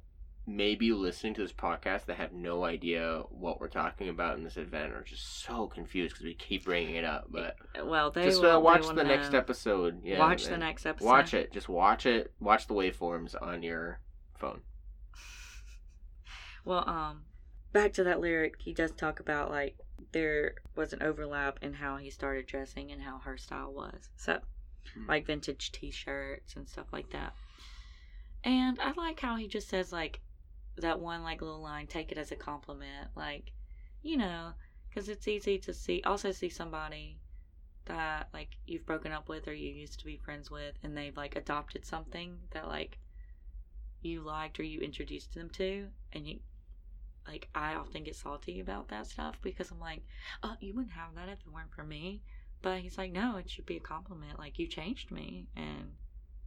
maybe 0.48 0.92
listening 0.92 1.34
to 1.34 1.42
this 1.42 1.52
podcast 1.54 2.06
that 2.06 2.18
have 2.18 2.32
no 2.32 2.64
idea 2.66 3.24
what 3.30 3.60
we're 3.60 3.68
talking 3.68 4.10
about 4.10 4.38
in 4.38 4.44
this 4.44 4.58
event 4.58 4.94
are 4.94 5.02
just 5.04 5.44
so 5.44 5.68
confused 5.68 6.14
because 6.14 6.26
we 6.26 6.34
keep 6.36 6.66
bringing 6.66 6.96
it 6.96 7.04
up. 7.04 7.26
But 7.30 7.56
Well, 7.84 8.12
they 8.12 8.26
just 8.26 8.42
will, 8.42 8.52
uh, 8.52 8.60
watch 8.60 8.86
the 8.88 9.04
next 9.04 9.34
episode. 9.34 10.02
Yeah, 10.04 10.20
watch 10.20 10.46
the 10.46 10.58
next 10.58 10.86
episode. 10.86 11.06
Watch 11.08 11.34
it. 11.34 11.52
Just 11.52 11.68
watch 11.70 12.06
it. 12.06 12.32
Watch 12.40 12.68
the 12.68 12.74
waveforms 12.76 13.36
on 13.42 13.64
your 13.64 14.00
phone. 14.38 14.62
Well, 16.64 16.88
um, 16.88 17.24
back 17.74 17.94
to 17.94 18.04
that 18.04 18.20
lyric, 18.20 18.56
he 18.60 18.74
does 18.74 18.92
talk 18.92 19.20
about 19.20 19.52
like 19.52 19.78
there 20.12 20.56
was 20.76 20.94
an 20.94 21.02
overlap 21.02 21.60
in 21.62 21.74
how 21.74 21.98
he 21.98 22.10
started 22.10 22.46
dressing 22.48 22.92
and 22.92 23.02
how 23.02 23.20
her 23.20 23.38
style 23.38 23.72
was. 23.74 24.10
So, 24.16 24.40
Hmm. 24.94 25.08
like 25.08 25.26
vintage 25.26 25.72
T-shirts 25.72 26.56
and 26.56 26.68
stuff 26.70 26.88
like 26.94 27.10
that. 27.10 27.34
And 28.44 28.80
I 28.80 28.92
like 28.92 29.20
how 29.20 29.36
he 29.36 29.48
just 29.48 29.68
says 29.68 29.92
like 29.92 30.20
that 30.78 31.00
one 31.00 31.24
like 31.24 31.42
little 31.42 31.62
line, 31.62 31.88
take 31.88 32.12
it 32.12 32.18
as 32.18 32.32
a 32.32 32.36
compliment, 32.36 33.10
like 33.16 33.52
you 34.02 34.18
know, 34.18 34.52
because 34.90 35.10
it's 35.10 35.28
easy 35.28 35.58
to 35.60 35.74
see 35.74 36.02
also 36.06 36.32
see 36.32 36.50
somebody 36.50 37.20
that 37.86 38.30
like 38.34 38.50
you've 38.66 38.86
broken 38.86 39.12
up 39.12 39.30
with 39.30 39.48
or 39.48 39.54
you 39.54 39.72
used 39.72 40.00
to 40.00 40.06
be 40.06 40.18
friends 40.18 40.50
with 40.50 40.74
and 40.84 40.98
they've 40.98 41.18
like 41.18 41.36
adopted 41.36 41.86
something 41.86 42.38
that 42.52 42.68
like 42.68 42.98
you 44.02 44.22
liked 44.22 44.60
or 44.60 44.64
you 44.64 44.80
introduced 44.82 45.34
them 45.34 45.50
to 45.50 45.88
and 46.14 46.28
you 46.28 46.40
like 47.28 47.48
I 47.56 47.74
often 47.76 48.04
get 48.04 48.16
salty 48.16 48.60
about 48.60 48.90
that 48.90 49.08
stuff 49.08 49.36
because 49.42 49.72
I'm 49.72 49.80
like, 49.80 50.04
oh, 50.44 50.56
you 50.60 50.76
wouldn't 50.76 50.94
have 50.94 51.16
that 51.16 51.30
if 51.30 51.40
it 51.40 51.52
weren't 51.52 51.74
for 51.74 51.84
me. 51.84 52.22
But 52.62 52.80
he's 52.80 52.98
like, 52.98 53.12
no, 53.12 53.38
it 53.38 53.50
should 53.50 53.66
be 53.66 53.78
a 53.78 53.82
compliment. 53.82 54.38
Like 54.38 54.60
you 54.60 54.68
changed 54.68 55.12
me 55.12 55.48
and 55.56 55.94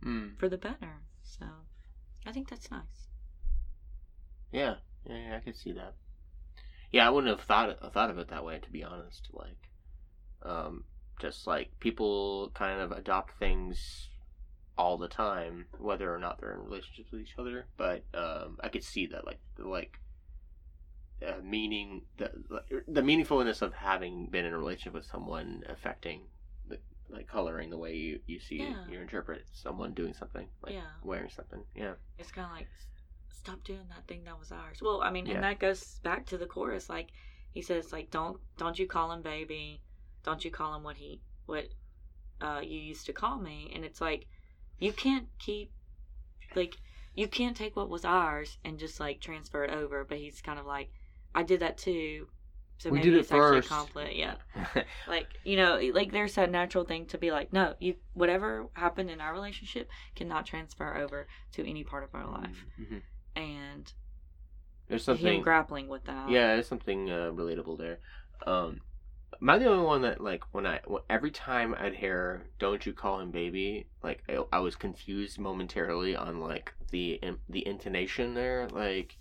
Mm. 0.05 0.39
for 0.39 0.49
the 0.49 0.57
better. 0.57 1.03
So 1.23 1.45
I 2.25 2.33
think 2.33 2.49
that's 2.49 2.71
nice. 2.71 3.08
Yeah. 4.53 4.77
yeah, 5.05 5.17
yeah, 5.29 5.37
I 5.37 5.41
could 5.41 5.57
see 5.57 5.73
that. 5.73 5.95
Yeah, 6.91 7.07
I 7.07 7.11
wouldn't 7.11 7.37
have 7.37 7.47
thought 7.47 7.93
thought 7.93 8.11
of 8.11 8.19
it 8.19 8.29
that 8.29 8.45
way 8.45 8.59
to 8.59 8.71
be 8.71 8.83
honest. 8.83 9.29
Like, 9.33 9.69
um, 10.43 10.85
just 11.21 11.47
like 11.47 11.79
people 11.81 12.51
kind 12.55 12.81
of 12.81 12.93
adopt 12.93 13.39
things 13.39 14.09
all 14.79 14.97
the 14.97 15.09
time, 15.09 15.67
whether 15.79 16.15
or 16.15 16.19
not 16.19 16.41
they're 16.41 16.55
in 16.55 16.61
relationships 16.63 17.11
with 17.13 17.21
each 17.21 17.35
other. 17.39 17.67
But 17.77 18.05
um, 18.15 18.59
I 18.63 18.69
could 18.69 18.85
see 18.85 19.07
that, 19.09 19.27
like, 19.27 19.41
the, 19.57 19.67
like 19.67 19.99
uh, 21.27 21.41
meaning 21.43 22.03
the 22.17 22.31
the 22.87 23.03
meaningfulness 23.03 23.61
of 23.61 23.75
having 23.75 24.27
been 24.27 24.45
in 24.45 24.53
a 24.53 24.59
relationship 24.59 24.95
with 24.95 25.05
someone 25.05 25.65
affecting 25.69 26.23
the 26.69 26.79
like 27.11 27.27
coloring 27.27 27.71
the 27.71 27.77
way 27.79 27.95
you 27.97 28.21
you 28.27 28.39
see 28.39 28.63
Yeah. 28.63 28.85
you 28.89 29.01
interpret 29.01 29.45
someone 29.53 29.95
doing 29.95 30.15
something 30.15 30.49
like 30.63 30.75
Yeah. 30.75 30.87
wearing 31.03 31.29
something. 31.31 31.65
Yeah. 31.75 31.95
It's 32.19 32.31
kind 32.31 32.47
of 32.47 32.53
like 32.53 32.69
stop 33.39 33.65
doing 33.65 33.87
that 33.91 34.07
thing 34.07 34.25
that 34.25 34.39
was 34.39 34.53
ours. 34.53 34.79
Well, 34.83 35.01
I 35.03 35.11
mean, 35.11 35.27
Yeah. 35.27 35.35
and 35.35 35.45
that 35.45 35.59
goes 35.59 35.99
back 36.03 36.27
to 36.27 36.39
the 36.39 36.47
chorus. 36.47 36.89
Like 36.89 37.09
he 37.51 37.63
says, 37.63 37.93
like 37.93 38.11
don't 38.11 38.39
don't 38.57 38.79
you 38.79 38.87
call 38.87 39.13
him 39.13 39.23
baby, 39.23 39.81
don't 40.25 40.45
you 40.45 40.51
call 40.51 40.75
him 40.75 40.83
what 40.83 40.97
he 40.97 41.23
what 41.47 41.69
uh, 42.41 42.61
you 42.63 42.79
used 42.79 43.07
to 43.07 43.13
call 43.13 43.39
me, 43.39 43.71
and 43.75 43.85
it's 43.85 44.01
like 44.01 44.27
you 44.79 44.93
can't 44.93 45.27
keep 45.39 45.73
like 46.55 46.77
you 47.15 47.27
can't 47.27 47.57
take 47.57 47.75
what 47.77 47.89
was 47.89 48.05
ours 48.05 48.59
and 48.65 48.79
just 48.79 49.01
like 49.01 49.21
transfer 49.21 49.65
it 49.65 49.71
over. 49.71 50.05
But 50.05 50.19
he's 50.19 50.41
kind 50.41 50.59
of 50.59 50.67
like, 50.67 50.91
I 51.35 51.43
did 51.43 51.61
that 51.61 51.79
too. 51.79 52.29
So 52.79 52.91
We 52.91 52.99
maybe 52.99 53.11
did 53.11 53.17
it 53.17 53.21
it's 53.21 53.33
actually 53.33 53.59
a 53.59 53.63
first. 53.63 53.69
compliment. 53.69 54.15
Yeah. 54.17 54.35
like 55.09 55.27
you 55.45 55.57
know 55.57 55.81
like 55.93 56.13
there's 56.13 56.35
that 56.37 56.51
natural 56.51 56.85
thing 56.85 57.07
to 57.07 57.19
be 57.19 57.31
like 57.33 57.53
no 57.53 57.75
you 57.81 57.95
whatever 58.15 58.67
happened 58.75 59.11
in 59.11 59.21
our 59.21 59.33
relationship 59.33 59.89
cannot 60.15 60.47
transfer 60.47 60.97
over 60.97 61.27
to 61.53 61.69
any 61.69 61.83
part 61.85 62.05
of 62.05 62.15
our 62.15 62.27
life 62.27 62.65
Mhm. 62.81 63.03
And 63.39 63.93
There's 64.89 65.03
him 65.07 65.17
something. 65.19 65.43
grappling 65.43 65.89
with 65.89 66.05
that 66.05 66.31
Yeah, 66.31 66.55
there's 66.55 66.69
something 66.69 67.11
uh, 67.11 67.31
relatable 67.33 67.79
there. 67.79 67.99
Um, 68.47 68.81
am 69.41 69.51
I 69.51 69.59
the 69.59 69.67
only 69.67 69.85
one 69.85 70.03
that 70.03 70.21
like 70.21 70.43
when 70.53 70.67
I 70.67 70.81
when, 70.87 71.03
every 71.11 71.31
time 71.31 71.75
I'd 71.79 71.95
hear 71.95 72.47
"Don't 72.59 72.85
you 72.87 72.93
call 72.93 73.21
him 73.21 73.31
baby," 73.31 73.87
like 74.03 74.23
I, 74.29 74.43
I 74.53 74.59
was 74.61 74.77
confused 74.77 75.39
momentarily 75.39 76.17
on 76.17 76.41
like 76.41 76.73
the 76.91 77.15
in- 77.23 77.39
the 77.49 77.67
intonation 77.67 78.35
there. 78.35 78.69
Like, 78.73 79.17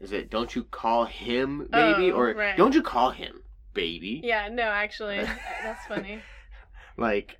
is 0.00 0.12
it 0.12 0.30
"Don't 0.30 0.54
you 0.54 0.64
call 0.64 1.04
him 1.04 1.68
baby" 1.70 2.10
Oh, 2.10 2.16
or 2.16 2.34
right. 2.34 2.56
"Don't 2.56 2.74
you 2.74 2.82
call 2.82 3.10
him 3.10 3.42
baby"? 3.74 4.20
Yeah, 4.24 4.48
no, 4.48 4.64
actually, 4.64 5.16
that's 5.64 5.86
funny. 5.86 6.20
Like, 6.96 7.38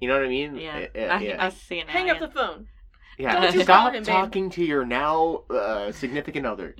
you 0.00 0.08
know 0.08 0.14
what 0.14 0.24
I 0.24 0.28
mean? 0.28 0.58
yeah 0.58 0.86
Uh, 0.94 0.98
uh, 0.98 1.12
I, 1.12 1.22
yeah. 1.22 1.46
I 1.46 1.48
see 1.50 1.80
it 1.80 1.86
now, 1.86 1.92
Hang 1.92 2.10
up 2.10 2.20
the 2.20 2.28
phone. 2.28 2.66
Yeah. 3.18 3.40
Don't 3.40 3.54
you 3.54 3.62
Stop 3.64 3.76
call 3.84 3.86
him 3.88 4.02
baby. 4.04 4.04
talking 4.12 4.50
to 4.50 4.64
your 4.64 4.84
now 4.84 5.42
uh, 5.50 5.92
significant 5.92 6.46
other. 6.46 6.74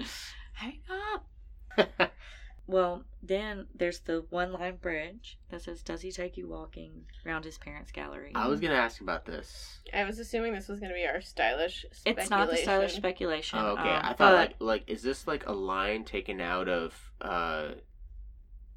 hang 0.55 0.81
up 0.91 2.11
well 2.67 3.05
then 3.23 3.67
there's 3.75 4.01
the 4.01 4.25
one 4.31 4.53
line 4.53 4.77
bridge 4.77 5.39
that 5.51 5.63
says 5.63 5.83
does 5.83 6.01
he 6.03 6.11
take 6.11 6.37
you 6.37 6.49
walking 6.49 7.05
around 7.25 7.45
his 7.45 7.57
parents 7.59 7.91
gallery 7.93 8.33
I 8.35 8.49
was 8.49 8.59
gonna 8.61 8.75
ask 8.75 9.01
about 9.01 9.25
this. 9.27 9.79
I 9.95 10.05
was 10.05 10.19
assuming 10.19 10.53
this 10.55 10.69
was 10.69 10.81
going 10.81 10.91
to 10.91 10.95
be 10.97 11.07
our 11.07 11.21
stylish. 11.21 11.85
it's 12.05 12.31
not 12.31 12.51
the 12.51 12.57
stylish 12.57 12.95
speculation. 12.95 13.59
speculation 13.59 13.59
Oh, 13.61 13.73
okay. 13.73 13.95
um, 13.95 14.01
I 14.05 14.09
thought 14.09 14.17
but 14.19 14.35
like 14.35 14.55
like 14.61 14.85
is 14.89 15.03
this 15.03 15.27
like 15.27 15.47
a 15.47 15.53
line 15.53 16.05
taken 16.05 16.41
out 16.41 16.69
of 16.69 16.95
uh 17.21 17.69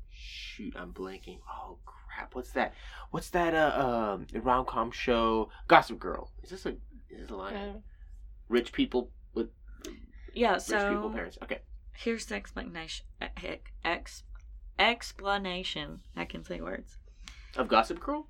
shoot, 0.10 0.74
I'm 0.78 0.94
blanking. 0.94 1.40
Oh 1.50 1.78
crap. 1.86 2.36
What's 2.36 2.52
that? 2.52 2.74
What's 3.12 3.30
that 3.32 3.54
uh 3.56 4.14
um 4.14 4.28
rom 4.42 4.66
com 4.66 4.92
show 4.92 5.50
Gossip 5.68 6.00
Girl. 6.00 6.30
Is 6.44 6.50
this 6.52 6.66
a 6.66 6.76
is 7.12 7.22
this 7.22 7.30
line? 7.32 7.84
Rich 8.50 8.74
people 8.74 9.12
with 9.34 9.50
yeah 10.34 10.54
rich 10.54 10.68
people 10.68 11.10
so 11.10 11.10
parents. 11.14 11.38
Okay. 11.44 11.60
here's 11.94 12.26
the 12.26 12.36
explanation 12.36 13.06
ex, 13.22 13.62
ex, 13.84 14.24
explanation 14.80 16.02
i 16.16 16.26
can 16.26 16.44
say 16.44 16.60
words 16.62 16.98
Of 17.58 17.68
Gossip 17.68 18.00
Girl? 18.00 18.28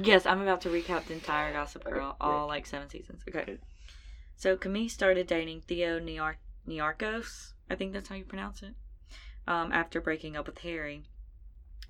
Yes, 0.00 0.26
I'm 0.26 0.40
about 0.40 0.60
to 0.60 0.68
recap 0.68 1.06
the 1.06 1.14
entire 1.14 1.52
Gossip 1.52 1.82
Girl, 1.84 2.16
all 2.20 2.46
like 2.46 2.66
seven 2.66 2.88
seasons. 2.88 3.22
Okay. 3.28 3.40
Okay. 3.40 3.58
So 4.36 4.56
Camille 4.56 4.88
started 4.88 5.26
dating 5.26 5.62
Theo 5.62 5.98
Niar- 5.98 6.36
Niarchos, 6.68 7.54
I 7.68 7.74
think 7.74 7.92
that's 7.92 8.08
how 8.08 8.14
you 8.14 8.24
pronounce 8.24 8.62
it, 8.62 8.74
um, 9.48 9.72
after 9.72 10.00
breaking 10.00 10.36
up 10.36 10.46
with 10.46 10.58
Harry. 10.58 11.02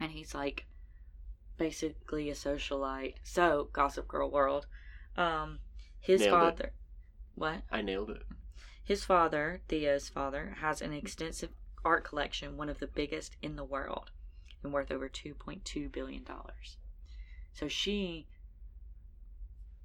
And 0.01 0.13
he's 0.13 0.35
like 0.35 0.65
basically 1.59 2.31
a 2.31 2.35
socialite. 2.35 3.17
So, 3.23 3.69
Gossip 3.73 4.09
Girl 4.09 4.31
world. 4.31 4.67
Um, 5.19 5.59
his 6.01 6.21
Nailed 6.21 6.33
it. 6.35 6.41
father. 6.41 6.73
What? 7.35 7.63
I 7.71 7.83
nailed 7.83 8.11
it. 8.11 8.23
His 8.85 9.05
father, 9.05 9.61
Theo's 9.69 10.09
father, 10.09 10.57
has 10.61 10.81
an 10.81 10.93
extensive 10.93 11.51
art 11.85 12.05
collection, 12.05 12.57
one 12.57 12.69
of 12.69 12.79
the 12.79 12.87
biggest 12.87 13.37
in 13.43 13.57
the 13.57 13.65
world, 13.65 14.13
and 14.63 14.73
worth 14.73 14.91
over 14.91 15.09
$2.2 15.09 15.93
billion. 15.93 16.25
So 17.53 17.69
she, 17.69 18.27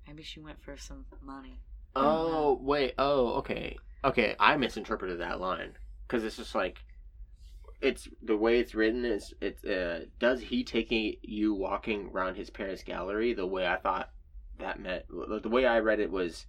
maybe 0.08 0.24
she 0.24 0.39
went 0.39 0.62
for 0.62 0.78
some 0.78 1.06
money. 1.22 1.60
Oh 1.96 2.58
wait. 2.62 2.93
Oh 2.98 3.34
okay. 3.36 3.78
Okay. 4.04 4.36
I 4.39 4.58
misinterpreted 4.58 5.19
that 5.19 5.39
line 5.39 5.74
because 6.08 6.24
it's 6.24 6.38
just 6.38 6.56
like 6.56 6.80
it's 7.82 8.08
the 8.22 8.38
way 8.38 8.60
it's 8.60 8.73
written 8.73 9.06
is 9.06 9.34
it's 9.42 9.63
uh 9.63 10.06
does 10.19 10.42
he 10.42 10.63
taking 10.63 11.15
you 11.21 11.54
walking 11.54 12.10
around 12.12 12.36
his 12.36 12.50
parents' 12.50 12.84
gallery 12.84 13.34
the 13.34 13.46
way 13.46 13.67
I 13.67 13.77
thought 13.77 14.10
that 14.60 14.79
meant 14.79 15.06
the 15.10 15.49
way 15.49 15.65
I 15.65 15.79
read 15.79 15.99
it 15.99 16.12
was 16.12 16.45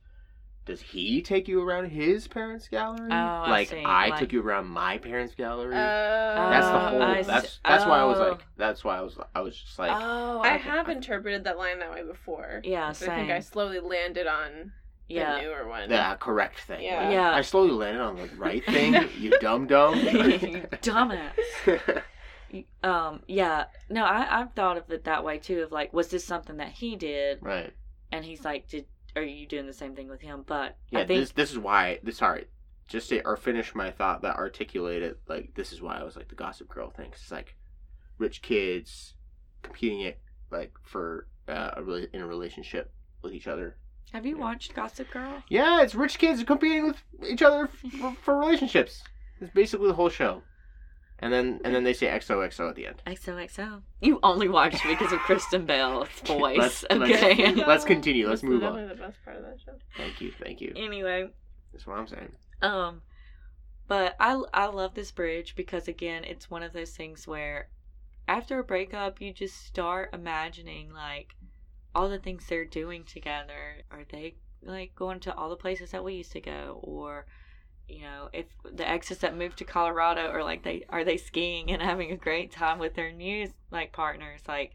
does 0.66 0.80
he 0.80 1.20
take 1.20 1.46
you 1.46 1.60
around 1.62 1.90
his 1.90 2.26
parents' 2.26 2.68
gallery? 2.68 3.10
Oh, 3.10 3.14
I 3.14 3.50
like 3.50 3.68
see. 3.68 3.84
I 3.84 4.08
Like- 4.08 4.18
took 4.20 4.32
you 4.32 4.40
around 4.42 4.66
my 4.66 4.96
parents' 4.96 5.34
gallery. 5.34 5.74
Uh, 5.74 5.78
that's 5.78 6.66
the 6.66 6.74
Oh, 6.74 6.78
whole. 6.78 7.02
I 7.02 7.22
that's 7.22 7.48
see. 7.54 7.58
that's 7.64 7.84
why 7.84 7.98
I 7.98 8.04
was 8.04 8.18
Oh. 8.18 8.28
like. 8.30 8.40
That's 8.56 8.82
why 8.82 8.96
I 8.96 9.00
was. 9.02 9.18
I 9.34 9.40
was 9.42 9.56
just 9.60 9.78
like. 9.78 9.90
oh, 9.92 10.40
I 10.40 10.54
okay. 10.54 10.58
have 10.70 10.88
interpreted 10.88 11.44
that 11.44 11.58
line 11.58 11.80
that 11.80 11.92
way 11.92 12.02
before. 12.02 12.62
Yeah, 12.64 12.92
So 12.92 13.10
I 13.12 13.16
think 13.16 13.30
I 13.30 13.40
slowly 13.40 13.78
landed 13.80 14.26
on 14.26 14.72
the 15.08 15.14
Yeah. 15.16 15.38
newer 15.42 15.68
one. 15.68 15.90
the 15.90 16.16
correct 16.18 16.60
thing. 16.60 16.82
Yeah. 16.82 17.02
Like, 17.04 17.12
Yeah. 17.12 17.30
I 17.34 17.42
slowly 17.42 17.72
landed 17.72 18.00
on 18.00 18.16
the 18.16 18.28
right 18.36 18.64
thing. 18.64 18.94
you 19.18 19.38
dumb 19.40 19.66
dumb. 19.66 19.96
you 19.98 20.62
dumbass. 20.80 22.02
um, 22.82 23.22
yeah, 23.26 23.64
no, 23.90 24.04
I 24.04 24.40
I've 24.40 24.52
thought 24.54 24.78
of 24.78 24.90
it 24.90 25.04
that 25.04 25.24
way 25.24 25.36
too. 25.38 25.60
Of 25.60 25.72
like, 25.72 25.92
was 25.92 26.08
this 26.08 26.24
something 26.24 26.56
that 26.56 26.68
he 26.70 26.96
did? 26.96 27.40
Right. 27.42 27.72
And 28.14 28.24
he's 28.24 28.44
like, 28.44 28.68
did 28.68 28.86
are 29.16 29.22
you 29.22 29.46
doing 29.46 29.66
the 29.66 29.72
same 29.72 29.94
thing 29.94 30.08
with 30.08 30.20
him? 30.20 30.44
But 30.46 30.76
Yeah. 30.90 31.00
I 31.00 31.06
think 31.06 31.20
this 31.20 31.32
this 31.32 31.50
is 31.52 31.58
why. 31.58 31.98
This 32.02 32.18
sorry. 32.18 32.46
Just 32.86 33.08
to 33.08 33.24
or 33.24 33.36
finish 33.36 33.74
my 33.74 33.90
thought 33.90 34.22
that 34.22 34.36
articulated 34.36 35.16
like 35.28 35.54
this 35.54 35.72
is 35.72 35.80
why 35.82 35.98
I 35.98 36.02
was 36.04 36.16
like 36.16 36.28
the 36.28 36.34
Gossip 36.34 36.68
Girl 36.68 36.90
thing. 36.90 37.10
It's 37.12 37.30
like 37.30 37.56
rich 38.18 38.42
kids 38.42 39.14
competing 39.62 40.00
it 40.00 40.20
like 40.50 40.72
for 40.82 41.26
uh, 41.48 41.70
a 41.76 41.82
really 41.82 42.08
in 42.12 42.20
a 42.20 42.26
relationship 42.26 42.92
with 43.22 43.32
each 43.32 43.46
other. 43.48 43.76
have 44.12 44.26
you 44.26 44.36
Yeah. 44.36 44.42
watched 44.42 44.74
Gossip 44.74 45.10
Girl? 45.10 45.42
Yeah, 45.48 45.82
it's 45.82 45.94
rich 45.94 46.18
kids 46.18 46.42
competing 46.44 46.86
with 46.86 47.02
each 47.28 47.42
other 47.42 47.68
for, 48.00 48.14
for 48.22 48.38
relationships. 48.38 49.02
It's 49.40 49.52
basically 49.54 49.88
the 49.88 49.94
whole 49.94 50.10
show. 50.10 50.42
And 51.24 51.32
then 51.32 51.60
and 51.64 51.74
then 51.74 51.84
they 51.84 51.94
say 51.94 52.06
XOXO 52.08 52.68
at 52.68 52.74
the 52.76 52.86
end. 52.86 53.02
XOXO. 53.06 53.80
You 54.02 54.20
only 54.22 54.48
watched 54.48 54.82
because 54.86 55.10
of 55.10 55.18
Kristen 55.20 55.64
Bell's 55.64 56.08
voice. 56.26 56.58
Let's- 56.64 56.84
okay. 56.90 57.52
let's- 57.54 57.66
Let's 57.66 57.84
continue. 57.84 58.28
Let's 58.28 58.42
That's 58.42 58.50
move 58.50 58.62
on. 58.62 58.74
definitely 58.74 58.94
the 58.96 59.02
best 59.02 59.24
part 59.24 59.36
of 59.38 59.42
that 59.44 59.58
show. 59.64 59.72
Thank 59.96 60.20
you, 60.20 60.32
thank 60.38 60.60
you. 60.60 60.72
anyway, 60.76 61.30
That's 61.72 61.86
what 61.86 61.96
I'm 61.98 62.06
saying. 62.06 62.32
Um, 62.60 63.00
but 63.88 64.16
I 64.20 64.40
I 64.52 64.66
love 64.66 64.94
this 64.94 65.10
bridge 65.12 65.54
because 65.56 65.88
again, 65.88 66.24
it's 66.24 66.50
one 66.50 66.62
of 66.62 66.72
those 66.74 66.90
things 66.90 67.26
where 67.26 67.68
after 68.28 68.58
a 68.58 68.64
breakup, 68.64 69.20
you 69.20 69.32
just 69.32 69.64
start 69.66 70.10
imagining 70.12 70.92
like 70.92 71.34
all 71.94 72.08
the 72.10 72.18
things 72.18 72.44
they're 72.46 72.64
doing 72.64 73.04
together. 73.04 73.82
Are 73.90 74.04
they 74.10 74.34
like 74.62 74.94
going 74.94 75.20
to 75.20 75.34
all 75.34 75.48
the 75.48 75.56
places 75.56 75.90
that 75.92 76.04
we 76.04 76.14
used 76.14 76.32
to 76.32 76.40
go, 76.40 76.80
or 76.82 77.26
you 77.88 78.02
know, 78.02 78.28
if 78.32 78.46
the 78.70 78.88
exes 78.88 79.18
that 79.18 79.36
moved 79.36 79.58
to 79.58 79.64
Colorado 79.64 80.28
are 80.28 80.42
like 80.42 80.62
they 80.62 80.84
are 80.88 81.04
they 81.04 81.16
skiing 81.16 81.70
and 81.70 81.82
having 81.90 82.12
a 82.12 82.16
great 82.16 82.50
time 82.52 82.78
with 82.78 82.94
their 82.94 83.12
new 83.12 83.48
like 83.70 83.92
partners, 83.92 84.40
like. 84.48 84.72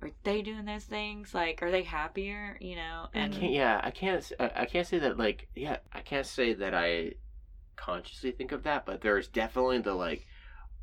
Are 0.00 0.12
they 0.22 0.42
doing 0.42 0.64
those 0.64 0.84
things? 0.84 1.34
Like, 1.34 1.60
are 1.60 1.72
they 1.72 1.82
happier? 1.82 2.56
You 2.60 2.76
know, 2.76 3.08
I 3.12 3.18
and 3.18 3.32
can't, 3.32 3.52
yeah, 3.52 3.80
I 3.82 3.90
can't. 3.90 4.32
I 4.38 4.50
I 4.58 4.64
can't 4.64 4.86
say 4.86 5.00
that. 5.00 5.18
Like, 5.18 5.48
yeah, 5.56 5.78
I 5.92 6.02
can't 6.02 6.24
say 6.24 6.54
that 6.54 6.72
I 6.72 7.14
consciously 7.74 8.30
think 8.30 8.52
of 8.52 8.62
that, 8.62 8.86
but 8.86 9.00
there's 9.00 9.26
definitely 9.26 9.78
the 9.78 9.94
like, 9.94 10.26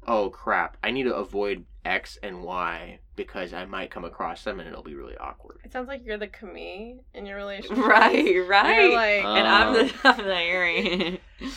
oh 0.08 0.30
crap, 0.30 0.78
I 0.84 0.92
need 0.92 1.04
to 1.04 1.16
avoid 1.16 1.66
X 1.84 2.18
and 2.24 2.44
Y 2.44 3.00
because 3.16 3.54
I 3.54 3.66
might 3.66 3.92
come 3.92 4.04
across 4.06 4.44
them 4.44 4.60
and 4.60 4.68
it'll 4.68 4.84
be 4.84 4.96
really 4.96 5.18
awkward. 5.18 5.60
It 5.64 5.72
sounds 5.72 5.88
like 5.88 6.06
you're 6.06 6.18
the 6.18 6.28
Camille 6.28 6.98
in 7.14 7.26
your 7.26 7.38
relationship. 7.44 7.78
right, 7.86 8.48
right. 8.48 8.82
You're 8.82 8.94
like, 8.94 9.24
and 9.26 9.48
I'm 9.48 9.74
the 9.74 9.86
Uh. 10.04 10.14
I'm 10.18 10.26
the 10.26 10.36
Harry. 10.36 11.22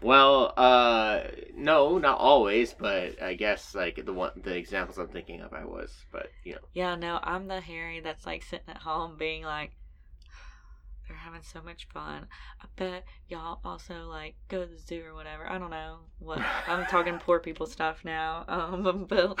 Well, 0.00 0.52
uh, 0.56 1.20
no, 1.54 1.96
not 1.98 2.18
always, 2.18 2.74
but 2.74 3.22
I 3.22 3.34
guess 3.34 3.72
like 3.72 4.04
the 4.04 4.12
one 4.12 4.32
the 4.34 4.56
examples 4.56 4.98
I'm 4.98 5.06
thinking 5.08 5.40
of, 5.42 5.52
I 5.52 5.64
was, 5.64 5.94
but 6.10 6.26
you 6.42 6.54
know, 6.54 6.58
yeah, 6.74 6.96
no, 6.96 7.20
I'm 7.22 7.46
the 7.46 7.60
Harry 7.60 8.00
that's 8.00 8.26
like 8.26 8.42
sitting 8.42 8.68
at 8.68 8.78
home 8.78 9.16
being 9.16 9.44
like, 9.44 9.70
they're 11.08 11.16
having 11.16 11.42
so 11.42 11.60
much 11.62 11.86
fun. 11.92 12.26
I 12.60 12.66
bet 12.76 13.04
y'all 13.28 13.60
also 13.64 14.06
like 14.08 14.34
go 14.48 14.64
to 14.64 14.66
the 14.70 14.78
zoo 14.78 15.02
or 15.06 15.14
whatever. 15.14 15.48
I 15.50 15.58
don't 15.58 15.70
know 15.70 15.98
what 16.18 16.40
I'm 16.66 16.86
talking 16.86 17.18
poor 17.18 17.38
people 17.40 17.66
stuff 17.66 18.04
now. 18.04 18.44
Um, 18.48 19.04
but 19.08 19.36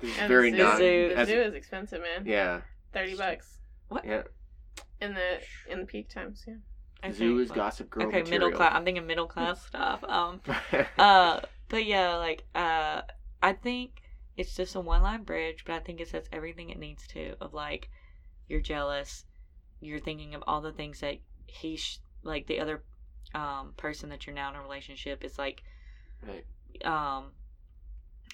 this 0.00 0.12
is 0.12 0.18
and 0.18 0.28
very 0.28 0.50
the 0.50 0.58
zoo, 0.58 0.62
non. 0.62 0.78
The 0.78 1.14
as- 1.16 1.28
zoo 1.28 1.40
is 1.40 1.54
expensive, 1.54 2.00
man. 2.02 2.26
yeah, 2.26 2.60
Thirty 2.92 3.16
bucks 3.16 3.58
What? 3.88 4.04
yeah. 4.04 4.22
in 5.00 5.14
the 5.14 5.40
in 5.68 5.80
the 5.80 5.86
peak 5.86 6.08
times. 6.10 6.44
Yeah. 6.46 6.54
okay, 7.04 7.12
Zoo 7.12 7.38
is 7.38 7.48
well, 7.50 7.56
Gossip 7.56 7.90
Girl. 7.90 8.06
Okay, 8.08 8.22
middle 8.30 8.50
class. 8.50 8.72
I'm 8.74 8.84
thinking 8.84 9.06
middle 9.06 9.26
class 9.26 9.64
stuff. 9.66 10.04
Um, 10.04 10.40
uh 10.98 11.40
but 11.68 11.86
yeah 11.86 12.16
like 12.16 12.44
uh 12.54 13.00
i 13.42 13.52
think 13.54 14.02
it's 14.36 14.54
just 14.54 14.74
a 14.74 14.80
one 14.80 15.02
line 15.02 15.22
bridge 15.24 15.64
but 15.66 15.72
i 15.74 15.78
think 15.78 16.00
it 16.00 16.08
says 16.08 16.28
everything 16.30 16.68
it 16.68 16.78
needs 16.78 17.06
to 17.06 17.34
of 17.40 17.54
like 17.54 17.88
you're 18.46 18.60
jealous 18.60 19.24
you're 19.82 20.00
thinking 20.00 20.34
of 20.34 20.42
all 20.46 20.60
the 20.60 20.72
things 20.72 21.00
that 21.00 21.16
he 21.46 21.76
sh- 21.76 21.98
like 22.22 22.46
the 22.46 22.60
other 22.60 22.82
um 23.34 23.72
person 23.76 24.08
that 24.10 24.26
you're 24.26 24.34
now 24.34 24.48
in 24.50 24.56
a 24.56 24.62
relationship 24.62 25.24
is 25.24 25.38
like 25.38 25.62
Right. 26.26 26.44
um 26.84 27.32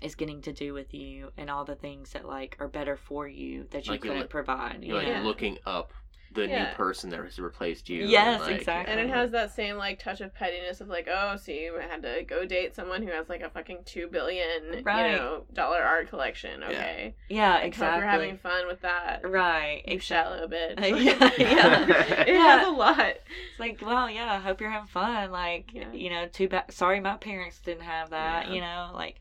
is 0.03 0.14
getting 0.14 0.42
to 0.42 0.53
do 0.53 0.72
with 0.74 0.94
you 0.94 1.32
and 1.36 1.51
all 1.51 1.64
the 1.64 1.74
things 1.74 2.12
that 2.12 2.24
like 2.26 2.57
are 2.61 2.68
better 2.68 2.96
for 2.96 3.26
you 3.26 3.66
that 3.70 3.86
you 3.86 3.92
Like 3.92 4.05
you're 4.05 4.12
couldn't 4.12 4.20
like- 4.22 4.30
provide 4.30 4.78
you 4.82 4.88
You're 4.94 4.99
like? 4.99 5.09
Yeah. 5.09 5.22
looking 5.22 5.59
up 5.66 5.92
the 6.39 6.49
Yeah. 6.49 6.68
new 6.70 6.74
person 6.74 7.11
that 7.11 7.20
has 7.22 7.39
replaced 7.39 7.89
you. 7.89 8.05
Yes, 8.07 8.41
and, 8.41 8.51
like, 8.51 8.61
exactly. 8.61 8.93
And 8.93 9.01
it 9.01 9.09
has 9.14 9.30
that 9.32 9.53
same 9.55 9.76
like 9.76 9.99
touch 9.99 10.20
of 10.20 10.34
pettiness 10.34 10.80
of 10.80 10.89
like, 10.89 11.09
oh, 11.11 11.36
so 11.36 11.53
you 11.53 11.74
had 11.78 12.03
to 12.03 12.22
go 12.24 12.45
date 12.45 12.74
someone 12.74 13.03
who 13.03 13.11
has 13.12 13.28
like 13.28 13.43
a 13.43 13.51
fucking 13.51 13.78
two 13.84 14.09
billion, 14.09 14.82
Right. 14.84 15.11
you 15.12 15.16
know, 15.16 15.45
dollar 15.53 15.78
art 15.82 16.09
collection. 16.09 16.62
Okay, 16.64 17.14
yeah 17.28 17.51
Like, 17.55 17.59
hope 17.61 17.66
exactly 17.66 17.99
you're 18.01 18.09
having 18.11 18.39
fun 18.39 18.66
with 18.66 18.80
that. 18.82 19.20
right 19.28 19.82
You 19.86 19.95
exactly 19.95 19.99
shallow 20.01 20.49
bitch. 20.49 20.78
Yeah, 21.05 21.30
yeah. 21.39 22.20
it 22.22 22.28
Yeah. 22.28 22.59
has 22.59 22.66
a 22.68 22.70
lot. 22.70 22.99
It's 23.01 23.20
like, 23.59 23.80
well, 23.84 24.09
yeah, 24.11 24.32
I 24.32 24.39
hope 24.39 24.61
you're 24.61 24.70
having 24.70 24.89
fun. 24.89 25.30
Like, 25.30 25.72
Yeah. 25.72 25.93
you 25.93 26.11
know, 26.11 26.26
too 26.28 26.49
bad. 26.49 26.72
Sorry, 26.72 27.01
my 27.01 27.16
parents 27.16 27.61
didn't 27.61 27.82
have 27.84 28.11
that. 28.11 28.49
Yeah. 28.49 28.55
You 28.55 28.61
know, 28.61 28.91
like, 28.95 29.16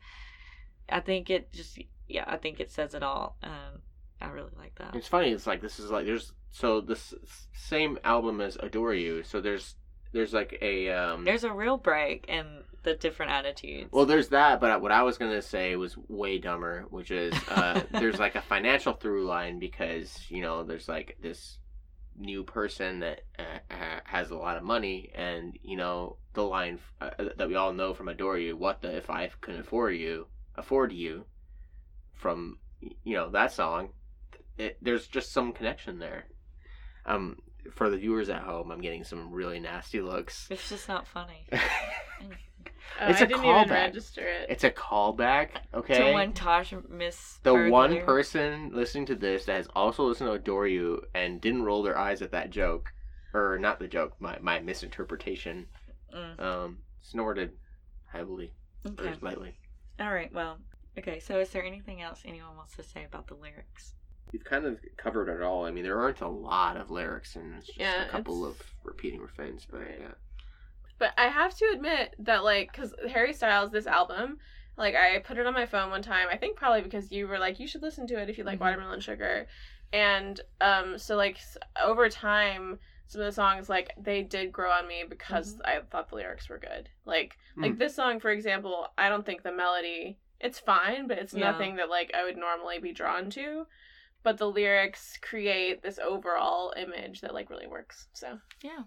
I 0.88 1.00
think 1.00 1.30
it 1.30 1.52
just, 1.52 1.78
yeah, 2.08 2.24
I 2.26 2.36
think 2.38 2.60
it 2.60 2.70
says 2.70 2.94
it 2.94 3.02
all. 3.02 3.36
Um, 3.42 3.82
I 4.20 4.28
really 4.30 4.50
like 4.56 4.74
that. 4.76 4.96
It's 4.96 5.06
funny. 5.06 5.30
It's 5.30 5.46
like 5.46 5.60
this 5.60 5.78
is 5.78 5.90
like 5.90 6.06
there's 6.06 6.32
so 6.50 6.80
this 6.80 7.14
same 7.54 7.98
album 8.04 8.40
as 8.40 8.56
Adore 8.60 8.94
You. 8.94 9.22
So 9.22 9.40
there's 9.40 9.74
there's 10.12 10.32
like 10.32 10.58
a 10.60 10.90
um. 10.90 11.24
There's 11.24 11.44
a 11.44 11.52
real 11.52 11.76
break 11.76 12.26
in 12.28 12.62
the 12.82 12.94
different 12.94 13.32
attitudes. 13.32 13.90
well, 13.92 14.06
there's 14.06 14.28
that, 14.28 14.60
but 14.60 14.80
what 14.80 14.92
I 14.92 15.02
was 15.02 15.18
gonna 15.18 15.42
say 15.42 15.76
was 15.76 15.96
way 16.08 16.38
dumber, 16.38 16.86
which 16.90 17.10
is 17.10 17.34
uh, 17.48 17.82
there's 17.90 18.18
like 18.18 18.34
a 18.34 18.42
financial 18.42 18.92
through 18.92 19.26
line 19.26 19.58
because 19.58 20.18
you 20.28 20.42
know 20.42 20.64
there's 20.64 20.88
like 20.88 21.16
this 21.20 21.58
new 22.16 22.42
person 22.42 23.00
that 23.00 23.22
uh, 23.38 24.00
has 24.04 24.30
a 24.30 24.36
lot 24.36 24.56
of 24.56 24.62
money, 24.62 25.10
and 25.14 25.58
you 25.62 25.76
know 25.76 26.16
the 26.34 26.42
line 26.42 26.78
uh, 27.00 27.10
that 27.36 27.48
we 27.48 27.54
all 27.54 27.72
know 27.72 27.94
from 27.94 28.08
Adore 28.08 28.38
You, 28.38 28.56
"What 28.56 28.80
the 28.80 28.96
if 28.96 29.10
I 29.10 29.30
couldn't 29.40 29.60
afford 29.60 29.96
you, 29.96 30.26
afford 30.56 30.92
you," 30.92 31.26
from 32.14 32.58
you 32.80 33.14
know 33.14 33.30
that 33.30 33.52
song. 33.52 33.90
It, 34.56 34.76
there's 34.82 35.06
just 35.06 35.32
some 35.32 35.52
connection 35.52 36.00
there. 36.00 36.26
Um, 37.08 37.38
for 37.72 37.90
the 37.90 37.96
viewers 37.96 38.28
at 38.28 38.42
home, 38.42 38.70
I'm 38.70 38.80
getting 38.80 39.04
some 39.04 39.30
really 39.32 39.58
nasty 39.60 40.00
looks. 40.00 40.46
it's 40.50 40.68
just 40.68 40.88
not 40.88 41.06
funny. 41.06 41.46
Oh, 43.00 43.06
It's 43.10 43.20
I 43.20 43.24
a 43.24 43.28
didn't 43.28 43.42
callback. 43.42 43.64
even 43.66 43.74
register 43.74 44.26
it. 44.26 44.46
It's 44.48 44.64
a 44.64 44.70
callback, 44.70 45.50
okay? 45.74 45.98
To 46.08 46.14
when 46.14 46.32
Tosh 46.32 46.72
miss 46.88 47.38
the 47.42 47.68
one 47.68 48.00
person 48.04 48.70
listening 48.72 49.06
to 49.06 49.14
this 49.14 49.44
that 49.44 49.56
has 49.56 49.68
also 49.76 50.04
listened 50.04 50.28
to 50.28 50.32
Adore 50.32 50.66
You 50.66 51.02
and 51.14 51.40
didn't 51.40 51.62
roll 51.62 51.82
their 51.82 51.96
eyes 51.98 52.22
at 52.22 52.32
that 52.32 52.50
joke, 52.50 52.92
or 53.34 53.58
not 53.58 53.78
the 53.78 53.86
joke, 53.86 54.14
my, 54.18 54.38
my 54.40 54.58
misinterpretation, 54.60 55.66
Mm, 56.12 56.40
um, 56.40 56.78
snorted 57.02 57.52
heavily 58.10 58.54
okay. 58.86 59.08
or 59.10 59.14
lightly. 59.20 59.58
All 60.00 60.12
right. 60.12 60.32
Well. 60.32 60.56
Okay. 60.98 61.20
So, 61.20 61.38
is 61.38 61.50
there 61.50 61.62
anything 61.64 62.00
else 62.00 62.22
anyone 62.24 62.56
wants 62.56 62.74
to 62.76 62.82
say 62.82 63.04
about 63.04 63.26
the 63.28 63.34
lyrics? 63.34 63.92
We've 64.32 64.44
kind 64.44 64.64
of 64.66 64.80
covered 64.96 65.28
it 65.28 65.42
all. 65.42 65.64
I 65.64 65.70
mean, 65.70 65.84
there 65.84 66.00
aren't 66.00 66.20
a 66.20 66.28
lot 66.28 66.76
of 66.76 66.90
lyrics, 66.90 67.36
and 67.36 67.54
it's 67.54 67.70
just 67.70 67.78
Yeah, 67.80 68.02
a 68.02 68.04
couple 68.04 68.44
of 68.44 68.60
repeating 68.84 69.20
refrains, 69.20 69.66
but 69.70 69.78
Right. 69.80 69.98
yeah. 69.98 70.14
But 70.98 71.12
I 71.16 71.28
have 71.28 71.54
to 71.58 71.70
admit 71.74 72.14
that, 72.20 72.44
like, 72.44 72.72
because 72.72 72.94
Harry 73.08 73.32
Styles, 73.32 73.70
this 73.70 73.86
album, 73.86 74.38
like, 74.76 74.94
I 74.94 75.18
put 75.20 75.38
it 75.38 75.46
on 75.46 75.54
my 75.54 75.66
phone 75.66 75.90
one 75.90 76.02
time. 76.02 76.28
I 76.30 76.36
think 76.36 76.56
probably 76.56 76.82
because 76.82 77.12
you 77.12 77.28
were 77.28 77.38
like, 77.38 77.60
you 77.60 77.66
should 77.68 77.82
listen 77.82 78.06
to 78.08 78.20
it 78.20 78.28
if 78.28 78.38
you 78.38 78.44
like 78.44 78.60
Mhm. 78.60 78.60
watermelon 78.60 79.00
sugar. 79.00 79.46
And 79.92 80.40
um, 80.60 80.98
so, 80.98 81.16
like, 81.16 81.38
over 81.82 82.08
time, 82.08 82.78
some 83.06 83.20
of 83.22 83.26
the 83.26 83.32
songs, 83.32 83.68
like, 83.68 83.92
they 83.96 84.22
did 84.22 84.52
grow 84.52 84.70
on 84.70 84.86
me 84.88 85.04
because 85.08 85.60
I 85.64 85.80
thought 85.90 86.08
the 86.10 86.16
lyrics 86.16 86.48
were 86.48 86.58
good. 86.58 86.90
Like, 87.04 87.38
like 87.62 87.72
Mm. 87.72 87.78
this 87.78 87.94
song, 87.94 88.20
for 88.20 88.30
example, 88.30 88.88
I 88.98 89.08
don't 89.08 89.24
think 89.24 89.42
the 89.42 89.52
melody, 89.52 90.18
it's 90.40 90.58
fine, 90.58 91.06
but 91.06 91.18
it's 91.18 91.34
Yeah. 91.34 91.40
nothing 91.42 91.76
that, 91.76 91.88
like, 91.90 92.12
I 92.14 92.24
would 92.24 92.36
normally 92.36 92.78
be 92.80 92.92
drawn 92.92 93.30
to. 93.30 93.66
But 94.22 94.36
the 94.38 94.50
lyrics 94.50 95.16
create 95.22 95.82
this 95.82 95.98
overall 95.98 96.72
image 96.76 97.20
that, 97.20 97.32
like, 97.34 97.50
really 97.50 97.66
works. 97.68 98.08
So, 98.12 98.38
Yeah. 98.62 98.82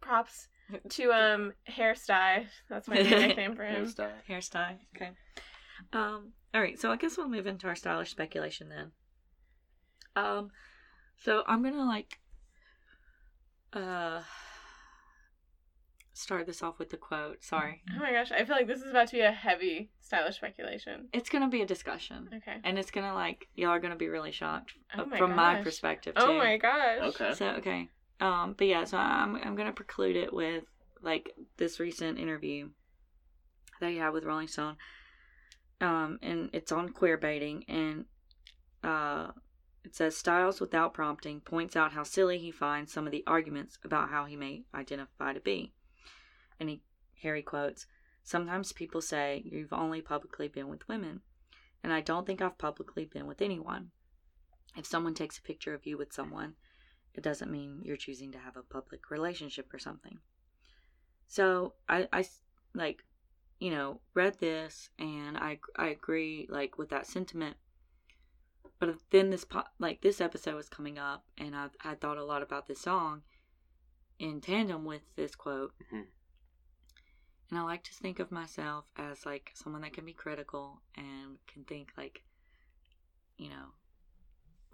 props 0.00 0.48
to 0.90 1.12
um 1.12 1.52
hairstyle. 1.68 2.46
That's 2.68 2.88
my 2.88 2.96
nickname 3.02 3.56
for 3.56 3.64
him. 3.64 3.86
Hairstyle. 3.86 4.12
hairstyle. 4.28 4.76
Okay. 4.96 5.10
Um. 5.92 6.32
All 6.54 6.60
right. 6.60 6.78
So 6.78 6.90
I 6.92 6.96
guess 6.96 7.16
we'll 7.16 7.28
move 7.28 7.46
into 7.46 7.66
our 7.66 7.74
stylish 7.76 8.10
speculation 8.10 8.68
then. 8.68 8.92
Um. 10.16 10.50
So 11.24 11.42
I'm 11.46 11.62
gonna 11.62 11.84
like. 11.86 12.18
Uh. 13.72 14.22
Start 16.18 16.46
this 16.46 16.64
off 16.64 16.80
with 16.80 16.90
the 16.90 16.96
quote. 16.96 17.44
Sorry. 17.44 17.82
Oh 17.94 18.00
my 18.00 18.10
gosh, 18.10 18.32
I 18.32 18.44
feel 18.44 18.56
like 18.56 18.66
this 18.66 18.82
is 18.82 18.90
about 18.90 19.06
to 19.08 19.12
be 19.14 19.20
a 19.20 19.30
heavy 19.30 19.90
stylish 20.00 20.34
speculation. 20.36 21.08
It's 21.12 21.28
gonna 21.28 21.48
be 21.48 21.62
a 21.62 21.66
discussion, 21.66 22.28
Okay. 22.38 22.56
and 22.64 22.76
it's 22.76 22.90
gonna 22.90 23.14
like 23.14 23.46
y'all 23.54 23.70
are 23.70 23.78
gonna 23.78 23.94
be 23.94 24.08
really 24.08 24.32
shocked 24.32 24.72
Oh 24.96 25.02
uh, 25.02 25.06
my 25.06 25.16
from 25.16 25.36
my 25.36 25.54
gosh. 25.54 25.64
perspective 25.64 26.16
too. 26.16 26.22
Oh 26.24 26.36
my 26.36 26.56
gosh. 26.56 27.14
Okay. 27.14 27.34
So 27.34 27.46
okay. 27.58 27.88
Um. 28.20 28.54
But 28.58 28.66
yeah. 28.66 28.82
So 28.84 28.98
I'm 28.98 29.36
I'm 29.36 29.54
gonna 29.54 29.72
preclude 29.72 30.16
it 30.16 30.32
with 30.32 30.64
like 31.02 31.30
this 31.56 31.78
recent 31.78 32.18
interview 32.18 32.70
that 33.80 33.90
he 33.90 33.98
had 33.98 34.10
with 34.10 34.24
Rolling 34.24 34.48
Stone. 34.48 34.76
um, 35.80 36.18
and 36.20 36.50
it's 36.52 36.72
on 36.72 36.88
queer 36.88 37.16
baiting, 37.16 37.64
and 37.68 38.06
uh, 38.82 39.28
it 39.84 39.94
says 39.94 40.16
Styles, 40.16 40.60
without 40.60 40.92
prompting, 40.94 41.40
points 41.42 41.76
out 41.76 41.92
how 41.92 42.02
silly 42.02 42.38
he 42.38 42.50
finds 42.50 42.92
some 42.92 43.06
of 43.06 43.12
the 43.12 43.22
arguments 43.24 43.78
about 43.84 44.10
how 44.10 44.24
he 44.24 44.34
may 44.34 44.64
identify 44.74 45.32
to 45.32 45.38
be. 45.40 45.72
And 46.60 46.68
he, 46.68 46.82
Harry 47.22 47.42
quotes, 47.42 47.86
Sometimes 48.22 48.72
people 48.72 49.00
say 49.00 49.42
you've 49.44 49.72
only 49.72 50.02
publicly 50.02 50.48
been 50.48 50.68
with 50.68 50.86
women, 50.88 51.22
and 51.82 51.92
I 51.92 52.00
don't 52.00 52.26
think 52.26 52.42
I've 52.42 52.58
publicly 52.58 53.04
been 53.06 53.26
with 53.26 53.40
anyone. 53.40 53.90
If 54.76 54.86
someone 54.86 55.14
takes 55.14 55.38
a 55.38 55.42
picture 55.42 55.74
of 55.74 55.86
you 55.86 55.96
with 55.96 56.12
someone, 56.12 56.54
it 57.14 57.22
doesn't 57.22 57.50
mean 57.50 57.80
you're 57.82 57.96
choosing 57.96 58.30
to 58.32 58.38
have 58.38 58.56
a 58.56 58.62
public 58.62 59.10
relationship 59.10 59.72
or 59.72 59.78
something. 59.78 60.18
So 61.26 61.74
I, 61.88 62.06
I 62.12 62.24
like, 62.74 63.04
you 63.58 63.70
know, 63.70 64.00
read 64.14 64.38
this 64.38 64.90
and 64.98 65.36
I, 65.36 65.58
I 65.76 65.88
agree 65.88 66.46
like 66.50 66.78
with 66.78 66.90
that 66.90 67.06
sentiment. 67.06 67.56
But 68.78 68.96
then 69.10 69.30
this 69.30 69.44
po- 69.44 69.64
like 69.78 70.00
this 70.00 70.20
episode 70.20 70.54
was 70.54 70.68
coming 70.68 70.98
up 70.98 71.24
and 71.36 71.56
I 71.56 71.66
I 71.82 71.94
thought 71.94 72.18
a 72.18 72.24
lot 72.24 72.42
about 72.42 72.68
this 72.68 72.80
song 72.80 73.22
in 74.18 74.40
tandem 74.40 74.84
with 74.84 75.02
this 75.16 75.34
quote. 75.34 75.72
Mm-hmm. 75.82 76.02
And 77.50 77.58
I 77.58 77.62
like 77.62 77.82
to 77.84 77.94
think 77.94 78.18
of 78.18 78.30
myself 78.30 78.84
as 78.96 79.24
like 79.24 79.52
someone 79.54 79.82
that 79.82 79.94
can 79.94 80.04
be 80.04 80.12
critical 80.12 80.82
and 80.96 81.38
can 81.46 81.64
think 81.64 81.88
like, 81.96 82.22
you 83.38 83.48
know, 83.48 83.72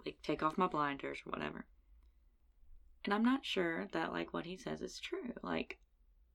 like 0.05 0.17
take 0.23 0.43
off 0.43 0.57
my 0.57 0.67
blinders 0.67 1.19
or 1.25 1.31
whatever. 1.31 1.65
And 3.05 3.13
I'm 3.13 3.23
not 3.23 3.45
sure 3.45 3.87
that 3.93 4.11
like 4.11 4.33
what 4.33 4.45
he 4.45 4.57
says 4.57 4.81
is 4.81 4.99
true. 4.99 5.33
Like 5.41 5.77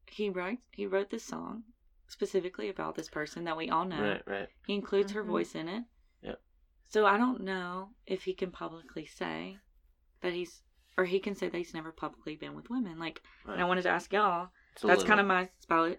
he 0.07 0.31
writes 0.31 0.63
he 0.71 0.87
wrote 0.87 1.11
this 1.11 1.25
song 1.25 1.65
specifically 2.09 2.69
about 2.69 2.95
this 2.95 3.09
person 3.09 3.45
that 3.45 3.57
we 3.57 3.69
all 3.69 3.85
know. 3.85 4.01
Right, 4.01 4.23
right. 4.27 4.49
He 4.67 4.75
includes 4.75 5.13
mm-hmm. 5.13 5.19
her 5.19 5.25
voice 5.25 5.55
in 5.55 5.69
it. 5.69 5.85
Yep. 6.23 6.41
So 6.89 7.07
I 7.07 7.19
don't 7.19 7.43
know 7.43 7.91
if 8.07 8.23
he 8.23 8.33
can 8.33 8.51
publicly 8.51 9.05
say 9.05 9.59
that 10.23 10.33
he's 10.33 10.63
or 10.97 11.05
he 11.05 11.21
can 11.21 11.35
say 11.35 11.49
that 11.49 11.57
he's 11.57 11.75
never 11.75 11.93
publicly 11.93 12.37
been 12.37 12.55
with 12.55 12.71
women. 12.71 12.99
Like 12.99 13.21
right. 13.47 13.55
and 13.55 13.63
I 13.63 13.67
wanted 13.67 13.83
to 13.83 13.91
ask 13.91 14.13
y'all 14.13 14.49
that's 14.89 15.05
kind 15.05 15.21
of 15.21 15.27
my 15.27 15.49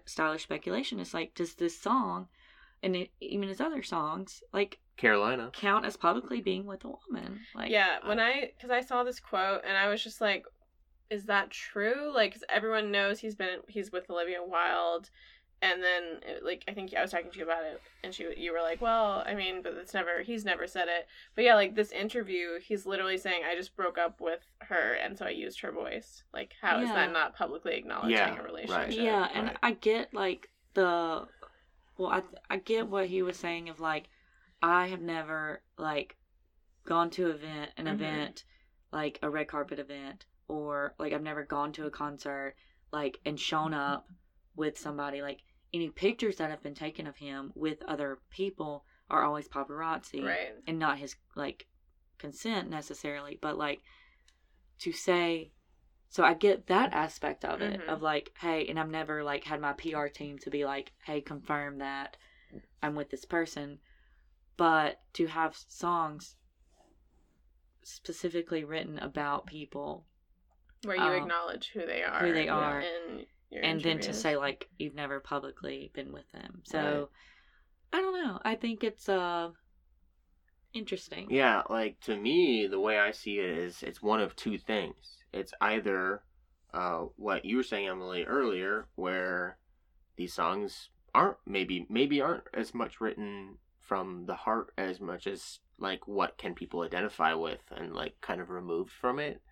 stylish 0.04 0.42
speculation. 0.42 1.00
It's 1.00 1.14
like, 1.14 1.34
does 1.34 1.54
this 1.54 1.78
song, 1.78 2.28
and 2.82 2.96
it, 2.96 3.10
even 3.20 3.48
his 3.48 3.60
other 3.60 3.82
songs, 3.82 4.42
like 4.52 4.78
Carolina, 4.96 5.50
count 5.52 5.84
as 5.84 5.96
publicly 5.96 6.40
being 6.40 6.66
with 6.66 6.84
a 6.84 6.88
woman? 6.88 7.40
Like, 7.54 7.70
yeah, 7.70 7.98
uh, 8.02 8.08
when 8.08 8.20
I 8.20 8.52
because 8.56 8.70
I 8.70 8.80
saw 8.80 9.04
this 9.04 9.20
quote 9.20 9.62
and 9.66 9.76
I 9.76 9.88
was 9.88 10.02
just 10.02 10.20
like, 10.20 10.44
is 11.10 11.26
that 11.26 11.50
true? 11.50 12.12
Like, 12.14 12.32
cause 12.32 12.44
everyone 12.48 12.90
knows 12.90 13.20
he's 13.20 13.34
been 13.34 13.60
he's 13.68 13.92
with 13.92 14.10
Olivia 14.10 14.38
Wilde, 14.44 15.10
and 15.62 15.80
then 15.82 16.42
like 16.42 16.64
I 16.66 16.72
think 16.72 16.92
I 16.94 17.00
was 17.00 17.12
talking 17.12 17.30
to 17.30 17.38
you 17.38 17.44
about 17.44 17.64
it, 17.64 17.80
and 18.02 18.12
she 18.12 18.26
you 18.36 18.52
were 18.52 18.60
like, 18.60 18.82
well, 18.82 19.22
I 19.24 19.34
mean, 19.34 19.62
but 19.62 19.74
it's 19.74 19.94
never 19.94 20.22
he's 20.22 20.44
never 20.44 20.66
said 20.66 20.88
it, 20.88 21.06
but 21.34 21.44
yeah, 21.44 21.54
like 21.54 21.76
this 21.76 21.92
interview, 21.92 22.58
he's 22.60 22.84
literally 22.84 23.16
saying 23.16 23.42
I 23.48 23.54
just 23.54 23.76
broke 23.76 23.96
up 23.96 24.20
with 24.20 24.40
her, 24.62 24.94
and 24.94 25.16
so 25.16 25.24
I 25.24 25.30
used 25.30 25.60
her 25.60 25.70
voice. 25.70 26.24
Like, 26.34 26.54
how 26.60 26.78
yeah. 26.78 26.84
is 26.84 26.90
that 26.90 27.12
not 27.12 27.36
publicly 27.36 27.76
acknowledging 27.76 28.10
yeah, 28.10 28.38
a 28.38 28.42
relationship? 28.42 28.88
Right. 28.88 28.92
Yeah, 28.92 29.28
and 29.32 29.46
right. 29.46 29.56
I 29.62 29.72
get 29.72 30.12
like 30.12 30.50
the, 30.74 31.26
well, 31.96 32.10
I 32.10 32.22
I 32.50 32.56
get 32.56 32.88
what 32.88 33.06
he 33.06 33.22
was 33.22 33.36
saying 33.36 33.68
of 33.68 33.78
like, 33.78 34.08
I 34.60 34.88
have 34.88 35.00
never 35.00 35.62
like 35.78 36.16
gone 36.84 37.10
to 37.10 37.30
event 37.30 37.70
an 37.76 37.86
mm-hmm. 37.86 37.94
event 37.94 38.44
like 38.92 39.18
a 39.22 39.30
red 39.30 39.46
carpet 39.46 39.78
event 39.78 40.26
or 40.48 40.94
like 40.98 41.12
I've 41.12 41.22
never 41.22 41.44
gone 41.44 41.72
to 41.74 41.86
a 41.86 41.90
concert 41.90 42.54
like 42.92 43.20
and 43.24 43.38
shown 43.38 43.72
up 43.72 44.08
with 44.56 44.78
somebody 44.78 45.22
like 45.22 45.38
any 45.74 45.88
pictures 45.88 46.36
that 46.36 46.50
have 46.50 46.62
been 46.62 46.74
taken 46.74 47.06
of 47.06 47.16
him 47.16 47.52
with 47.54 47.82
other 47.84 48.18
people 48.30 48.84
are 49.10 49.24
always 49.24 49.48
paparazzi 49.48 50.24
right. 50.24 50.54
and 50.66 50.78
not 50.78 50.98
his 50.98 51.16
like 51.34 51.66
consent 52.18 52.70
necessarily 52.70 53.38
but 53.40 53.58
like 53.58 53.82
to 54.78 54.92
say 54.92 55.50
so 56.08 56.22
i 56.22 56.34
get 56.34 56.66
that 56.66 56.92
aspect 56.92 57.44
of 57.44 57.60
it 57.60 57.80
mm-hmm. 57.80 57.90
of 57.90 58.02
like 58.02 58.32
hey 58.40 58.66
and 58.68 58.78
i've 58.78 58.88
never 58.88 59.22
like 59.24 59.44
had 59.44 59.60
my 59.60 59.72
pr 59.72 60.06
team 60.06 60.38
to 60.38 60.50
be 60.50 60.64
like 60.64 60.92
hey 61.04 61.20
confirm 61.20 61.78
that 61.78 62.16
i'm 62.82 62.94
with 62.94 63.10
this 63.10 63.24
person 63.24 63.78
but 64.56 65.00
to 65.12 65.26
have 65.26 65.56
songs 65.68 66.36
specifically 67.82 68.62
written 68.62 68.98
about 68.98 69.46
people 69.46 70.04
where 70.84 70.96
you 70.96 71.02
um, 71.02 71.14
acknowledge 71.14 71.70
who 71.74 71.84
they 71.84 72.02
are 72.02 72.20
who 72.20 72.32
they 72.32 72.48
are 72.48 72.80
and 72.80 73.26
and 73.60 73.80
then 73.82 74.00
to 74.00 74.12
say 74.12 74.36
like 74.36 74.68
you've 74.78 74.94
never 74.94 75.20
publicly 75.20 75.90
been 75.94 76.12
with 76.12 76.30
them. 76.32 76.62
So 76.64 76.78
right. 76.78 77.98
I 77.98 78.00
don't 78.00 78.24
know. 78.24 78.38
I 78.44 78.54
think 78.54 78.84
it's 78.84 79.08
uh 79.08 79.50
interesting. 80.72 81.28
Yeah, 81.30 81.62
like 81.68 82.00
to 82.02 82.16
me, 82.16 82.66
the 82.66 82.80
way 82.80 82.98
I 82.98 83.10
see 83.10 83.38
it 83.38 83.58
is 83.58 83.82
it's 83.82 84.02
one 84.02 84.20
of 84.20 84.36
two 84.36 84.58
things. 84.58 85.18
It's 85.32 85.52
either 85.60 86.22
uh 86.72 87.06
what 87.16 87.44
you 87.44 87.56
were 87.56 87.62
saying, 87.62 87.88
Emily, 87.88 88.24
earlier, 88.24 88.88
where 88.94 89.58
these 90.16 90.34
songs 90.34 90.90
aren't 91.14 91.36
maybe 91.46 91.86
maybe 91.90 92.20
aren't 92.20 92.44
as 92.54 92.74
much 92.74 93.00
written 93.00 93.58
from 93.78 94.24
the 94.26 94.34
heart 94.34 94.72
as 94.78 95.00
much 95.00 95.26
as 95.26 95.58
like 95.78 96.06
what 96.06 96.38
can 96.38 96.54
people 96.54 96.82
identify 96.82 97.34
with 97.34 97.60
and 97.76 97.92
like 97.94 98.14
kind 98.20 98.40
of 98.40 98.48
removed 98.48 98.92
from 98.92 99.18
it. 99.18 99.42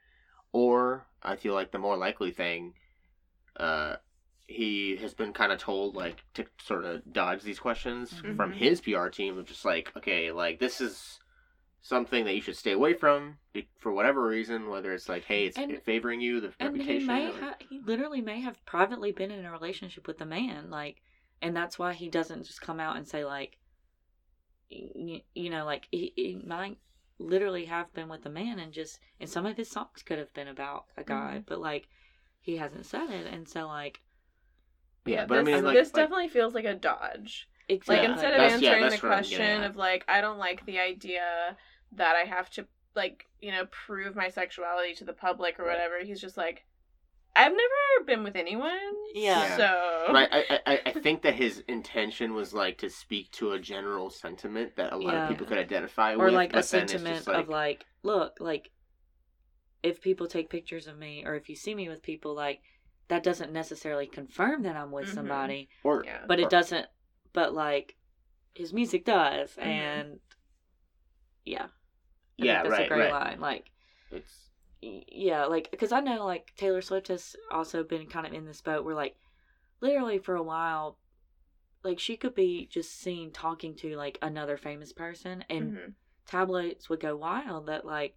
Or 0.52 1.06
I 1.22 1.36
feel 1.36 1.54
like 1.54 1.72
the 1.72 1.78
more 1.78 1.96
likely 1.96 2.30
thing 2.30 2.74
uh, 3.56 3.96
he 4.46 4.96
has 4.96 5.14
been 5.14 5.32
kind 5.32 5.52
of 5.52 5.58
told 5.58 5.94
like 5.94 6.24
to 6.34 6.44
sort 6.62 6.84
of 6.84 7.12
dodge 7.12 7.42
these 7.42 7.60
questions 7.60 8.12
mm-hmm. 8.12 8.36
from 8.36 8.52
his 8.52 8.80
PR 8.80 9.08
team 9.08 9.38
of 9.38 9.46
just 9.46 9.64
like, 9.64 9.92
okay, 9.96 10.32
like 10.32 10.58
this 10.58 10.80
is 10.80 11.20
something 11.82 12.24
that 12.24 12.34
you 12.34 12.42
should 12.42 12.56
stay 12.56 12.72
away 12.72 12.92
from 12.92 13.38
for 13.78 13.92
whatever 13.92 14.26
reason, 14.26 14.68
whether 14.68 14.92
it's 14.92 15.08
like, 15.08 15.24
hey, 15.24 15.46
it's 15.46 15.56
and, 15.56 15.80
favoring 15.82 16.20
you, 16.20 16.40
the 16.40 16.52
and 16.58 16.72
reputation. 16.72 17.00
He, 17.00 17.06
may 17.06 17.28
or... 17.28 17.40
ha- 17.40 17.56
he 17.68 17.80
literally 17.84 18.20
may 18.20 18.40
have 18.40 18.64
privately 18.66 19.12
been 19.12 19.30
in 19.30 19.44
a 19.44 19.52
relationship 19.52 20.06
with 20.06 20.20
a 20.20 20.26
man, 20.26 20.70
like, 20.70 21.00
and 21.40 21.56
that's 21.56 21.78
why 21.78 21.94
he 21.94 22.08
doesn't 22.08 22.44
just 22.44 22.60
come 22.60 22.80
out 22.80 22.96
and 22.96 23.06
say 23.06 23.24
like, 23.24 23.56
you, 24.68 25.20
you 25.34 25.50
know, 25.50 25.64
like 25.64 25.88
he, 25.90 26.12
he, 26.14 26.40
might 26.44 26.78
literally 27.18 27.64
have 27.64 27.92
been 27.92 28.08
with 28.08 28.24
a 28.26 28.30
man, 28.30 28.58
and 28.58 28.72
just 28.72 29.00
and 29.18 29.28
some 29.28 29.46
of 29.46 29.56
his 29.56 29.70
songs 29.70 30.02
could 30.04 30.18
have 30.18 30.32
been 30.34 30.48
about 30.48 30.84
a 30.96 31.02
guy, 31.02 31.34
mm-hmm. 31.36 31.44
but 31.46 31.60
like 31.60 31.88
he 32.40 32.56
hasn't 32.56 32.86
said 32.86 33.10
it, 33.10 33.32
and 33.32 33.48
so 33.48 33.66
like, 33.66 34.00
yeah, 35.04 35.26
but 35.26 35.44
this, 35.44 35.52
I 35.52 35.56
mean, 35.56 35.64
like, 35.64 35.74
this 35.74 35.94
like, 35.94 36.02
definitely 36.02 36.28
feels 36.28 36.54
like 36.54 36.64
a 36.64 36.74
dodge. 36.74 37.48
Exactly. 37.68 37.96
Like 37.96 38.08
instead 38.10 38.32
of 38.32 38.38
that's, 38.38 38.54
answering 38.54 38.82
yeah, 38.82 38.88
the 38.90 38.98
question 38.98 39.62
of 39.62 39.76
like, 39.76 40.04
I 40.08 40.20
don't 40.20 40.38
like 40.38 40.66
the 40.66 40.80
idea 40.80 41.56
that 41.92 42.16
I 42.16 42.28
have 42.28 42.50
to 42.50 42.66
like 42.96 43.26
you 43.40 43.52
know 43.52 43.66
prove 43.70 44.16
my 44.16 44.28
sexuality 44.28 44.94
to 44.94 45.04
the 45.04 45.12
public 45.12 45.58
or 45.58 45.64
right. 45.64 45.72
whatever. 45.72 46.04
He's 46.04 46.20
just 46.20 46.36
like, 46.36 46.64
I've 47.36 47.52
never 47.52 48.06
been 48.06 48.24
with 48.24 48.36
anyone. 48.36 48.70
Yeah. 49.14 49.56
So 49.56 50.12
right, 50.12 50.28
I, 50.32 50.60
I 50.66 50.80
I 50.86 50.92
think 51.02 51.22
that 51.22 51.34
his 51.34 51.62
intention 51.68 52.34
was 52.34 52.52
like 52.52 52.78
to 52.78 52.90
speak 52.90 53.30
to 53.32 53.52
a 53.52 53.58
general 53.58 54.10
sentiment 54.10 54.76
that 54.76 54.92
a 54.92 54.96
lot 54.96 55.14
yeah. 55.14 55.22
of 55.24 55.28
people 55.28 55.46
could 55.46 55.58
identify 55.58 56.14
or 56.14 56.18
with, 56.18 56.28
or 56.28 56.30
like 56.32 56.54
a 56.54 56.62
sentiment 56.62 57.26
like... 57.26 57.36
of 57.36 57.48
like, 57.48 57.86
look, 58.02 58.38
like 58.40 58.70
if 59.82 60.00
people 60.00 60.26
take 60.26 60.50
pictures 60.50 60.86
of 60.86 60.98
me 60.98 61.24
or 61.26 61.34
if 61.34 61.48
you 61.48 61.56
see 61.56 61.74
me 61.74 61.88
with 61.88 62.02
people 62.02 62.34
like 62.34 62.60
that 63.08 63.22
doesn't 63.22 63.52
necessarily 63.52 64.06
confirm 64.06 64.62
that 64.62 64.76
I'm 64.76 64.92
with 64.92 65.06
mm-hmm. 65.06 65.14
somebody 65.14 65.68
or 65.82 66.04
yeah. 66.04 66.20
but 66.26 66.38
or, 66.38 66.42
it 66.42 66.50
doesn't 66.50 66.86
but 67.32 67.54
like 67.54 67.96
his 68.54 68.72
music 68.72 69.04
does 69.04 69.50
mm-hmm. 69.52 69.68
and 69.68 70.20
yeah 71.44 71.64
I 71.64 72.44
yeah 72.44 72.62
that's 72.62 72.70
right, 72.70 72.86
a 72.86 72.88
great 72.88 73.10
right. 73.10 73.24
line 73.24 73.40
like 73.40 73.70
it's 74.10 74.50
yeah 74.82 75.44
like 75.44 75.70
because 75.70 75.92
I 75.92 76.00
know 76.00 76.24
like 76.24 76.52
Taylor 76.56 76.82
Swift 76.82 77.08
has 77.08 77.36
also 77.50 77.82
been 77.82 78.06
kind 78.06 78.26
of 78.26 78.32
in 78.32 78.46
this 78.46 78.60
boat 78.60 78.84
where 78.84 78.94
like 78.94 79.16
literally 79.80 80.18
for 80.18 80.36
a 80.36 80.42
while 80.42 80.96
like 81.82 81.98
she 81.98 82.16
could 82.16 82.34
be 82.34 82.68
just 82.70 82.98
seen 83.00 83.30
talking 83.30 83.74
to 83.74 83.96
like 83.96 84.18
another 84.22 84.56
famous 84.56 84.92
person 84.92 85.44
and 85.48 85.72
mm-hmm. 85.72 85.90
tabloids 86.26 86.88
would 86.88 87.00
go 87.00 87.16
wild 87.16 87.66
that 87.66 87.84
like 87.84 88.14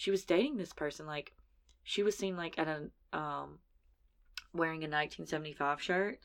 she 0.00 0.10
was 0.10 0.24
dating 0.24 0.56
this 0.56 0.72
person. 0.72 1.04
Like 1.04 1.34
she 1.82 2.02
was 2.02 2.16
seen 2.16 2.34
like 2.34 2.58
at 2.58 2.66
a 2.66 2.88
um 3.12 3.58
wearing 4.54 4.82
a 4.82 4.88
1975 4.88 5.82
shirt, 5.82 6.20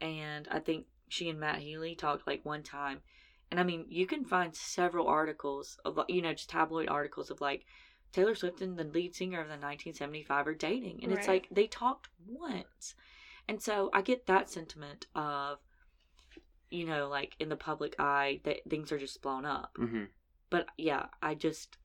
and 0.00 0.48
I 0.50 0.58
think 0.58 0.86
she 1.08 1.28
and 1.28 1.38
Matt 1.38 1.60
Healy 1.60 1.94
talked 1.94 2.26
like 2.26 2.44
one 2.44 2.64
time. 2.64 3.02
And 3.48 3.60
I 3.60 3.62
mean, 3.62 3.84
you 3.88 4.08
can 4.08 4.24
find 4.24 4.52
several 4.56 5.06
articles 5.06 5.78
of 5.84 6.00
you 6.08 6.20
know 6.20 6.32
just 6.32 6.50
tabloid 6.50 6.88
articles 6.88 7.30
of 7.30 7.40
like 7.40 7.64
Taylor 8.10 8.34
Swift 8.34 8.60
and 8.60 8.76
the 8.76 8.82
lead 8.82 9.14
singer 9.14 9.40
of 9.40 9.46
the 9.46 9.52
1975 9.52 10.48
are 10.48 10.54
dating, 10.54 10.98
and 11.04 11.12
right. 11.12 11.18
it's 11.20 11.28
like 11.28 11.46
they 11.52 11.68
talked 11.68 12.08
once. 12.26 12.96
And 13.46 13.62
so 13.62 13.88
I 13.94 14.02
get 14.02 14.26
that 14.26 14.50
sentiment 14.50 15.06
of, 15.14 15.58
you 16.70 16.84
know, 16.84 17.08
like 17.08 17.36
in 17.38 17.50
the 17.50 17.54
public 17.54 17.94
eye 18.00 18.40
that 18.42 18.68
things 18.68 18.90
are 18.90 18.98
just 18.98 19.22
blown 19.22 19.44
up. 19.44 19.76
Mm-hmm. 19.78 20.06
But 20.50 20.66
yeah, 20.76 21.06
I 21.22 21.36
just 21.36 21.78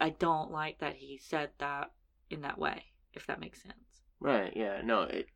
I 0.00 0.10
don't 0.10 0.50
like 0.50 0.78
that 0.78 0.96
he 0.96 1.18
said 1.18 1.50
that 1.58 1.92
in 2.30 2.42
that 2.42 2.58
way, 2.58 2.84
if 3.14 3.26
that 3.26 3.40
makes 3.40 3.62
sense. 3.62 3.76
Right. 4.22 4.52
Yeah. 4.54 4.80
No. 4.84 5.02
It 5.02 5.26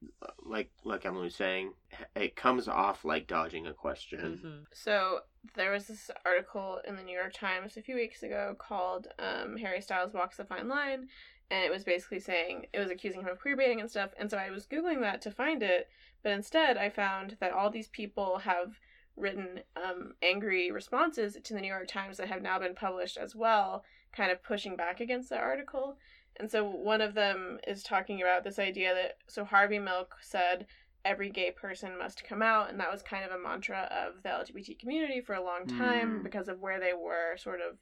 like 0.44 0.70
like 0.84 1.04
Emily 1.04 1.24
was 1.24 1.34
saying, 1.34 1.72
it 2.14 2.36
comes 2.36 2.68
off 2.68 3.04
like 3.04 3.26
dodging 3.26 3.66
a 3.66 3.72
question. 3.72 4.40
Mm-hmm. 4.44 4.62
So 4.72 5.20
there 5.56 5.72
was 5.72 5.88
this 5.88 6.08
article 6.24 6.80
in 6.86 6.94
the 6.94 7.02
New 7.02 7.16
York 7.16 7.32
Times 7.32 7.76
a 7.76 7.82
few 7.82 7.96
weeks 7.96 8.22
ago 8.22 8.54
called 8.58 9.08
um, 9.18 9.56
"Harry 9.56 9.80
Styles 9.80 10.14
Walks 10.14 10.36
the 10.36 10.44
Fine 10.44 10.68
Line," 10.68 11.08
and 11.50 11.64
it 11.64 11.70
was 11.72 11.82
basically 11.82 12.20
saying 12.20 12.66
it 12.72 12.78
was 12.78 12.90
accusing 12.90 13.22
him 13.22 13.28
of 13.28 13.40
queer 13.40 13.56
baiting 13.56 13.80
and 13.80 13.90
stuff. 13.90 14.10
And 14.20 14.30
so 14.30 14.36
I 14.36 14.50
was 14.50 14.66
googling 14.66 15.00
that 15.00 15.20
to 15.22 15.32
find 15.32 15.64
it, 15.64 15.88
but 16.22 16.30
instead 16.30 16.76
I 16.76 16.88
found 16.88 17.36
that 17.40 17.52
all 17.52 17.70
these 17.70 17.88
people 17.88 18.38
have 18.38 18.78
written 19.16 19.60
um, 19.76 20.12
angry 20.22 20.70
responses 20.70 21.36
to 21.42 21.54
the 21.54 21.60
New 21.60 21.68
York 21.68 21.88
Times 21.88 22.18
that 22.18 22.28
have 22.28 22.42
now 22.42 22.58
been 22.58 22.74
published 22.74 23.16
as 23.16 23.34
well, 23.34 23.82
kind 24.16 24.32
of 24.32 24.42
pushing 24.42 24.76
back 24.76 25.00
against 25.00 25.28
the 25.28 25.38
article. 25.38 25.96
And 26.38 26.50
so 26.50 26.64
one 26.64 27.00
of 27.00 27.14
them 27.14 27.58
is 27.66 27.82
talking 27.82 28.20
about 28.20 28.44
this 28.44 28.58
idea 28.58 28.94
that 28.94 29.18
so 29.26 29.44
Harvey 29.44 29.78
Milk 29.78 30.16
said 30.20 30.66
every 31.04 31.30
gay 31.30 31.50
person 31.50 31.96
must 31.98 32.24
come 32.24 32.42
out 32.42 32.68
and 32.68 32.80
that 32.80 32.90
was 32.90 33.02
kind 33.02 33.24
of 33.24 33.30
a 33.30 33.42
mantra 33.42 33.88
of 33.92 34.22
the 34.22 34.28
LGBT 34.28 34.78
community 34.78 35.20
for 35.20 35.34
a 35.34 35.44
long 35.44 35.66
time 35.66 36.18
mm. 36.18 36.22
because 36.22 36.48
of 36.48 36.60
where 36.60 36.80
they 36.80 36.92
were 36.92 37.36
sort 37.36 37.60
of 37.60 37.78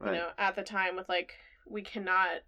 you 0.00 0.06
right. 0.08 0.14
know 0.16 0.28
at 0.36 0.54
the 0.54 0.62
time 0.62 0.94
with 0.94 1.08
like 1.08 1.32
we 1.66 1.80
cannot 1.80 2.42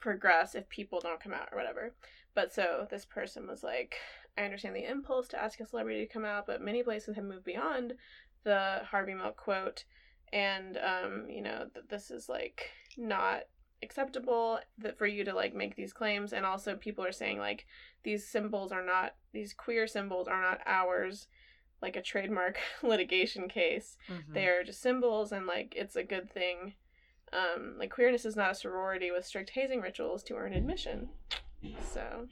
progress 0.00 0.54
if 0.54 0.66
people 0.70 0.98
don't 1.00 1.22
come 1.22 1.32
out 1.32 1.48
or 1.52 1.58
whatever. 1.58 1.92
But 2.34 2.52
so 2.52 2.86
this 2.90 3.04
person 3.04 3.46
was 3.46 3.62
like 3.62 3.96
I 4.38 4.42
understand 4.42 4.74
the 4.76 4.90
impulse 4.90 5.28
to 5.28 5.42
ask 5.42 5.60
a 5.60 5.66
celebrity 5.66 6.06
to 6.06 6.12
come 6.12 6.24
out, 6.24 6.46
but 6.46 6.60
many 6.60 6.82
places 6.82 7.16
have 7.16 7.24
moved 7.24 7.44
beyond 7.44 7.94
the 8.44 8.80
Harvey 8.90 9.14
Milk 9.14 9.36
quote 9.36 9.84
and 10.32 10.78
um 10.78 11.26
you 11.28 11.42
know 11.42 11.66
that 11.74 11.88
this 11.88 12.10
is 12.10 12.28
like 12.28 12.70
not 12.96 13.42
acceptable 13.82 14.58
that 14.78 14.96
for 14.96 15.06
you 15.06 15.24
to 15.24 15.34
like 15.34 15.54
make 15.54 15.76
these 15.76 15.92
claims 15.92 16.32
and 16.32 16.46
also 16.46 16.74
people 16.74 17.04
are 17.04 17.12
saying 17.12 17.38
like 17.38 17.66
these 18.02 18.26
symbols 18.26 18.72
are 18.72 18.84
not 18.84 19.14
these 19.32 19.52
queer 19.52 19.86
symbols 19.86 20.26
are 20.28 20.40
not 20.40 20.60
ours 20.66 21.28
like 21.82 21.96
a 21.96 22.02
trademark 22.02 22.58
litigation 22.82 23.48
case. 23.48 23.96
Mm-hmm. 24.08 24.32
they 24.32 24.46
are 24.46 24.64
just 24.64 24.80
symbols 24.80 25.32
and 25.32 25.46
like 25.46 25.74
it's 25.76 25.96
a 25.96 26.02
good 26.02 26.30
thing. 26.30 26.74
Um 27.32 27.74
like 27.78 27.90
queerness 27.90 28.24
is 28.24 28.36
not 28.36 28.52
a 28.52 28.54
sorority 28.54 29.10
with 29.10 29.26
strict 29.26 29.50
hazing 29.50 29.80
rituals 29.80 30.22
to 30.24 30.34
earn 30.34 30.52
admission. 30.54 31.10
So 31.92 32.28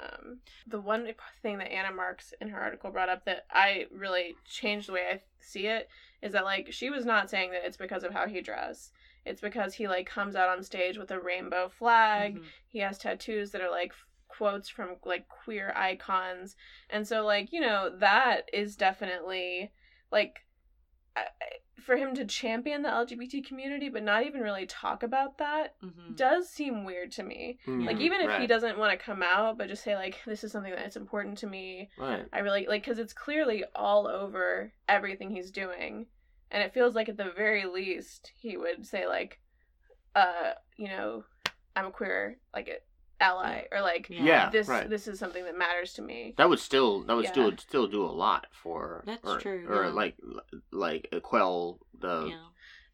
um 0.00 0.38
the 0.66 0.80
one 0.80 1.06
thing 1.42 1.58
that 1.58 1.72
anna 1.72 1.92
marks 1.92 2.32
in 2.40 2.48
her 2.48 2.60
article 2.60 2.90
brought 2.90 3.08
up 3.08 3.24
that 3.24 3.44
i 3.52 3.86
really 3.92 4.34
changed 4.44 4.88
the 4.88 4.92
way 4.92 5.06
i 5.12 5.20
see 5.40 5.66
it 5.66 5.88
is 6.22 6.32
that 6.32 6.44
like 6.44 6.72
she 6.72 6.90
was 6.90 7.04
not 7.04 7.30
saying 7.30 7.50
that 7.50 7.64
it's 7.64 7.76
because 7.76 8.04
of 8.04 8.12
how 8.12 8.26
he 8.26 8.40
dressed 8.40 8.92
it's 9.24 9.40
because 9.40 9.74
he 9.74 9.88
like 9.88 10.06
comes 10.06 10.34
out 10.34 10.48
on 10.48 10.62
stage 10.62 10.96
with 10.96 11.10
a 11.10 11.20
rainbow 11.20 11.68
flag. 11.68 12.36
Mm-hmm. 12.36 12.44
He 12.68 12.78
has 12.80 12.98
tattoos 12.98 13.50
that 13.50 13.60
are 13.60 13.70
like 13.70 13.92
quotes 14.28 14.68
from 14.68 14.96
like 15.04 15.28
queer 15.28 15.72
icons. 15.76 16.56
And 16.88 17.06
so 17.06 17.24
like, 17.24 17.52
you 17.52 17.60
know, 17.60 17.90
that 17.98 18.48
is 18.52 18.76
definitely 18.76 19.72
like 20.10 20.40
for 21.84 21.96
him 21.96 22.14
to 22.14 22.24
champion 22.24 22.82
the 22.82 22.88
LGBT 22.88 23.44
community 23.44 23.88
but 23.88 24.02
not 24.02 24.24
even 24.24 24.42
really 24.42 24.66
talk 24.66 25.02
about 25.02 25.38
that 25.38 25.74
mm-hmm. 25.82 26.14
does 26.14 26.48
seem 26.48 26.84
weird 26.84 27.10
to 27.12 27.22
me. 27.22 27.58
Mm-hmm. 27.66 27.86
Like 27.86 28.00
even 28.00 28.20
if 28.20 28.28
right. 28.28 28.40
he 28.40 28.46
doesn't 28.46 28.78
want 28.78 28.98
to 28.98 29.04
come 29.04 29.22
out 29.22 29.58
but 29.58 29.68
just 29.68 29.82
say 29.82 29.96
like 29.96 30.18
this 30.26 30.44
is 30.44 30.52
something 30.52 30.72
that's 30.74 30.96
important 30.96 31.38
to 31.38 31.46
me. 31.46 31.88
Right. 31.98 32.26
I 32.32 32.40
really 32.40 32.66
like 32.68 32.84
cuz 32.84 32.98
it's 32.98 33.12
clearly 33.12 33.64
all 33.74 34.06
over 34.06 34.72
everything 34.88 35.30
he's 35.30 35.50
doing 35.50 36.06
and 36.50 36.62
it 36.62 36.74
feels 36.74 36.94
like 36.94 37.08
at 37.08 37.16
the 37.16 37.32
very 37.36 37.64
least 37.64 38.32
he 38.36 38.56
would 38.56 38.86
say 38.86 39.06
like 39.06 39.40
uh 40.14 40.52
you 40.76 40.88
know 40.88 41.24
i'm 41.76 41.86
a 41.86 41.90
queer 41.90 42.38
like 42.52 42.68
ally 43.20 43.64
or 43.70 43.82
like 43.82 44.06
yeah 44.08 44.48
this 44.50 44.66
right. 44.66 44.88
this 44.88 45.06
is 45.06 45.18
something 45.18 45.44
that 45.44 45.56
matters 45.56 45.92
to 45.92 46.02
me 46.02 46.34
that 46.38 46.48
would 46.48 46.58
still 46.58 47.02
that 47.02 47.14
would 47.14 47.26
yeah. 47.26 47.30
still 47.32 47.52
still 47.58 47.86
do 47.86 48.02
a 48.02 48.06
lot 48.06 48.46
for 48.50 49.02
that's 49.06 49.26
or, 49.26 49.38
true 49.38 49.66
or 49.68 49.84
yeah. 49.84 49.90
like 49.90 50.16
like 50.72 51.14
quell 51.22 51.78
the 52.00 52.26
yeah 52.28 52.36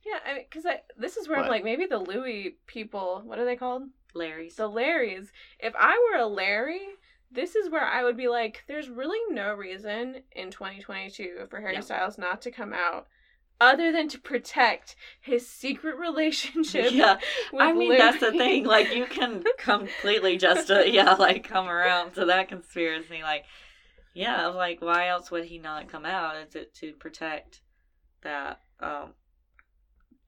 yeah 0.04 0.18
I 0.24 0.34
mean, 0.34 0.44
because 0.48 0.66
I 0.66 0.80
this 0.96 1.16
is 1.16 1.28
where 1.28 1.38
I'm 1.38 1.48
like 1.48 1.64
maybe 1.64 1.86
the 1.86 1.98
Louis 1.98 2.56
people 2.66 3.22
what 3.24 3.38
are 3.38 3.44
they 3.44 3.56
called 3.56 3.84
Larrys 4.14 4.56
the 4.56 4.68
Larrys 4.68 5.28
if 5.58 5.74
I 5.78 5.96
were 6.10 6.18
a 6.18 6.26
Larry 6.26 6.80
this 7.30 7.56
is 7.56 7.70
where 7.70 7.84
I 7.84 8.04
would 8.04 8.16
be 8.16 8.28
like 8.28 8.64
there's 8.68 8.88
really 8.88 9.34
no 9.34 9.54
reason 9.54 10.22
in 10.32 10.50
2022 10.50 11.46
for 11.50 11.60
Harry 11.60 11.74
yeah. 11.74 11.80
Styles 11.80 12.18
not 12.18 12.40
to 12.42 12.50
come 12.50 12.72
out 12.72 13.08
other 13.60 13.92
than 13.92 14.08
to 14.08 14.18
protect 14.18 14.96
his 15.20 15.48
secret 15.48 15.96
relationship. 15.96 16.92
Yeah, 16.92 17.18
I 17.58 17.72
mean 17.72 17.90
Larry. 17.90 18.00
that's 18.00 18.20
the 18.20 18.32
thing. 18.32 18.64
Like 18.64 18.94
you 18.94 19.06
can 19.06 19.44
completely 19.58 20.36
just 20.36 20.70
uh, 20.70 20.80
yeah, 20.80 21.14
like 21.14 21.48
come 21.48 21.68
around 21.68 22.14
to 22.14 22.26
that 22.26 22.48
conspiracy. 22.48 23.22
Like, 23.22 23.44
yeah, 24.14 24.46
like 24.46 24.80
why 24.82 25.08
else 25.08 25.30
would 25.30 25.44
he 25.44 25.58
not 25.58 25.88
come 25.88 26.04
out? 26.04 26.36
Is 26.36 26.54
it 26.54 26.74
to 26.76 26.92
protect 26.92 27.60
that? 28.22 28.60
Um, 28.80 29.14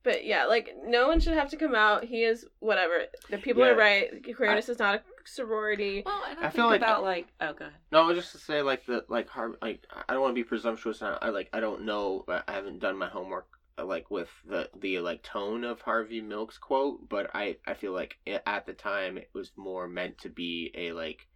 but 0.03 0.25
yeah, 0.25 0.45
like 0.45 0.75
no 0.85 1.07
one 1.07 1.19
should 1.19 1.33
have 1.33 1.49
to 1.49 1.57
come 1.57 1.75
out. 1.75 2.03
He 2.03 2.23
is 2.23 2.45
whatever. 2.59 3.05
The 3.29 3.37
people 3.37 3.63
yeah. 3.63 3.69
are 3.69 3.75
right. 3.75 4.35
Queerness 4.35 4.69
I, 4.69 4.71
is 4.71 4.79
not 4.79 4.95
a 4.95 5.01
sorority. 5.29 6.03
Well, 6.05 6.21
I, 6.25 6.47
I 6.47 6.49
feel 6.49 6.67
like 6.67 6.81
about 6.81 7.03
like 7.03 7.27
oh, 7.41 7.53
god. 7.53 7.71
No, 7.91 8.03
I 8.03 8.07
was 8.07 8.17
just 8.17 8.31
to 8.33 8.37
say 8.37 8.61
like 8.61 8.85
the 8.85 9.05
like 9.09 9.29
hard 9.29 9.55
like 9.61 9.85
I 10.07 10.13
don't 10.13 10.21
want 10.21 10.31
to 10.31 10.41
be 10.41 10.43
presumptuous. 10.43 11.01
I, 11.01 11.17
I 11.21 11.29
like 11.29 11.49
I 11.53 11.59
don't 11.59 11.85
know. 11.85 12.25
I 12.27 12.51
haven't 12.51 12.79
done 12.79 12.97
my 12.97 13.07
homework 13.07 13.47
uh, 13.77 13.85
like 13.85 14.11
with 14.11 14.29
the 14.47 14.69
the 14.79 14.99
like 14.99 15.23
tone 15.23 15.63
of 15.63 15.81
Harvey 15.81 16.21
Milk's 16.21 16.57
quote, 16.57 17.07
but 17.09 17.29
I 17.33 17.57
I 17.65 17.73
feel 17.73 17.93
like 17.93 18.17
at 18.45 18.65
the 18.65 18.73
time 18.73 19.17
it 19.17 19.29
was 19.33 19.51
more 19.55 19.87
meant 19.87 20.17
to 20.19 20.29
be 20.29 20.71
a 20.75 20.91
like 20.93 21.27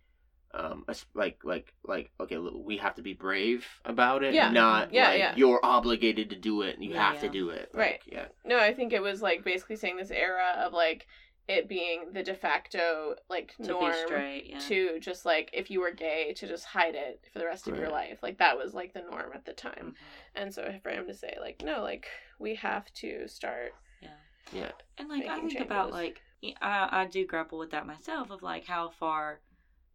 um 0.54 0.86
like 1.16 1.40
like 1.44 1.74
like 1.84 2.12
okay 2.20 2.38
we 2.38 2.78
have 2.78 2.94
to 2.94 3.02
be 3.02 3.14
brave 3.14 3.66
about 3.86 4.24
it 4.24 4.36
yeah 4.36 4.52
not 4.52 4.94
yeah, 4.94 5.08
like 5.08 5.20
yeah. 5.20 5.34
you're 5.36 5.60
obligated 5.64 6.30
to 6.30 6.36
do 6.36 6.62
it 6.62 6.76
and 6.76 6.84
you 6.84 6.92
yeah, 6.92 7.08
have 7.08 7.16
yeah. 7.16 7.22
to 7.22 7.30
do 7.30 7.50
it 7.50 7.70
like, 7.74 7.82
right 7.82 8.00
yeah 8.06 8.26
no 8.46 8.60
i 8.60 8.72
think 8.72 8.94
it 8.94 9.02
was 9.02 9.22
like 9.22 9.44
basically 9.44 9.76
saying 9.76 9.98
this 9.98 10.12
era 10.12 10.54
of 10.64 10.72
like 10.72 11.08
it 11.48 11.68
being 11.68 12.06
the 12.14 12.24
de 12.24 12.34
facto 12.34 13.16
like 13.30 13.54
to 13.58 13.68
norm 13.68 13.94
straight, 14.06 14.46
yeah. 14.48 14.60
to 14.60 15.00
just 15.00 15.26
like 15.26 15.50
if 15.54 15.70
you 15.70 15.82
were 15.82 15.92
gay 15.92 16.34
to 16.34 16.48
just 16.48 16.66
hide 16.66 16.96
it 16.96 17.26
for 17.32 17.40
the 17.40 17.46
rest 17.46 17.68
of 17.68 17.78
your 17.78 17.90
life 17.90 18.20
like 18.24 18.38
that 18.38 18.58
was 18.58 18.74
like 18.74 18.94
the 18.94 19.02
norm 19.02 19.32
at 19.34 19.46
the 19.46 19.54
time 19.54 19.74
mm-hmm. 19.74 20.42
and 20.42 20.54
so 20.54 20.74
for 20.82 20.90
him 20.90 21.06
to 21.06 21.14
say 21.14 21.36
like 21.42 21.62
no 21.64 21.82
like 21.82 22.08
we 22.40 22.56
have 22.56 22.92
to 22.94 23.28
start 23.28 23.74
yeah 24.02 24.10
yeah 24.54 24.72
and 24.98 25.10
like 25.10 25.26
i 25.26 25.36
think 25.36 25.52
changes. 25.52 25.66
about 25.66 25.92
like 25.92 26.22
I, 26.62 26.90
I 26.92 27.06
do 27.06 27.26
grapple 27.26 27.58
with 27.58 27.72
that 27.72 27.88
myself 27.88 28.30
of 28.30 28.42
like 28.44 28.66
how 28.66 28.90
far 28.90 29.40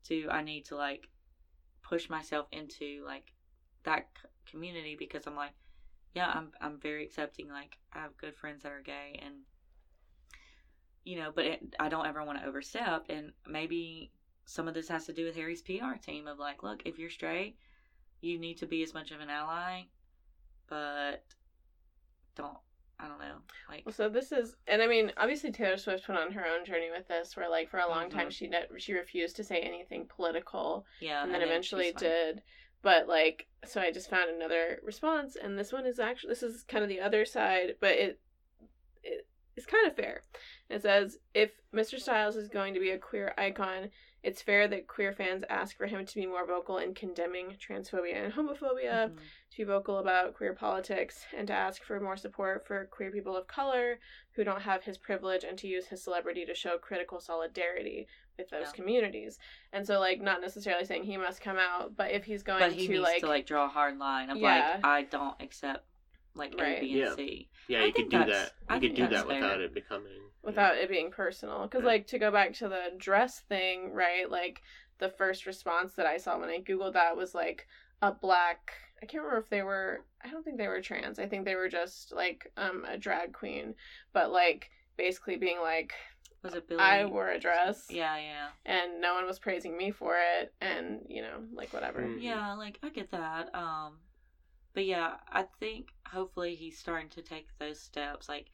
do 0.04 0.28
I 0.30 0.42
need 0.42 0.64
to 0.66 0.76
like 0.76 1.08
push 1.82 2.08
myself 2.08 2.46
into 2.52 3.02
like 3.04 3.32
that 3.84 4.06
community 4.50 4.96
because 4.98 5.26
I'm 5.26 5.36
like 5.36 5.52
yeah 6.14 6.30
I'm 6.34 6.52
I'm 6.60 6.78
very 6.80 7.04
accepting 7.04 7.48
like 7.48 7.76
I 7.92 8.00
have 8.00 8.16
good 8.16 8.34
friends 8.34 8.62
that 8.62 8.72
are 8.72 8.82
gay 8.82 9.20
and 9.24 9.34
you 11.08 11.16
know, 11.16 11.32
but 11.34 11.46
it, 11.46 11.74
I 11.80 11.88
don't 11.88 12.06
ever 12.06 12.22
want 12.22 12.38
to 12.38 12.46
overstep. 12.46 13.06
And 13.08 13.32
maybe 13.48 14.12
some 14.44 14.68
of 14.68 14.74
this 14.74 14.88
has 14.88 15.06
to 15.06 15.14
do 15.14 15.24
with 15.24 15.36
Harry's 15.36 15.62
PR 15.62 15.96
team 16.04 16.26
of 16.26 16.38
like, 16.38 16.62
look, 16.62 16.82
if 16.84 16.98
you're 16.98 17.08
straight, 17.08 17.56
you 18.20 18.38
need 18.38 18.58
to 18.58 18.66
be 18.66 18.82
as 18.82 18.92
much 18.92 19.10
of 19.10 19.20
an 19.20 19.30
ally, 19.30 19.84
but 20.68 21.24
don't. 22.36 22.58
I 23.00 23.06
don't 23.06 23.20
know. 23.20 23.36
Like, 23.70 23.86
well, 23.86 23.92
so 23.92 24.08
this 24.08 24.32
is, 24.32 24.56
and 24.66 24.82
I 24.82 24.88
mean, 24.88 25.12
obviously 25.16 25.52
Taylor 25.52 25.76
Swift 25.76 26.08
went 26.08 26.20
on 26.20 26.32
her 26.32 26.44
own 26.44 26.66
journey 26.66 26.90
with 26.90 27.06
this, 27.06 27.36
where 27.36 27.48
like 27.48 27.70
for 27.70 27.78
a 27.78 27.88
long 27.88 28.08
mm-hmm. 28.08 28.18
time 28.18 28.30
she 28.30 28.48
ne- 28.48 28.66
she 28.76 28.92
refused 28.92 29.36
to 29.36 29.44
say 29.44 29.60
anything 29.60 30.08
political, 30.14 30.84
yeah, 31.00 31.22
and 31.22 31.32
then 31.32 31.42
eventually 31.42 31.92
did. 31.96 32.42
But 32.82 33.06
like, 33.06 33.46
so 33.64 33.80
I 33.80 33.92
just 33.92 34.10
found 34.10 34.30
another 34.30 34.80
response, 34.82 35.36
and 35.40 35.56
this 35.56 35.72
one 35.72 35.86
is 35.86 36.00
actually 36.00 36.30
this 36.30 36.42
is 36.42 36.64
kind 36.64 36.82
of 36.82 36.88
the 36.88 37.00
other 37.00 37.24
side, 37.24 37.76
but 37.80 37.92
it 37.92 38.20
is 39.58 39.66
kind 39.66 39.86
of 39.86 39.96
fair. 39.96 40.22
It 40.70 40.82
says 40.82 41.18
if 41.34 41.50
Mr. 41.74 41.98
Styles 41.98 42.36
is 42.36 42.48
going 42.48 42.74
to 42.74 42.80
be 42.80 42.90
a 42.90 42.98
queer 42.98 43.34
icon, 43.36 43.90
it's 44.22 44.42
fair 44.42 44.66
that 44.68 44.88
queer 44.88 45.12
fans 45.12 45.44
ask 45.48 45.76
for 45.76 45.86
him 45.86 46.04
to 46.04 46.14
be 46.14 46.26
more 46.26 46.46
vocal 46.46 46.78
in 46.78 46.92
condemning 46.92 47.56
transphobia 47.60 48.24
and 48.24 48.32
homophobia, 48.32 49.06
mm-hmm. 49.06 49.16
to 49.16 49.56
be 49.56 49.64
vocal 49.64 49.98
about 49.98 50.34
queer 50.34 50.54
politics, 50.54 51.24
and 51.36 51.46
to 51.46 51.52
ask 51.52 51.84
for 51.84 52.00
more 52.00 52.16
support 52.16 52.66
for 52.66 52.86
queer 52.86 53.12
people 53.12 53.36
of 53.36 53.46
color 53.46 53.98
who 54.32 54.42
don't 54.42 54.62
have 54.62 54.82
his 54.82 54.98
privilege 54.98 55.44
and 55.44 55.56
to 55.58 55.68
use 55.68 55.86
his 55.86 56.02
celebrity 56.02 56.44
to 56.44 56.54
show 56.54 56.78
critical 56.78 57.20
solidarity 57.20 58.08
with 58.36 58.50
those 58.50 58.66
yeah. 58.66 58.72
communities. 58.72 59.38
And 59.72 59.86
so 59.86 60.00
like 60.00 60.20
not 60.20 60.40
necessarily 60.40 60.84
saying 60.84 61.04
he 61.04 61.16
must 61.16 61.40
come 61.40 61.56
out, 61.58 61.96
but 61.96 62.10
if 62.10 62.24
he's 62.24 62.42
going 62.42 62.60
but 62.60 62.72
he 62.72 62.86
to 62.86 62.92
needs 62.94 63.02
like 63.02 63.20
to 63.20 63.28
like 63.28 63.46
draw 63.46 63.66
a 63.66 63.68
hard 63.68 63.98
line 63.98 64.30
of 64.30 64.38
yeah. 64.38 64.74
like 64.74 64.84
I 64.84 65.02
don't 65.02 65.40
accept 65.40 65.84
like 66.34 66.54
right. 66.58 66.78
A, 66.78 66.80
B, 66.80 66.92
and 66.92 67.10
yeah. 67.10 67.14
C. 67.14 67.48
Yeah, 67.68 67.84
you 67.84 67.92
could 67.92 68.10
do 68.10 68.18
that. 68.18 68.52
You 68.70 68.76
I 68.76 68.78
could 68.78 68.94
do 68.94 69.08
that 69.08 69.26
fair. 69.26 69.40
without 69.40 69.60
it 69.60 69.74
becoming 69.74 70.20
without 70.42 70.76
yeah. 70.76 70.82
it 70.82 70.88
being 70.88 71.10
personal. 71.10 71.62
Because 71.62 71.82
yeah. 71.82 71.88
like 71.88 72.06
to 72.08 72.18
go 72.18 72.30
back 72.30 72.54
to 72.54 72.68
the 72.68 72.92
dress 72.96 73.40
thing, 73.40 73.92
right? 73.92 74.30
Like 74.30 74.62
the 74.98 75.08
first 75.08 75.46
response 75.46 75.94
that 75.94 76.06
I 76.06 76.16
saw 76.16 76.38
when 76.38 76.48
I 76.48 76.60
googled 76.60 76.94
that 76.94 77.16
was 77.16 77.34
like 77.34 77.66
a 78.02 78.12
black. 78.12 78.72
I 79.02 79.06
can't 79.06 79.22
remember 79.22 79.42
if 79.42 79.50
they 79.50 79.62
were. 79.62 80.04
I 80.24 80.30
don't 80.30 80.44
think 80.44 80.58
they 80.58 80.68
were 80.68 80.80
trans. 80.80 81.18
I 81.18 81.26
think 81.26 81.44
they 81.44 81.54
were 81.54 81.68
just 81.68 82.12
like 82.12 82.50
um 82.56 82.84
a 82.88 82.96
drag 82.96 83.32
queen, 83.32 83.74
but 84.12 84.32
like 84.32 84.70
basically 84.96 85.36
being 85.36 85.60
like 85.60 85.92
Was 86.42 86.54
it 86.54 86.68
Billy? 86.68 86.80
I 86.80 87.04
wore 87.04 87.28
a 87.28 87.38
dress. 87.38 87.86
Yeah, 87.90 88.16
yeah. 88.16 88.48
And 88.66 89.00
no 89.00 89.14
one 89.14 89.26
was 89.26 89.38
praising 89.38 89.76
me 89.76 89.90
for 89.90 90.16
it, 90.40 90.52
and 90.60 91.00
you 91.08 91.22
know, 91.22 91.44
like 91.52 91.72
whatever. 91.72 92.00
Mm. 92.00 92.22
Yeah, 92.22 92.54
like 92.54 92.78
I 92.82 92.88
get 92.88 93.10
that. 93.12 93.54
Um, 93.54 93.98
but 94.78 94.86
yeah, 94.86 95.14
I 95.32 95.42
think 95.58 95.88
hopefully 96.06 96.54
he's 96.54 96.78
starting 96.78 97.08
to 97.08 97.20
take 97.20 97.48
those 97.58 97.80
steps. 97.80 98.28
Like, 98.28 98.46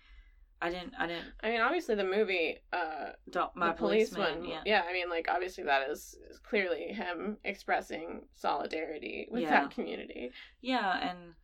I 0.62 0.70
didn't, 0.70 0.94
I 0.98 1.06
didn't. 1.06 1.26
I 1.42 1.50
mean, 1.50 1.60
obviously 1.60 1.96
the 1.96 2.04
movie, 2.04 2.56
uh, 2.72 3.10
Don't, 3.28 3.54
my 3.54 3.68
the 3.68 3.74
police 3.74 4.08
policeman. 4.08 4.48
Yeah. 4.48 4.62
yeah. 4.64 4.82
I 4.88 4.94
mean, 4.94 5.10
like 5.10 5.28
obviously 5.30 5.64
that 5.64 5.90
is, 5.90 6.16
is 6.30 6.38
clearly 6.38 6.94
him 6.94 7.36
expressing 7.44 8.22
solidarity 8.36 9.28
with 9.30 9.42
Yeah. 9.42 9.50
that 9.50 9.72
community. 9.72 10.30
Yeah, 10.62 11.10
and 11.10 11.34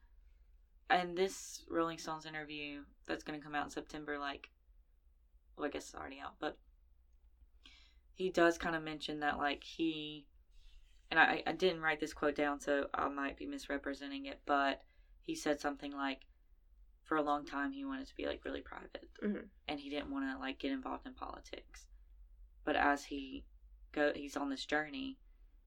and 0.88 1.14
this 1.14 1.62
Rolling 1.68 1.98
Stones 1.98 2.24
interview 2.24 2.80
that's 3.06 3.22
going 3.22 3.38
to 3.38 3.44
come 3.44 3.54
out 3.54 3.66
in 3.66 3.70
September, 3.70 4.18
like, 4.18 4.48
well, 5.58 5.66
I 5.66 5.68
guess 5.68 5.88
it's 5.88 5.94
already 5.94 6.20
out, 6.24 6.36
but 6.40 6.56
he 8.14 8.30
does 8.30 8.56
kind 8.56 8.74
of 8.74 8.82
mention 8.82 9.20
that, 9.20 9.36
like, 9.36 9.62
he, 9.62 10.24
and 11.10 11.18
I, 11.20 11.42
I 11.46 11.52
didn't 11.52 11.82
write 11.82 12.00
this 12.00 12.12
quote 12.12 12.34
down, 12.34 12.60
so 12.60 12.86
I 12.94 13.08
might 13.08 13.36
be 13.36 13.46
misrepresenting 13.46 14.26
it, 14.26 14.40
but 14.46 14.80
he 15.22 15.34
said 15.34 15.60
something 15.60 15.92
like, 15.92 16.26
for 17.04 17.16
a 17.16 17.22
long 17.22 17.44
time, 17.44 17.72
he 17.72 17.84
wanted 17.84 18.06
to 18.08 18.14
be, 18.16 18.26
like, 18.26 18.44
really 18.44 18.60
private, 18.60 19.08
Mhm. 19.22 19.48
and 19.68 19.80
he 19.80 19.90
didn't 19.90 20.10
want 20.10 20.24
to, 20.30 20.38
like, 20.38 20.58
get 20.58 20.72
involved 20.72 21.06
in 21.06 21.14
politics. 21.14 21.86
But 22.64 22.76
as 22.76 23.04
he 23.04 23.44
go, 23.92 24.12
he's 24.14 24.36
on 24.36 24.48
this 24.50 24.64
journey, 24.66 25.18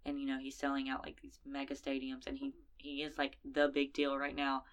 and 0.06 0.20
you 0.20 0.26
know 0.26 0.38
he's 0.38 0.58
selling 0.58 0.90
out 0.90 1.04
like 1.06 1.20
these 1.22 1.40
mega 1.46 1.74
stadiums 1.76 2.28
and 2.28 2.38
he 2.38 2.52
he 2.78 3.04
is 3.04 3.18
like 3.18 3.38
the 3.46 3.70
big 3.70 3.94
deal 3.94 4.18
right 4.18 4.36
now 4.36 4.64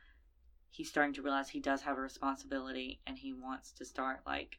he's 0.70 0.88
starting 0.88 1.14
to 1.14 1.22
realize 1.22 1.48
he 1.48 1.60
does 1.60 1.82
have 1.82 1.96
a 1.98 2.00
responsibility 2.00 3.00
and 3.06 3.18
he 3.18 3.32
wants 3.32 3.72
to 3.72 3.84
start 3.84 4.20
like 4.26 4.58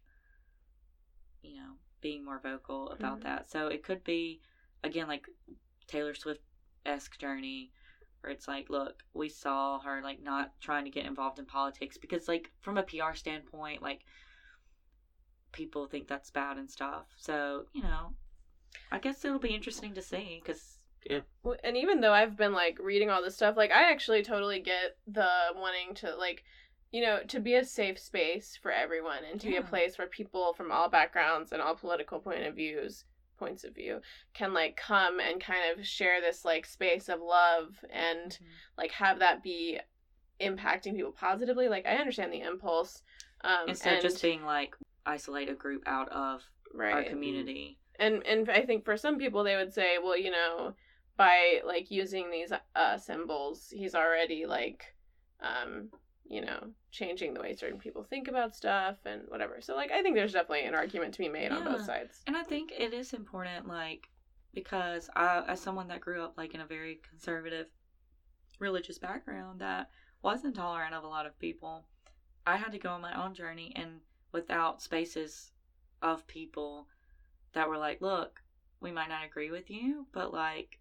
you 1.41 1.55
know 1.55 1.77
being 2.01 2.23
more 2.23 2.39
vocal 2.39 2.89
about 2.89 3.19
Mhm. 3.19 3.23
that 3.23 3.49
so 3.49 3.67
it 3.67 3.83
could 3.83 4.03
be 4.03 4.41
again 4.83 5.07
like 5.07 5.27
taylor 5.91 6.13
swift 6.13 6.41
esque 6.85 7.17
journey 7.19 7.69
where 8.21 8.31
it's 8.31 8.47
like 8.47 8.69
look 8.69 9.03
we 9.13 9.27
saw 9.29 9.79
her 9.79 10.01
like 10.03 10.21
not 10.23 10.51
trying 10.61 10.85
to 10.85 10.91
get 10.91 11.05
involved 11.05 11.39
in 11.39 11.45
politics 11.45 11.97
because 11.97 12.27
like 12.27 12.49
from 12.61 12.77
a 12.77 12.83
pr 12.83 13.13
standpoint 13.13 13.81
like 13.81 14.01
people 15.51 15.85
think 15.85 16.07
that's 16.07 16.31
bad 16.31 16.57
and 16.57 16.71
stuff. 16.71 17.07
So 17.17 17.65
you 17.73 17.81
know 17.81 18.13
i 18.91 18.99
guess 18.99 19.25
it'll 19.25 19.39
be 19.39 19.53
interesting 19.53 19.93
to 19.93 20.01
see 20.01 20.41
because 20.41 20.77
Well, 21.43 21.57
And 21.63 21.75
even 21.75 21.99
though 21.99 22.13
I've 22.13 22.37
been 22.37 22.53
like 22.53 22.77
reading 22.79 23.09
all 23.09 23.23
this 23.23 23.35
stuff, 23.35 23.57
like 23.57 23.71
I 23.71 23.91
actually 23.91 24.23
totally 24.23 24.59
get 24.59 24.97
the 25.07 25.27
wanting 25.55 25.95
to 25.95 26.15
like, 26.15 26.43
you 26.91 27.01
know, 27.01 27.19
to 27.27 27.39
be 27.39 27.55
a 27.55 27.65
safe 27.65 27.97
space 27.99 28.57
for 28.61 28.71
everyone 28.71 29.23
and 29.29 29.41
to 29.41 29.47
be 29.47 29.57
a 29.57 29.63
place 29.63 29.97
where 29.97 30.07
people 30.07 30.53
from 30.53 30.71
all 30.71 30.89
backgrounds 30.89 31.51
and 31.51 31.61
all 31.61 31.75
political 31.75 32.19
point 32.19 32.43
of 32.43 32.55
views 32.55 33.03
points 33.41 33.63
of 33.63 33.73
view 33.73 33.99
can 34.35 34.53
like 34.53 34.77
come 34.77 35.19
and 35.19 35.41
kind 35.41 35.61
of 35.71 35.83
share 35.85 36.21
this 36.21 36.45
like 36.45 36.63
space 36.63 37.09
of 37.09 37.19
love 37.19 37.69
and 37.91 38.37
like 38.77 38.91
have 38.91 39.17
that 39.17 39.41
be 39.41 39.79
impacting 40.39 40.95
people 40.95 41.11
positively 41.11 41.67
like 41.67 41.87
i 41.87 41.95
understand 41.95 42.31
the 42.31 42.41
impulse 42.41 43.01
um 43.43 43.67
instead 43.67 43.95
and, 43.95 44.05
of 44.05 44.11
just 44.11 44.21
being 44.21 44.45
like 44.45 44.75
isolate 45.07 45.49
a 45.49 45.55
group 45.55 45.81
out 45.87 46.09
of 46.09 46.41
right. 46.73 46.93
our 46.93 47.03
community. 47.03 47.79
And 47.99 48.25
and 48.27 48.47
i 48.49 48.61
think 48.61 48.85
for 48.85 48.95
some 48.95 49.17
people 49.17 49.43
they 49.43 49.55
would 49.55 49.73
say 49.73 49.97
well 49.97 50.17
you 50.17 50.29
know 50.29 50.73
by 51.17 51.61
like 51.65 51.89
using 51.89 52.29
these 52.29 52.53
uh 52.75 52.97
symbols 52.97 53.69
he's 53.71 53.95
already 53.95 54.45
like 54.45 54.83
um 55.41 55.89
you 56.31 56.41
know 56.41 56.59
changing 56.91 57.33
the 57.33 57.41
way 57.41 57.53
certain 57.53 57.77
people 57.77 58.03
think 58.03 58.29
about 58.29 58.55
stuff 58.55 58.95
and 59.05 59.21
whatever. 59.27 59.59
So 59.59 59.75
like 59.75 59.91
i 59.91 60.01
think 60.01 60.15
there's 60.15 60.33
definitely 60.33 60.65
an 60.65 60.75
argument 60.75 61.13
to 61.13 61.19
be 61.19 61.29
made 61.29 61.51
on 61.51 61.63
both 61.65 61.85
sides. 61.85 62.21
And 62.25 62.37
i 62.37 62.43
think 62.43 62.71
it 62.77 62.93
is 62.93 63.13
important 63.13 63.67
like 63.67 64.07
because 64.53 65.09
i 65.15 65.43
as 65.47 65.59
someone 65.59 65.87
that 65.89 66.01
grew 66.01 66.21
up 66.23 66.33
like 66.37 66.53
in 66.53 66.61
a 66.61 66.65
very 66.65 66.99
conservative 67.07 67.67
religious 68.59 68.97
background 68.97 69.59
that 69.59 69.89
wasn't 70.21 70.55
tolerant 70.55 70.93
of 70.93 71.03
a 71.03 71.07
lot 71.07 71.25
of 71.25 71.37
people 71.39 71.85
i 72.45 72.55
had 72.55 72.71
to 72.71 72.77
go 72.77 72.89
on 72.91 73.01
my 73.01 73.13
own 73.23 73.33
journey 73.33 73.73
and 73.75 73.99
without 74.31 74.81
spaces 74.81 75.51
of 76.01 76.25
people 76.27 76.87
that 77.53 77.67
were 77.67 77.77
like 77.77 78.01
look 78.01 78.41
we 78.79 78.91
might 78.91 79.09
not 79.09 79.25
agree 79.25 79.51
with 79.51 79.69
you 79.69 80.05
but 80.11 80.33
like 80.33 80.79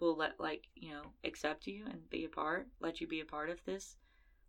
we'll 0.00 0.16
let 0.16 0.38
like 0.38 0.66
you 0.74 0.90
know 0.90 1.02
accept 1.24 1.66
you 1.66 1.84
and 1.86 2.08
be 2.10 2.24
a 2.24 2.28
part 2.28 2.66
let 2.80 3.00
you 3.00 3.06
be 3.06 3.20
a 3.20 3.24
part 3.24 3.48
of 3.48 3.64
this 3.64 3.96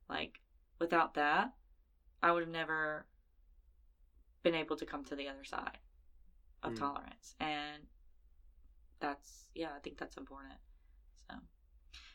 like 0.10 0.39
without 0.80 1.14
that 1.16 1.51
i 2.24 2.32
would 2.32 2.43
have 2.43 2.51
never 2.51 3.05
been 4.43 4.53
able 4.55 4.76
to 4.76 4.86
come 4.86 5.03
to 5.05 5.16
the 5.16 5.28
other 5.28 5.43
side 5.43 5.78
of 6.64 6.74
Mm. 6.74 6.78
tolerance. 6.78 7.36
And 7.39 7.88
that's 8.99 9.45
yeah 9.55 9.70
i 9.76 9.80
think 9.80 9.97
that's 9.97 10.18
important 10.18 10.55
so. 11.30 11.36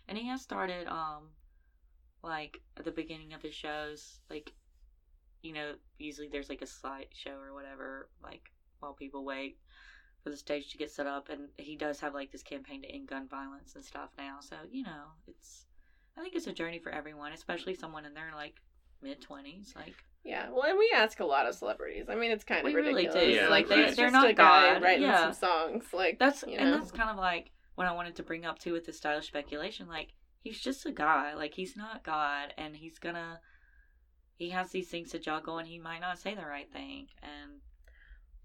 And 0.09 0.19
he 0.19 0.27
has 0.29 0.41
started 0.43 0.89
um 0.89 1.33
like 2.23 2.61
at 2.77 2.85
the 2.85 2.93
beginning 2.93 3.33
of 3.33 3.43
his 3.43 3.55
shows 3.55 4.21
like 4.31 4.53
you 5.43 5.53
know 5.53 5.75
usually 5.99 6.29
there's 6.29 6.49
like 6.49 6.63
a 6.63 6.67
slideshow 6.67 7.37
or 7.39 7.55
whatever 7.55 8.09
like 8.23 8.51
while 8.81 8.93
people 8.95 9.25
wait 9.25 9.57
for 10.23 10.31
the 10.31 10.37
stage 10.37 10.71
to 10.71 10.79
get 10.79 10.91
set 10.91 11.07
up. 11.07 11.29
And 11.31 11.49
he 11.59 11.77
does 11.77 12.01
have 12.01 12.15
like 12.15 12.31
this 12.31 12.43
campaign 12.43 12.83
to 12.83 12.89
end 12.89 13.09
gun 13.09 13.29
violence 13.29 13.75
and 13.75 13.85
stuff 13.85 14.11
now. 14.19 14.39
So 14.41 14.57
you 14.71 14.83
know 14.85 15.15
it's 15.27 15.67
i 16.17 16.21
think 16.23 16.35
it's 16.35 16.47
a 16.47 16.53
journey 16.53 16.79
for 16.79 16.91
everyone 16.91 17.33
especially 17.33 17.75
someone 17.75 18.05
in 18.05 18.15
their 18.15 18.31
like 18.35 18.55
mid 19.03 19.21
20s 19.21 19.75
like 19.75 19.95
yeah 20.25 20.49
well 20.51 20.63
and 20.65 20.79
we 20.79 20.93
ask 20.95 21.19
a 21.21 21.25
lot 21.25 21.47
of 21.47 21.55
celebrities 21.55 22.07
i 22.09 22.15
mean 22.15 22.31
it's 22.31 22.45
kind 22.45 22.61
of 22.61 22.65
We 22.65 22.75
really 22.75 22.95
ridiculous 23.07 23.25
do. 23.25 23.31
Yeah, 23.33 23.49
like 23.49 23.69
right. 23.69 23.95
They're 23.97 24.07
just 24.07 24.13
not 24.13 24.29
a 24.31 24.33
guy 24.33 24.75
God. 24.75 24.83
writing 24.83 25.03
Yeah. 25.03 25.33
some 25.33 25.33
songs 25.33 25.85
like 25.93 26.19
that's 26.19 26.45
you 26.47 26.57
and 26.59 26.73
that's 26.73 26.93
kind 26.93 27.11
of 27.11 27.17
like 27.17 27.51
what 27.75 27.87
i 27.87 27.93
wanted 27.93 28.15
to 28.17 28.23
bring 28.23 28.45
up 28.45 28.59
too 28.59 28.73
with 28.73 28.87
the 28.87 28.93
stylish 28.93 29.27
speculation 29.27 29.89
like 29.89 30.13
he's 30.41 30.61
just 30.61 30.87
a 30.87 30.93
guy 30.93 31.35
like 31.35 31.55
he's 31.55 31.77
not 31.77 32.05
god 32.05 32.53
and 32.57 32.77
he's 32.77 32.99
gonna 32.99 33.41
he 34.37 34.51
has 34.51 34.71
these 34.71 34.89
things 34.89 35.11
to 35.11 35.19
juggle 35.19 35.59
and 35.59 35.67
he 35.69 35.79
might 35.79 36.01
not 36.01 36.19
say 36.19 36.35
the 36.35 36.47
right 36.47 36.73
thing 36.73 37.07
and 37.23 37.61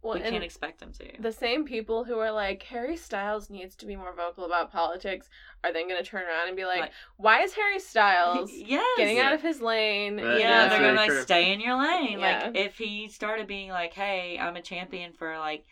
well, 0.08 0.18
we 0.24 0.30
can't 0.30 0.44
expect 0.44 0.80
them 0.80 0.92
to 0.94 1.06
the 1.20 1.32
same 1.32 1.66
people 1.66 2.04
who 2.04 2.18
are 2.20 2.32
like 2.32 2.64
Harry 2.64 2.98
Styles 2.98 3.50
needs 3.50 3.76
to 3.78 3.86
be 3.86 3.96
more 3.96 4.14
vocal 4.16 4.46
about 4.46 4.72
politics 4.72 5.30
are 5.64 5.72
then 5.74 5.88
going 5.88 6.04
to 6.04 6.10
turn 6.10 6.24
around 6.28 6.48
and 6.48 6.56
be 6.58 6.66
like, 6.66 6.80
Like- 6.82 6.92
why 7.18 7.42
is 7.42 7.54
Harry 7.54 7.80
Styles 7.80 8.52
yes 8.54 8.84
getting 8.98 9.20
out 9.20 9.34
of 9.34 9.42
his 9.42 9.62
lane? 9.62 10.18
Right, 10.18 10.40
yeah, 10.40 10.64
Yeah, 10.64 10.68
they're 10.70 10.80
gonna 10.80 10.92
be 10.94 10.98
like 10.98 11.10
true. 11.10 11.22
stay 11.22 11.52
in 11.54 11.60
your 11.60 11.76
lane. 11.82 12.20
Yeah. 12.20 12.44
Like 12.46 12.56
if 12.58 12.78
he 12.78 13.10
started 13.10 13.48
being 13.48 13.70
like, 13.70 13.94
"Hey, 13.94 14.38
I'm 14.40 14.56
a 14.56 14.62
champion 14.62 15.14
for 15.14 15.38
like, 15.38 15.66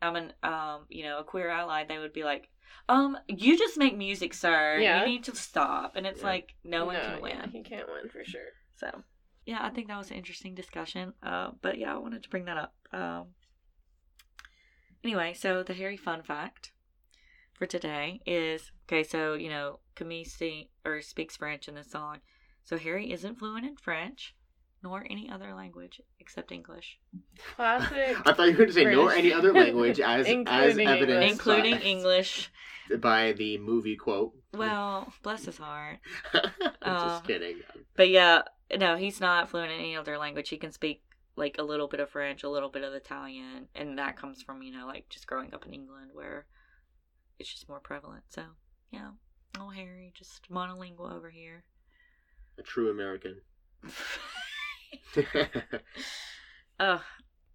I'm 0.00 0.16
an 0.16 0.32
um, 0.42 0.86
you 0.88 1.04
know, 1.04 1.18
a 1.20 1.24
queer 1.24 1.48
ally," 1.48 1.84
they 1.84 1.98
would 1.98 2.12
be 2.12 2.24
like, 2.24 2.48
"Um, 2.88 3.16
you 3.28 3.56
just 3.56 3.78
make 3.78 3.96
music, 3.96 4.34
sir. 4.34 4.78
Yeah. 4.80 5.00
You 5.00 5.06
need 5.06 5.24
to 5.24 5.36
stop." 5.36 5.96
And 5.96 6.06
it's 6.06 6.20
Yeah. 6.20 6.26
like 6.26 6.54
no 6.64 6.84
one 6.86 6.96
can 6.96 7.20
win. 7.22 7.36
Yeah, 7.36 7.46
he 7.50 7.62
can't 7.62 7.88
win 7.88 8.08
for 8.10 8.24
sure. 8.24 8.50
So, 8.76 9.02
yeah, 9.46 9.60
I 9.62 9.70
think 9.70 9.86
that 9.88 9.98
was 9.98 10.10
an 10.10 10.16
interesting 10.16 10.54
discussion. 10.56 11.14
Uh, 11.22 11.50
but 11.62 11.78
yeah, 11.78 11.94
I 11.94 11.98
wanted 11.98 12.22
to 12.24 12.28
bring 12.28 12.46
that 12.46 12.56
up. 12.56 12.74
Um, 12.92 13.26
anyway, 15.04 15.34
so 15.34 15.62
the 15.62 15.74
Harry 15.74 15.96
fun 15.96 16.22
fact 16.22 16.72
for 17.54 17.66
today 17.66 18.20
is 18.26 18.70
okay. 18.88 19.02
So 19.02 19.34
you 19.34 19.48
know, 19.48 19.80
Camille 19.94 20.24
see, 20.24 20.70
or 20.84 21.00
speaks 21.02 21.36
French 21.36 21.68
in 21.68 21.74
this 21.74 21.90
song. 21.90 22.18
So 22.64 22.78
Harry 22.78 23.10
isn't 23.12 23.38
fluent 23.38 23.66
in 23.66 23.76
French 23.76 24.34
nor 24.84 25.06
any 25.08 25.30
other 25.30 25.54
language 25.54 26.00
except 26.18 26.50
English, 26.50 26.98
Classic. 27.56 28.16
I 28.26 28.32
thought 28.32 28.46
you 28.46 28.52
were 28.52 28.66
going 28.66 28.66
to 28.68 28.72
say 28.72 28.84
nor 28.84 29.12
any 29.12 29.32
other 29.32 29.52
language 29.52 30.00
as 30.00 30.26
as 30.46 30.76
Including 30.76 30.88
English. 30.88 31.30
including 31.30 31.74
by, 31.74 31.80
English. 31.82 32.50
by 32.98 33.32
the 33.32 33.58
movie 33.58 33.94
quote. 33.96 34.32
Well, 34.52 35.12
bless 35.22 35.44
his 35.44 35.58
heart. 35.58 35.98
I'm 36.34 36.42
Uh, 36.82 37.08
just 37.10 37.24
kidding. 37.28 37.58
But 37.96 38.08
yeah, 38.08 38.42
no, 38.76 38.96
he's 38.96 39.20
not 39.20 39.48
fluent 39.50 39.70
in 39.70 39.78
any 39.78 39.96
other 39.96 40.18
language. 40.18 40.48
He 40.48 40.56
can 40.56 40.72
speak 40.72 41.02
like 41.36 41.56
a 41.58 41.62
little 41.62 41.88
bit 41.88 42.00
of 42.00 42.10
French, 42.10 42.42
a 42.42 42.48
little 42.48 42.68
bit 42.68 42.84
of 42.84 42.92
Italian, 42.92 43.68
and 43.74 43.98
that 43.98 44.16
comes 44.16 44.42
from, 44.42 44.62
you 44.62 44.72
know, 44.72 44.86
like 44.86 45.08
just 45.08 45.26
growing 45.26 45.54
up 45.54 45.66
in 45.66 45.72
England 45.72 46.10
where 46.12 46.46
it's 47.38 47.50
just 47.50 47.68
more 47.68 47.80
prevalent. 47.80 48.24
So, 48.28 48.42
yeah. 48.90 49.10
Oh, 49.58 49.68
Harry, 49.70 50.12
just 50.14 50.50
monolingual 50.50 51.12
over 51.12 51.30
here. 51.30 51.64
A 52.58 52.62
true 52.62 52.90
American. 52.90 53.40
Oh, 56.80 57.00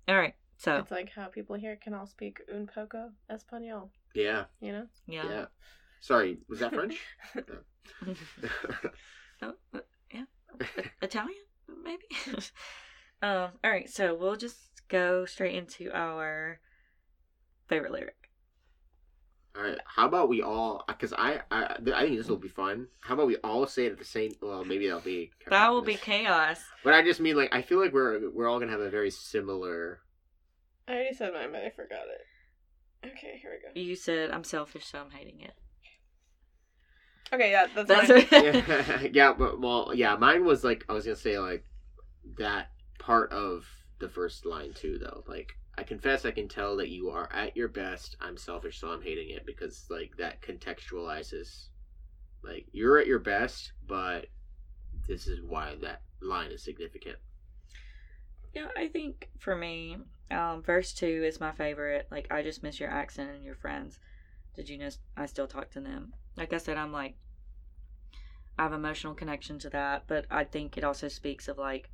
all 0.07 0.17
right. 0.17 0.35
So, 0.57 0.77
It's 0.77 0.91
like 0.91 1.11
how 1.13 1.27
people 1.27 1.55
here 1.55 1.75
can 1.75 1.93
all 1.93 2.07
speak 2.07 2.39
un 2.53 2.67
poco 2.73 3.11
español, 3.29 3.89
yeah, 4.15 4.45
you 4.61 4.71
know? 4.71 4.87
yeah. 5.05 5.29
yeah. 5.29 5.45
Sorry, 5.99 6.37
was 6.47 6.59
that 6.59 6.73
French? 6.73 6.99
Oh, 9.39 9.53
uh, 9.75 9.79
yeah. 10.11 10.23
Italian, 11.03 11.35
maybe? 11.83 12.05
Um, 13.21 13.49
all 13.63 13.71
right. 13.71 13.89
So, 13.89 14.15
we'll 14.15 14.35
just 14.35 14.57
go 14.87 15.25
straight 15.25 15.55
into 15.55 15.91
our 15.93 16.59
favorite 17.67 17.91
lyric. 17.91 18.15
All 19.55 19.63
right. 19.63 19.79
How 19.85 20.07
about 20.07 20.29
we 20.29 20.41
all? 20.41 20.83
Because 20.87 21.13
I, 21.13 21.41
I, 21.49 21.77
I 21.95 22.03
think 22.03 22.17
this 22.17 22.27
will 22.27 22.37
be 22.37 22.47
fun. 22.47 22.87
How 22.99 23.15
about 23.15 23.27
we 23.27 23.37
all 23.37 23.65
say 23.65 23.87
it 23.87 23.91
at 23.93 23.97
the 23.97 24.05
same? 24.05 24.33
Well, 24.41 24.63
maybe 24.63 24.87
that'll 24.87 25.01
be. 25.01 25.31
That 25.49 25.69
will 25.69 25.81
be 25.81 25.95
chaos. 25.95 26.59
But 26.83 26.93
I 26.93 27.01
just 27.01 27.19
mean 27.19 27.35
like 27.35 27.53
I 27.53 27.63
feel 27.63 27.79
like 27.79 27.91
we're 27.91 28.29
we're 28.29 28.47
all 28.47 28.59
gonna 28.59 28.71
have 28.71 28.81
a 28.81 28.89
very 28.91 29.09
similar 29.09 30.01
I 30.87 30.93
already 30.93 31.15
said 31.15 31.33
mine, 31.33 31.49
but 31.51 31.63
I 31.63 31.69
forgot 31.69 32.05
it. 32.07 33.07
Okay, 33.07 33.39
here 33.41 33.51
we 33.51 33.81
go. 33.81 33.87
You 33.87 33.95
said 33.95 34.31
I'm 34.31 34.43
selfish, 34.43 34.85
so 34.85 34.99
I'm 34.99 35.11
hating 35.11 35.41
it. 35.41 35.53
Okay, 37.33 37.51
yeah, 37.51 37.67
that's, 37.75 37.87
That's 37.89 38.09
mine. 38.09 38.25
it. 38.31 38.67
yeah, 38.67 39.07
yeah, 39.13 39.33
but 39.33 39.59
well, 39.59 39.91
yeah, 39.93 40.15
mine 40.15 40.45
was 40.45 40.63
like 40.63 40.85
I 40.87 40.93
was 40.93 41.03
gonna 41.03 41.17
say 41.17 41.37
like 41.39 41.65
that 42.37 42.71
part 43.07 43.31
of 43.31 43.65
the 43.99 44.09
first 44.09 44.45
line 44.45 44.73
too, 44.73 44.99
though. 44.99 45.23
Like, 45.27 45.57
I 45.77 45.83
confess, 45.83 46.25
I 46.25 46.31
can 46.31 46.49
tell 46.49 46.75
that 46.75 46.89
you 46.89 47.09
are 47.09 47.31
at 47.31 47.55
your 47.55 47.69
best. 47.69 48.17
I'm 48.19 48.35
selfish, 48.35 48.81
so 48.81 48.89
I'm 48.89 49.01
hating 49.01 49.29
it 49.29 49.45
because 49.45 49.85
like 49.89 50.17
that 50.17 50.41
contextualizes, 50.41 51.67
like 52.43 52.65
you're 52.73 52.99
at 52.99 53.07
your 53.07 53.19
best, 53.19 53.71
but 53.87 54.25
this 55.07 55.25
is 55.25 55.41
why 55.41 55.77
that 55.81 56.01
line 56.21 56.51
is 56.51 56.61
significant. 56.61 57.15
Yeah, 58.53 58.67
I 58.75 58.89
think 58.89 59.29
for 59.39 59.55
me, 59.55 59.99
um, 60.29 60.61
verse 60.61 60.91
two 60.91 61.23
is 61.25 61.39
my 61.39 61.53
favorite. 61.53 62.07
Like, 62.11 62.27
I 62.29 62.41
just 62.43 62.61
miss 62.61 62.77
your 62.77 62.89
accent 62.89 63.31
and 63.31 63.43
your 63.43 63.55
friends. 63.55 63.99
Did 64.53 64.67
you 64.67 64.77
know 64.77 64.89
I 65.15 65.27
still 65.27 65.47
talk 65.47 65.71
to 65.71 65.79
them? 65.79 66.13
Like 66.35 66.51
I 66.51 66.57
said, 66.57 66.75
I'm 66.75 66.91
like, 66.91 67.15
I 68.59 68.63
have 68.63 68.73
emotional 68.73 69.13
connection 69.13 69.59
to 69.59 69.69
that, 69.69 70.03
but 70.07 70.25
I 70.29 70.43
think 70.43 70.77
it 70.77 70.83
also 70.83 71.07
speaks 71.07 71.47
of 71.47 71.57
like, 71.57 71.89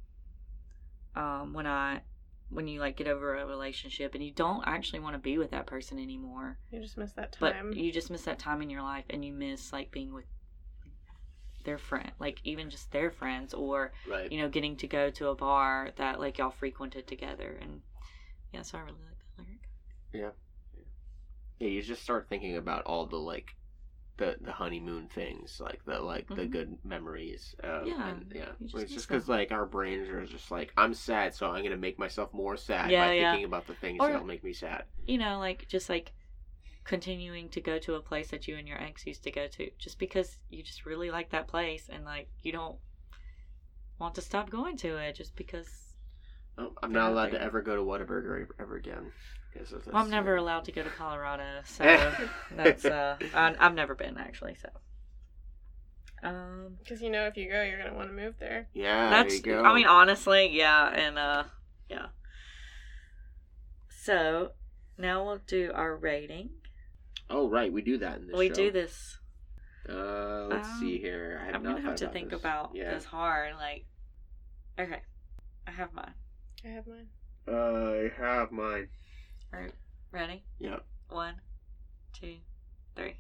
um, 1.16 1.53
when 1.53 1.68
I, 1.68 2.01
when 2.49 2.68
you 2.68 2.80
like 2.80 2.97
get 2.97 3.07
over 3.07 3.36
a 3.38 3.45
relationship 3.45 4.14
and 4.16 4.24
you 4.24 4.32
don't 4.32 4.64
actually 4.68 4.99
want 4.99 5.16
to 5.16 5.20
be 5.20 5.38
with 5.38 5.51
that 5.51 5.66
person 5.66 5.99
anymore, 5.99 6.59
You 6.72 6.82
just 6.82 6.97
missed 6.97 7.16
that 7.16 7.36
but 7.39 7.53
time. 7.53 7.74
you 7.74 7.91
just 7.91 8.09
miss 8.11 8.24
that 8.24 8.39
time 8.39 8.61
in 8.61 8.70
your 8.70 8.82
life 8.82 9.05
and 9.09 9.24
you 9.26 9.34
miss 9.34 9.74
like 9.74 9.91
being 9.91 10.14
with 10.14 10.26
their 11.66 11.78
friend, 11.78 12.11
like 12.20 12.39
even 12.43 12.70
just 12.70 12.91
their 12.91 13.09
friends 13.09 13.53
or 13.53 13.93
Right. 14.09 14.32
you 14.32 14.38
know, 14.38 14.49
getting 14.49 14.76
to 14.78 14.88
go 14.88 15.09
to 15.11 15.30
a 15.30 15.36
bar 15.36 15.91
that 15.95 16.20
like 16.20 16.38
y'all 16.38 16.51
frequented 16.51 17.07
together, 17.07 17.57
and 17.61 17.82
yeah, 18.51 18.61
so 18.64 18.78
I 18.78 18.82
really 18.82 18.97
like 19.07 19.18
that 19.38 19.43
lyric. 19.43 19.61
Yeah. 20.14 20.32
Yeah, 21.59 21.70
you 21.70 21.82
just 21.82 22.03
start 22.03 22.28
thinking 22.28 22.57
about 22.57 22.84
all 22.84 23.05
the 23.05 23.16
like 23.18 23.55
the 24.18 24.38
the 24.41 24.51
honeymoon 24.51 25.07
things, 25.07 25.59
like 25.59 25.84
the 25.86 25.99
like 25.99 26.28
the 26.28 26.43
Mhm. 26.47 26.51
good 26.51 26.78
memories. 26.86 27.55
Um, 27.64 27.86
Yeah, 27.86 28.09
and, 28.09 28.32
yeah. 28.36 28.51
just 28.61 28.76
it's 28.76 28.93
just 28.93 29.07
because 29.07 29.28
like 29.28 29.51
our 29.51 29.66
brains 29.66 30.07
are 30.09 30.26
just 30.26 30.51
like 30.51 30.72
I'm 30.78 30.93
sad, 30.93 31.34
so 31.34 31.49
I'm 31.49 31.64
gonna 31.64 31.78
make 31.78 31.97
myself 31.97 32.32
more 32.34 32.55
sad 32.55 32.91
Yeah, 32.91 33.07
by 33.07 33.14
yeah. 33.14 33.32
thinking 33.32 33.45
about 33.45 33.66
the 33.68 33.74
things 33.76 33.97
Or- 33.99 34.11
that'll 34.11 34.26
make 34.28 34.43
me 34.43 34.53
sad. 34.53 34.86
You 35.07 35.18
know, 35.18 35.39
like 35.39 35.68
just 35.68 35.89
like 35.89 36.14
continuing 36.84 37.49
to 37.49 37.61
go 37.61 37.80
to 37.80 37.95
a 37.95 38.01
place 38.01 38.30
that 38.32 38.47
you 38.47 38.55
and 38.57 38.68
your 38.68 38.78
ex 38.82 39.07
used 39.07 39.24
to 39.24 39.32
go 39.32 39.47
to, 39.47 39.72
just 39.80 39.97
because 39.97 40.38
you 40.49 40.61
just 40.64 40.86
really 40.86 41.09
like 41.09 41.30
that 41.32 41.47
place, 41.47 41.89
and 41.89 42.05
like 42.05 42.30
you 42.41 42.51
don't 42.51 42.78
want 43.99 44.16
to 44.16 44.22
stop 44.22 44.49
going 44.49 44.78
to 44.78 44.97
it, 44.97 45.16
just 45.16 45.36
because. 45.36 45.95
Oh, 46.55 46.74
I'm 46.84 46.91
not 46.91 47.11
allowed 47.11 47.32
to 47.32 47.41
ever 47.41 47.64
go 47.64 47.76
to 47.76 47.82
Whataburger 47.82 48.45
ever 48.59 48.76
again. 48.76 49.11
Because 49.54 49.72
of 49.72 49.86
this. 49.86 49.93
Well, 49.93 50.04
I'm 50.04 50.10
never 50.10 50.36
allowed 50.36 50.66
to 50.66 50.72
go 50.72 50.82
to 50.84 50.89
Colorado, 50.89 51.43
so 51.66 51.84
that's 52.56 52.86
uh, 52.86 53.18
I, 53.36 53.56
I've 53.60 53.76
never 53.76 53.93
been 53.95 54.18
actually, 54.18 54.56
so. 54.62 54.70
Um, 56.28 56.78
Because 56.80 57.01
you 57.01 57.10
know, 57.10 57.28
if 57.28 57.38
you 57.38 57.51
go, 57.51 57.62
you're 57.62 57.78
gonna 57.78 57.93
want 57.93 58.10
to 58.10 58.16
move 58.16 58.36
there. 58.39 58.68
Yeah, 58.74 59.10
That's. 59.10 59.41
there 59.41 59.56
you 59.56 59.62
go. 59.62 59.64
I 59.70 59.76
mean, 59.76 59.86
honestly, 59.88 60.49
yeah, 60.51 60.88
and 60.89 61.20
uh, 61.20 61.43
yeah. 61.89 62.08
So 63.89 64.51
now 64.97 65.26
we'll 65.26 65.41
do 65.45 65.72
our 65.74 65.95
rating. 65.95 66.49
Oh 67.30 67.49
right, 67.49 67.72
we 67.72 67.82
do 67.82 67.97
that 67.99 68.18
in 68.20 68.28
this. 68.28 68.36
we 68.38 68.47
show. 68.49 68.54
do 68.56 68.72
this. 68.72 69.18
Uh, 69.88 70.45
let's 70.49 70.68
Um, 70.70 70.80
see 70.80 70.97
here. 70.97 71.39
I 71.41 71.45
have 71.47 71.56
I'm 71.56 71.64
not 71.64 71.76
gonna 71.76 71.82
have 71.89 71.95
to 71.97 72.06
about 72.06 72.14
think 72.14 72.30
this. 72.32 72.39
about 72.39 72.72
Yeah. 72.74 72.93
this 72.93 73.06
hard. 73.06 73.56
Like, 73.56 73.86
okay, 74.80 75.01
I 75.68 75.72
have 75.72 75.93
mine. 75.93 76.14
I 76.66 76.70
have 76.70 76.88
mine. 76.88 77.08
I 77.47 78.10
have 78.18 78.51
mine. 78.51 78.88
All 79.54 79.60
right, 79.60 79.74
ready? 80.12 80.43
Yep. 80.60 80.84
One, 81.10 81.36
two, 82.14 82.36
three. 82.95 83.16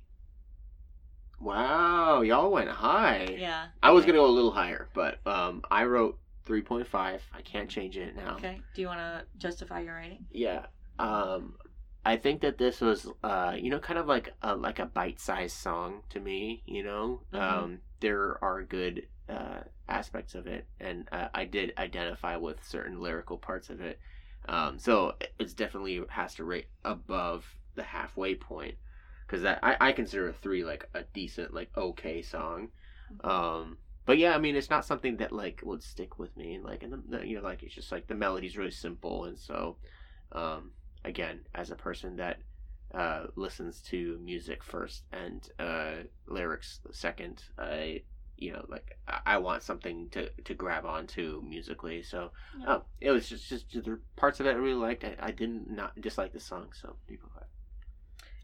Wow, 1.39 2.21
y'all 2.21 2.51
went 2.51 2.69
high. 2.69 3.35
Yeah. 3.37 3.67
I 3.83 3.91
was 3.91 4.03
okay. 4.03 4.11
gonna 4.11 4.23
go 4.23 4.29
a 4.29 4.31
little 4.31 4.51
higher, 4.51 4.87
but 4.93 5.19
um, 5.27 5.61
I 5.69 5.83
wrote 5.83 6.17
3.5. 6.47 6.87
I 6.95 7.19
can't 7.43 7.69
change 7.69 7.97
it 7.97 8.15
now. 8.15 8.35
Okay. 8.35 8.61
Do 8.73 8.81
you 8.81 8.87
want 8.87 8.99
to 8.99 9.25
justify 9.37 9.81
your 9.81 9.95
rating? 9.95 10.25
Yeah. 10.31 10.65
Um, 10.99 11.55
I 12.05 12.17
think 12.17 12.41
that 12.41 12.57
this 12.57 12.81
was, 12.81 13.07
uh, 13.23 13.55
you 13.57 13.69
know, 13.69 13.79
kind 13.79 13.99
of 13.99 14.07
like 14.07 14.33
a 14.41 14.55
like 14.55 14.79
a 14.79 14.85
bite-sized 14.85 15.55
song 15.55 16.01
to 16.09 16.19
me. 16.19 16.63
You 16.65 16.83
know, 16.83 17.21
Mhm. 17.33 17.39
um, 17.39 17.79
there 17.99 18.43
are 18.43 18.63
good 18.63 19.07
uh, 19.29 19.61
aspects 19.87 20.35
of 20.35 20.47
it, 20.47 20.65
and 20.79 21.07
uh, 21.11 21.27
I 21.33 21.45
did 21.45 21.73
identify 21.77 22.35
with 22.37 22.63
certain 22.63 22.99
lyrical 23.01 23.37
parts 23.37 23.69
of 23.69 23.81
it. 23.81 23.99
Um, 24.47 24.77
so 24.77 25.13
it's 25.39 25.53
definitely 25.53 26.01
has 26.09 26.35
to 26.35 26.43
rate 26.43 26.67
above 26.83 27.45
the 27.75 27.83
halfway 27.83 28.35
point 28.35 28.75
because 29.25 29.41
that 29.43 29.59
I, 29.63 29.77
I 29.79 29.91
consider 29.93 30.29
a 30.29 30.33
three 30.33 30.63
like 30.63 30.87
a 30.93 31.03
decent 31.13 31.53
like 31.53 31.69
okay 31.77 32.21
song. 32.21 32.69
Um, 33.23 33.77
but 34.05 34.17
yeah, 34.17 34.35
I 34.35 34.37
mean, 34.37 34.55
it's 34.55 34.69
not 34.69 34.85
something 34.85 35.17
that 35.17 35.31
like 35.31 35.61
would 35.63 35.81
stick 35.81 36.19
with 36.19 36.35
me. 36.35 36.59
Like, 36.61 36.83
and 36.83 36.93
the, 36.93 37.17
the, 37.17 37.27
you 37.27 37.35
know, 37.35 37.43
like 37.43 37.63
it's 37.63 37.75
just 37.75 37.91
like 37.91 38.07
the 38.07 38.15
melody's 38.15 38.57
really 38.57 38.71
simple, 38.71 39.25
and 39.25 39.37
so, 39.37 39.77
um, 40.33 40.71
again, 41.05 41.41
as 41.55 41.71
a 41.71 41.75
person 41.75 42.17
that 42.17 42.39
uh, 42.93 43.25
listens 43.35 43.81
to 43.81 44.19
music 44.21 44.63
first 44.63 45.03
and 45.11 45.49
uh, 45.57 46.03
lyrics 46.27 46.81
second, 46.91 47.43
I, 47.57 48.01
you 48.37 48.51
know, 48.53 48.65
like 48.67 48.97
I, 49.07 49.19
I 49.25 49.37
want 49.37 49.63
something 49.63 50.09
to 50.09 50.29
to 50.29 50.53
grab 50.53 50.85
onto 50.85 51.41
musically. 51.47 52.03
So, 52.03 52.31
Yeah. 52.59 52.65
oh, 52.67 52.83
it 52.99 53.11
was 53.11 53.29
just 53.29 53.49
just 53.49 53.71
the 53.71 53.99
parts 54.15 54.39
of 54.39 54.45
it 54.45 54.51
I 54.51 54.53
really 54.53 54.75
liked. 54.75 55.03
I, 55.03 55.15
I 55.19 55.31
didn't 55.31 55.69
not 55.69 55.99
dislike 55.99 56.33
the 56.33 56.39
song, 56.39 56.69
so 56.73 56.95
people. 57.07 57.29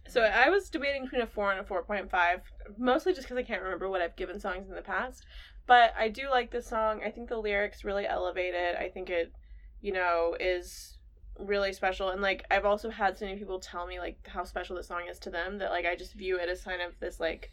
So 0.08 0.22
I 0.22 0.50
was 0.50 0.70
debating 0.72 1.04
between 1.04 1.22
a 1.22 1.28
four 1.28 1.52
and 1.52 1.60
a 1.60 1.64
four 1.64 1.84
point 1.84 2.10
five, 2.10 2.42
mostly 2.78 3.14
just 3.14 3.28
because 3.28 3.38
I 3.38 3.44
can't 3.44 3.62
remember 3.62 3.90
what 3.90 4.02
I've 4.02 4.16
given 4.16 4.40
songs 4.40 4.68
in 4.68 4.76
the 4.76 4.82
past. 4.82 5.26
But 5.68 5.94
I 5.98 6.10
do 6.10 6.30
like 6.32 6.50
this 6.50 6.66
song. 6.66 7.02
I 7.06 7.12
think 7.12 7.30
the 7.30 7.38
lyrics 7.38 7.84
really 7.84 8.08
elevate 8.08 8.56
it. 8.56 8.76
I 8.76 8.90
think 8.90 9.12
it, 9.12 9.32
you 9.82 9.94
know, 9.94 10.36
is 10.40 10.98
really 11.38 11.74
special. 11.74 12.10
And 12.10 12.24
like 12.24 12.44
I've 12.50 12.66
also 12.66 12.90
had 12.90 13.20
so 13.20 13.26
many 13.26 13.38
people 13.38 13.60
tell 13.60 13.86
me 13.86 14.00
like 14.00 14.18
how 14.28 14.44
special 14.44 14.76
this 14.76 14.88
song 14.88 15.04
is 15.08 15.20
to 15.20 15.30
them 15.30 15.60
that 15.60 15.70
like 15.70 15.86
I 15.86 15.96
just 15.96 16.14
view 16.16 16.40
it 16.40 16.50
as 16.50 16.64
kind 16.64 16.82
of 16.82 17.00
this 17.00 17.20
like 17.20 17.52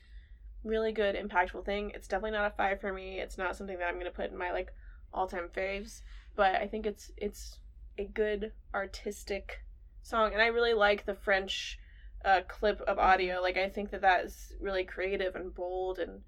really 0.66 0.92
good, 0.92 1.14
impactful 1.14 1.64
thing. 1.64 1.92
It's 1.94 2.08
definitely 2.08 2.32
not 2.32 2.52
a 2.52 2.54
five 2.56 2.80
for 2.80 2.92
me. 2.92 3.20
It's 3.20 3.38
not 3.38 3.56
something 3.56 3.78
that 3.78 3.86
I'm 3.86 3.98
gonna 3.98 4.10
put 4.10 4.30
in 4.30 4.36
my 4.36 4.52
like 4.52 4.72
all 5.12 5.26
time 5.26 5.48
faves. 5.54 6.02
But 6.34 6.56
I 6.56 6.66
think 6.66 6.86
it's 6.86 7.10
it's 7.16 7.58
a 7.98 8.04
good 8.04 8.52
artistic 8.74 9.62
song, 10.02 10.32
and 10.32 10.42
I 10.42 10.46
really 10.46 10.74
like 10.74 11.06
the 11.06 11.14
French 11.14 11.78
uh, 12.24 12.40
clip 12.48 12.80
of 12.82 12.98
audio. 12.98 13.40
Like 13.40 13.56
I 13.56 13.68
think 13.68 13.90
that 13.90 14.02
that 14.02 14.24
is 14.24 14.52
really 14.60 14.84
creative 14.84 15.34
and 15.34 15.54
bold, 15.54 15.98
and 15.98 16.20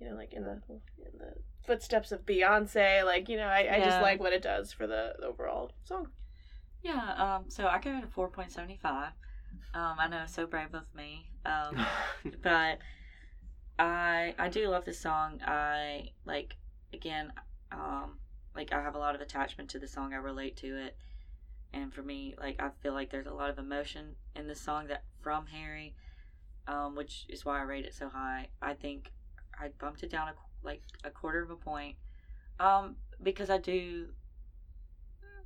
you 0.00 0.08
know, 0.08 0.14
like 0.14 0.32
in 0.32 0.44
the 0.44 0.60
in 0.72 1.18
the 1.18 1.32
footsteps 1.66 2.12
of 2.12 2.24
Beyonce. 2.24 3.04
Like 3.04 3.28
you 3.28 3.36
know, 3.36 3.46
I, 3.46 3.76
I 3.76 3.80
just 3.80 4.00
like 4.00 4.20
what 4.20 4.32
it 4.32 4.42
does 4.42 4.72
for 4.72 4.86
the, 4.86 5.14
the 5.18 5.26
overall 5.26 5.72
song. 5.84 6.08
Yeah. 6.82 7.14
Um. 7.14 7.44
So 7.48 7.66
I 7.66 7.78
gave 7.78 7.94
it 7.94 8.04
a 8.04 8.08
four 8.08 8.28
point 8.28 8.52
seventy 8.52 8.78
five. 8.80 9.10
Um. 9.74 9.96
I 9.98 10.08
know, 10.08 10.24
so 10.26 10.46
brave 10.46 10.74
of 10.74 10.84
me. 10.94 11.28
Um. 11.44 11.84
but 12.42 12.78
I 13.78 14.34
I 14.38 14.48
do 14.48 14.68
love 14.68 14.84
this 14.84 14.98
song. 14.98 15.40
I 15.46 16.10
like 16.24 16.56
again, 16.92 17.32
um, 17.72 18.18
like 18.54 18.72
I 18.72 18.80
have 18.82 18.94
a 18.94 18.98
lot 18.98 19.14
of 19.14 19.20
attachment 19.20 19.70
to 19.70 19.78
the 19.78 19.88
song. 19.88 20.12
I 20.14 20.16
relate 20.16 20.56
to 20.58 20.76
it, 20.76 20.96
and 21.72 21.92
for 21.92 22.02
me, 22.02 22.34
like 22.38 22.60
I 22.60 22.70
feel 22.82 22.94
like 22.94 23.10
there's 23.10 23.26
a 23.26 23.34
lot 23.34 23.50
of 23.50 23.58
emotion 23.58 24.16
in 24.34 24.46
this 24.46 24.60
song 24.60 24.86
that 24.88 25.04
from 25.20 25.46
Harry, 25.46 25.94
um, 26.66 26.94
which 26.94 27.26
is 27.28 27.44
why 27.44 27.58
I 27.58 27.62
rate 27.62 27.84
it 27.84 27.94
so 27.94 28.08
high. 28.08 28.48
I 28.62 28.74
think 28.74 29.12
I 29.58 29.68
bumped 29.78 30.02
it 30.02 30.10
down 30.10 30.28
a, 30.28 30.34
like 30.64 30.82
a 31.04 31.10
quarter 31.10 31.42
of 31.42 31.50
a 31.50 31.56
point, 31.56 31.96
um, 32.60 32.96
because 33.22 33.50
I 33.50 33.58
do 33.58 34.08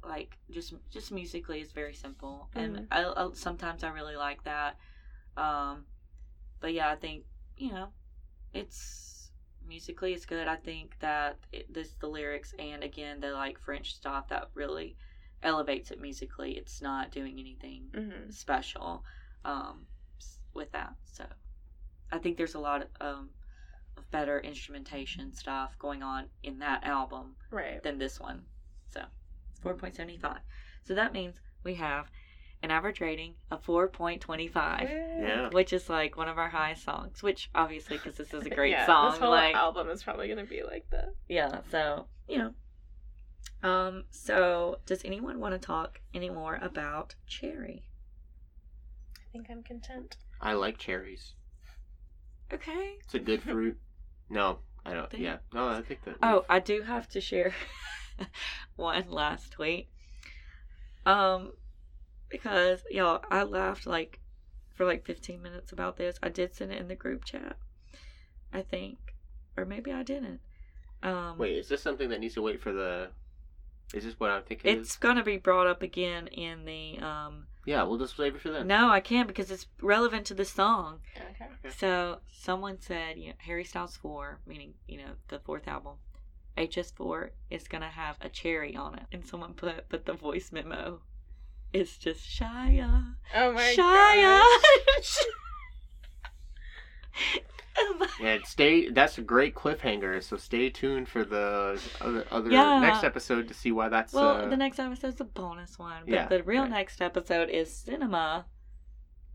like 0.07 0.39
just 0.51 0.73
just 0.91 1.13
musically 1.13 1.61
it's 1.61 1.73
very 1.73 1.93
simple 1.95 2.49
and 2.55 2.77
Mhm. 2.77 2.87
I, 2.91 3.05
I 3.05 3.29
sometimes 3.35 3.85
I 3.85 3.91
really 3.91 4.17
like 4.17 4.43
that 4.45 4.77
um 5.37 5.85
but 6.61 6.73
yeah 6.73 6.91
I 6.91 6.97
think 6.97 7.25
you 7.59 7.71
know 7.73 7.89
it's 8.55 9.31
musically 9.67 10.13
it's 10.13 10.27
good 10.27 10.49
i 10.49 10.57
think 10.57 10.97
that 11.01 11.37
it, 11.53 11.73
this 11.73 11.95
the 12.01 12.07
lyrics 12.07 12.55
and 12.59 12.83
again 12.83 13.21
the 13.21 13.31
like 13.31 13.59
french 13.59 13.95
stuff 13.95 14.27
that 14.29 14.49
really 14.55 14.97
elevates 15.43 15.91
it 15.91 16.01
musically 16.01 16.53
it's 16.53 16.83
not 16.83 17.11
doing 17.11 17.39
anything 17.39 17.85
Mm-hmm. 17.95 18.31
special 18.31 19.05
um 19.45 19.87
with 20.55 20.71
that 20.73 20.93
so 21.05 21.25
i 22.11 22.19
think 22.19 22.37
there's 22.37 22.55
a 22.55 22.59
lot 22.61 22.83
of 22.83 22.89
um 23.01 23.29
of 23.97 24.11
better 24.11 24.41
instrumentation 24.41 25.33
stuff 25.33 25.77
going 25.79 26.03
on 26.03 26.25
in 26.43 26.59
that 26.61 26.85
album 26.85 27.35
Right. 27.51 27.83
than 27.83 27.99
this 27.99 28.19
one 28.21 28.43
so 28.93 29.03
4.75 29.65 30.39
so 30.83 30.95
that 30.95 31.13
means 31.13 31.41
we 31.65 31.75
have 31.75 32.11
an 32.63 32.71
average 32.71 33.01
rating 33.01 33.35
of 33.51 33.65
4.25 33.65 34.83
yeah. 34.83 35.49
which 35.51 35.73
is 35.73 35.89
like 35.89 36.17
one 36.17 36.29
of 36.29 36.37
our 36.39 36.51
highest 36.51 36.85
songs. 36.85 37.23
Which 37.23 37.51
obviously, 37.55 37.97
because 37.97 38.17
this 38.17 38.35
is 38.35 38.45
a 38.47 38.51
great 38.55 38.73
yeah, 38.73 38.87
song, 38.87 39.13
This 39.13 39.21
whole 39.21 39.31
like 39.31 39.55
album 39.55 39.89
is 39.89 40.03
probably 40.03 40.29
gonna 40.29 40.45
be 40.45 40.63
like 40.63 40.87
that. 40.91 41.15
yeah. 41.29 41.61
So 41.71 42.07
you 42.29 42.39
know, 42.39 43.69
Um, 43.69 44.05
so 44.11 44.79
does 44.87 45.05
anyone 45.05 45.41
want 45.41 45.55
to 45.55 45.59
talk 45.59 46.01
any 46.15 46.31
more 46.31 46.59
about 46.63 47.15
cherry? 47.27 47.85
I 49.17 49.33
think 49.33 49.47
I'm 49.51 49.63
content. 49.63 50.17
I 50.41 50.53
like 50.55 50.77
cherries. 50.79 51.35
Okay. 52.53 52.95
It's 53.05 53.15
a 53.15 53.19
good 53.19 53.43
fruit. 53.45 53.79
No, 54.29 54.59
I 54.85 54.93
don't. 54.95 55.11
Thank- 55.11 55.23
Yeah, 55.23 55.39
no, 55.55 55.69
I 55.69 55.83
think 55.83 56.05
that. 56.05 56.17
Oh, 56.23 56.45
I 56.49 56.59
do 56.61 56.83
have 56.83 57.09
to 57.11 57.21
share 57.21 57.55
one 58.77 59.11
last 59.11 59.53
tweet. 59.53 59.89
Um, 61.07 61.53
because 62.31 62.85
y'all, 62.91 63.23
I 63.31 63.43
laughed 63.43 63.87
like 63.87 64.21
for 64.75 64.87
like 64.87 65.05
15 65.05 65.43
minutes 65.43 65.73
about 65.73 65.97
this. 65.97 66.19
I 66.23 66.31
did 66.31 66.55
send 66.55 66.73
it 66.73 66.79
in 66.79 66.89
the 66.89 66.95
group 66.95 67.25
chat, 67.25 67.57
I 68.53 68.63
think, 68.63 68.99
or 69.57 69.67
maybe 69.67 69.93
I 69.93 70.03
didn't. 70.03 70.41
Um, 71.03 71.37
Wait, 71.39 71.59
is 71.59 71.69
this 71.69 71.83
something 71.83 72.09
that 72.11 72.21
needs 72.21 72.35
to 72.35 72.43
wait 72.43 72.63
for 72.63 72.73
the? 72.73 73.09
Is 73.93 74.05
this 74.05 74.19
what 74.19 74.31
I'm 74.31 74.43
thinking? 74.43 74.79
it's 74.79 74.93
is? 74.93 74.97
gonna 74.97 75.25
be 75.25 75.37
brought 75.37 75.67
up 75.67 75.83
again 75.83 76.29
in 76.29 76.65
the 76.65 76.99
um. 77.05 77.47
Yeah, 77.67 77.83
we'll 77.83 77.99
just 77.99 78.17
save 78.17 78.35
it 78.35 78.41
for 78.41 78.51
then. 78.51 78.67
No, 78.67 78.89
I 78.89 79.01
can't 79.01 79.29
because 79.29 79.51
it's 79.51 79.67
relevant 79.83 80.25
to 80.27 80.35
the 80.35 80.47
song. 80.47 81.01
Okay. 81.17 81.45
Okay. 81.65 81.75
So 81.77 82.21
someone 82.33 82.81
said, 82.81 83.19
you 83.19 83.29
know, 83.29 83.35
Harry 83.39 83.65
Styles 83.65 83.97
four, 83.97 84.41
meaning 84.47 84.75
you 84.89 84.99
know 84.99 85.13
the 85.29 85.41
fourth 85.41 85.69
album, 85.69 85.97
HS4 86.57 87.31
is 87.51 87.69
gonna 87.69 87.91
have 87.91 88.17
a 88.21 88.29
cherry 88.29 88.77
on 88.77 88.95
it, 88.95 89.05
and 89.13 89.27
someone 89.27 89.55
put, 89.55 89.89
but 89.89 90.07
the 90.07 90.13
voice 90.13 90.53
memo 90.53 91.01
is 91.73 91.97
just 91.97 92.21
Shia, 92.29 93.15
Oh 93.35 93.53
my 93.53 93.75
Shia. 93.77 94.41
god. 94.41 94.61
Oh 97.79 98.07
Yeah, 98.21 98.39
stay. 98.45 98.91
That's 98.91 99.17
a 99.19 99.23
great 99.23 99.55
cliffhanger. 99.55 100.23
So 100.23 100.37
stay 100.37 100.69
tuned 100.71 101.09
for 101.09 101.25
the 101.25 101.81
other, 102.01 102.27
other 102.31 102.51
Yeah. 102.51 102.79
next 102.81 103.05
episode 103.05 103.49
to 103.49 103.55
see 103.55 103.73
why 103.73 103.89
that's. 103.89 104.13
well, 104.13 104.37
uh, 104.37 104.49
the 104.49 104.57
next 104.57 104.79
episode's 104.79 105.21
a 105.21 105.25
bonus 105.25 105.79
one, 105.79 106.03
but 106.05 106.13
Yeah, 106.13 106.27
the 106.29 106.43
real 106.43 106.63
right. 106.63 106.71
next 106.71 107.01
episode 107.01 107.49
is 107.49 107.75
Cinema, 107.75 108.47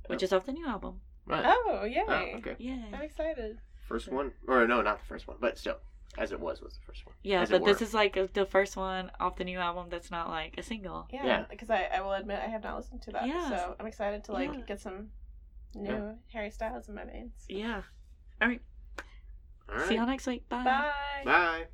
which 0.08 0.22
Oh. 0.22 0.26
is 0.26 0.34
off 0.34 0.46
the 0.46 0.52
new 0.54 0.68
album. 0.68 1.02
right. 1.26 1.44
Oh, 1.48 1.86
yay. 1.86 2.04
Oh, 2.08 2.14
okay. 2.38 2.56
Yeah, 2.60 2.86
I'm 2.94 3.02
excited. 3.02 3.58
First 3.88 4.10
one, 4.12 4.34
or 4.48 4.68
no, 4.68 4.82
not 4.84 5.00
the 5.00 5.06
first 5.06 5.28
one, 5.28 5.38
but 5.40 5.58
still, 5.58 5.78
as 6.18 6.32
it 6.32 6.39
was, 6.39 6.61
was 6.61 6.74
the 6.74 6.80
first 6.86 7.05
one. 7.05 7.16
yeah, 7.24 7.41
As 7.41 7.49
but 7.49 7.66
this 7.66 7.82
is 7.82 7.93
like 7.93 8.16
a, 8.18 8.30
the 8.34 8.45
first 8.45 8.78
one 8.78 9.11
off 9.20 9.36
the 9.36 9.43
new 9.43 9.59
album 9.59 9.88
that's 9.89 10.09
not 10.11 10.30
like 10.30 10.55
a 10.57 10.63
single. 10.63 11.07
Yeah, 11.11 11.26
Yeah. 11.26 11.45
because 11.49 11.70
I, 11.70 11.89
I 11.93 12.01
will 12.01 12.13
admit 12.13 12.39
I 12.43 12.47
have 12.49 12.63
not 12.63 12.78
listened 12.78 13.01
to 13.03 13.11
that. 13.11 13.28
Yes. 13.28 13.49
So 13.49 13.76
I'm 13.80 13.88
excited 13.88 14.24
to 14.26 14.32
like 14.32 14.53
Yeah. 14.53 14.61
get 14.61 14.80
some 14.80 15.09
new 15.74 15.89
Yeah. 15.91 16.11
Harry 16.34 16.51
Styles 16.51 16.88
in 16.89 16.95
my 16.95 17.03
veins. 17.05 17.34
Yeah. 17.49 17.82
All 18.41 18.47
right. 18.47 18.61
All 19.70 19.76
right. 19.76 19.88
See 19.88 19.95
y'all 19.95 20.05
next 20.05 20.28
week. 20.28 20.47
Bye. 20.49 20.63
Bye. 20.63 20.91
Bye. 21.26 21.66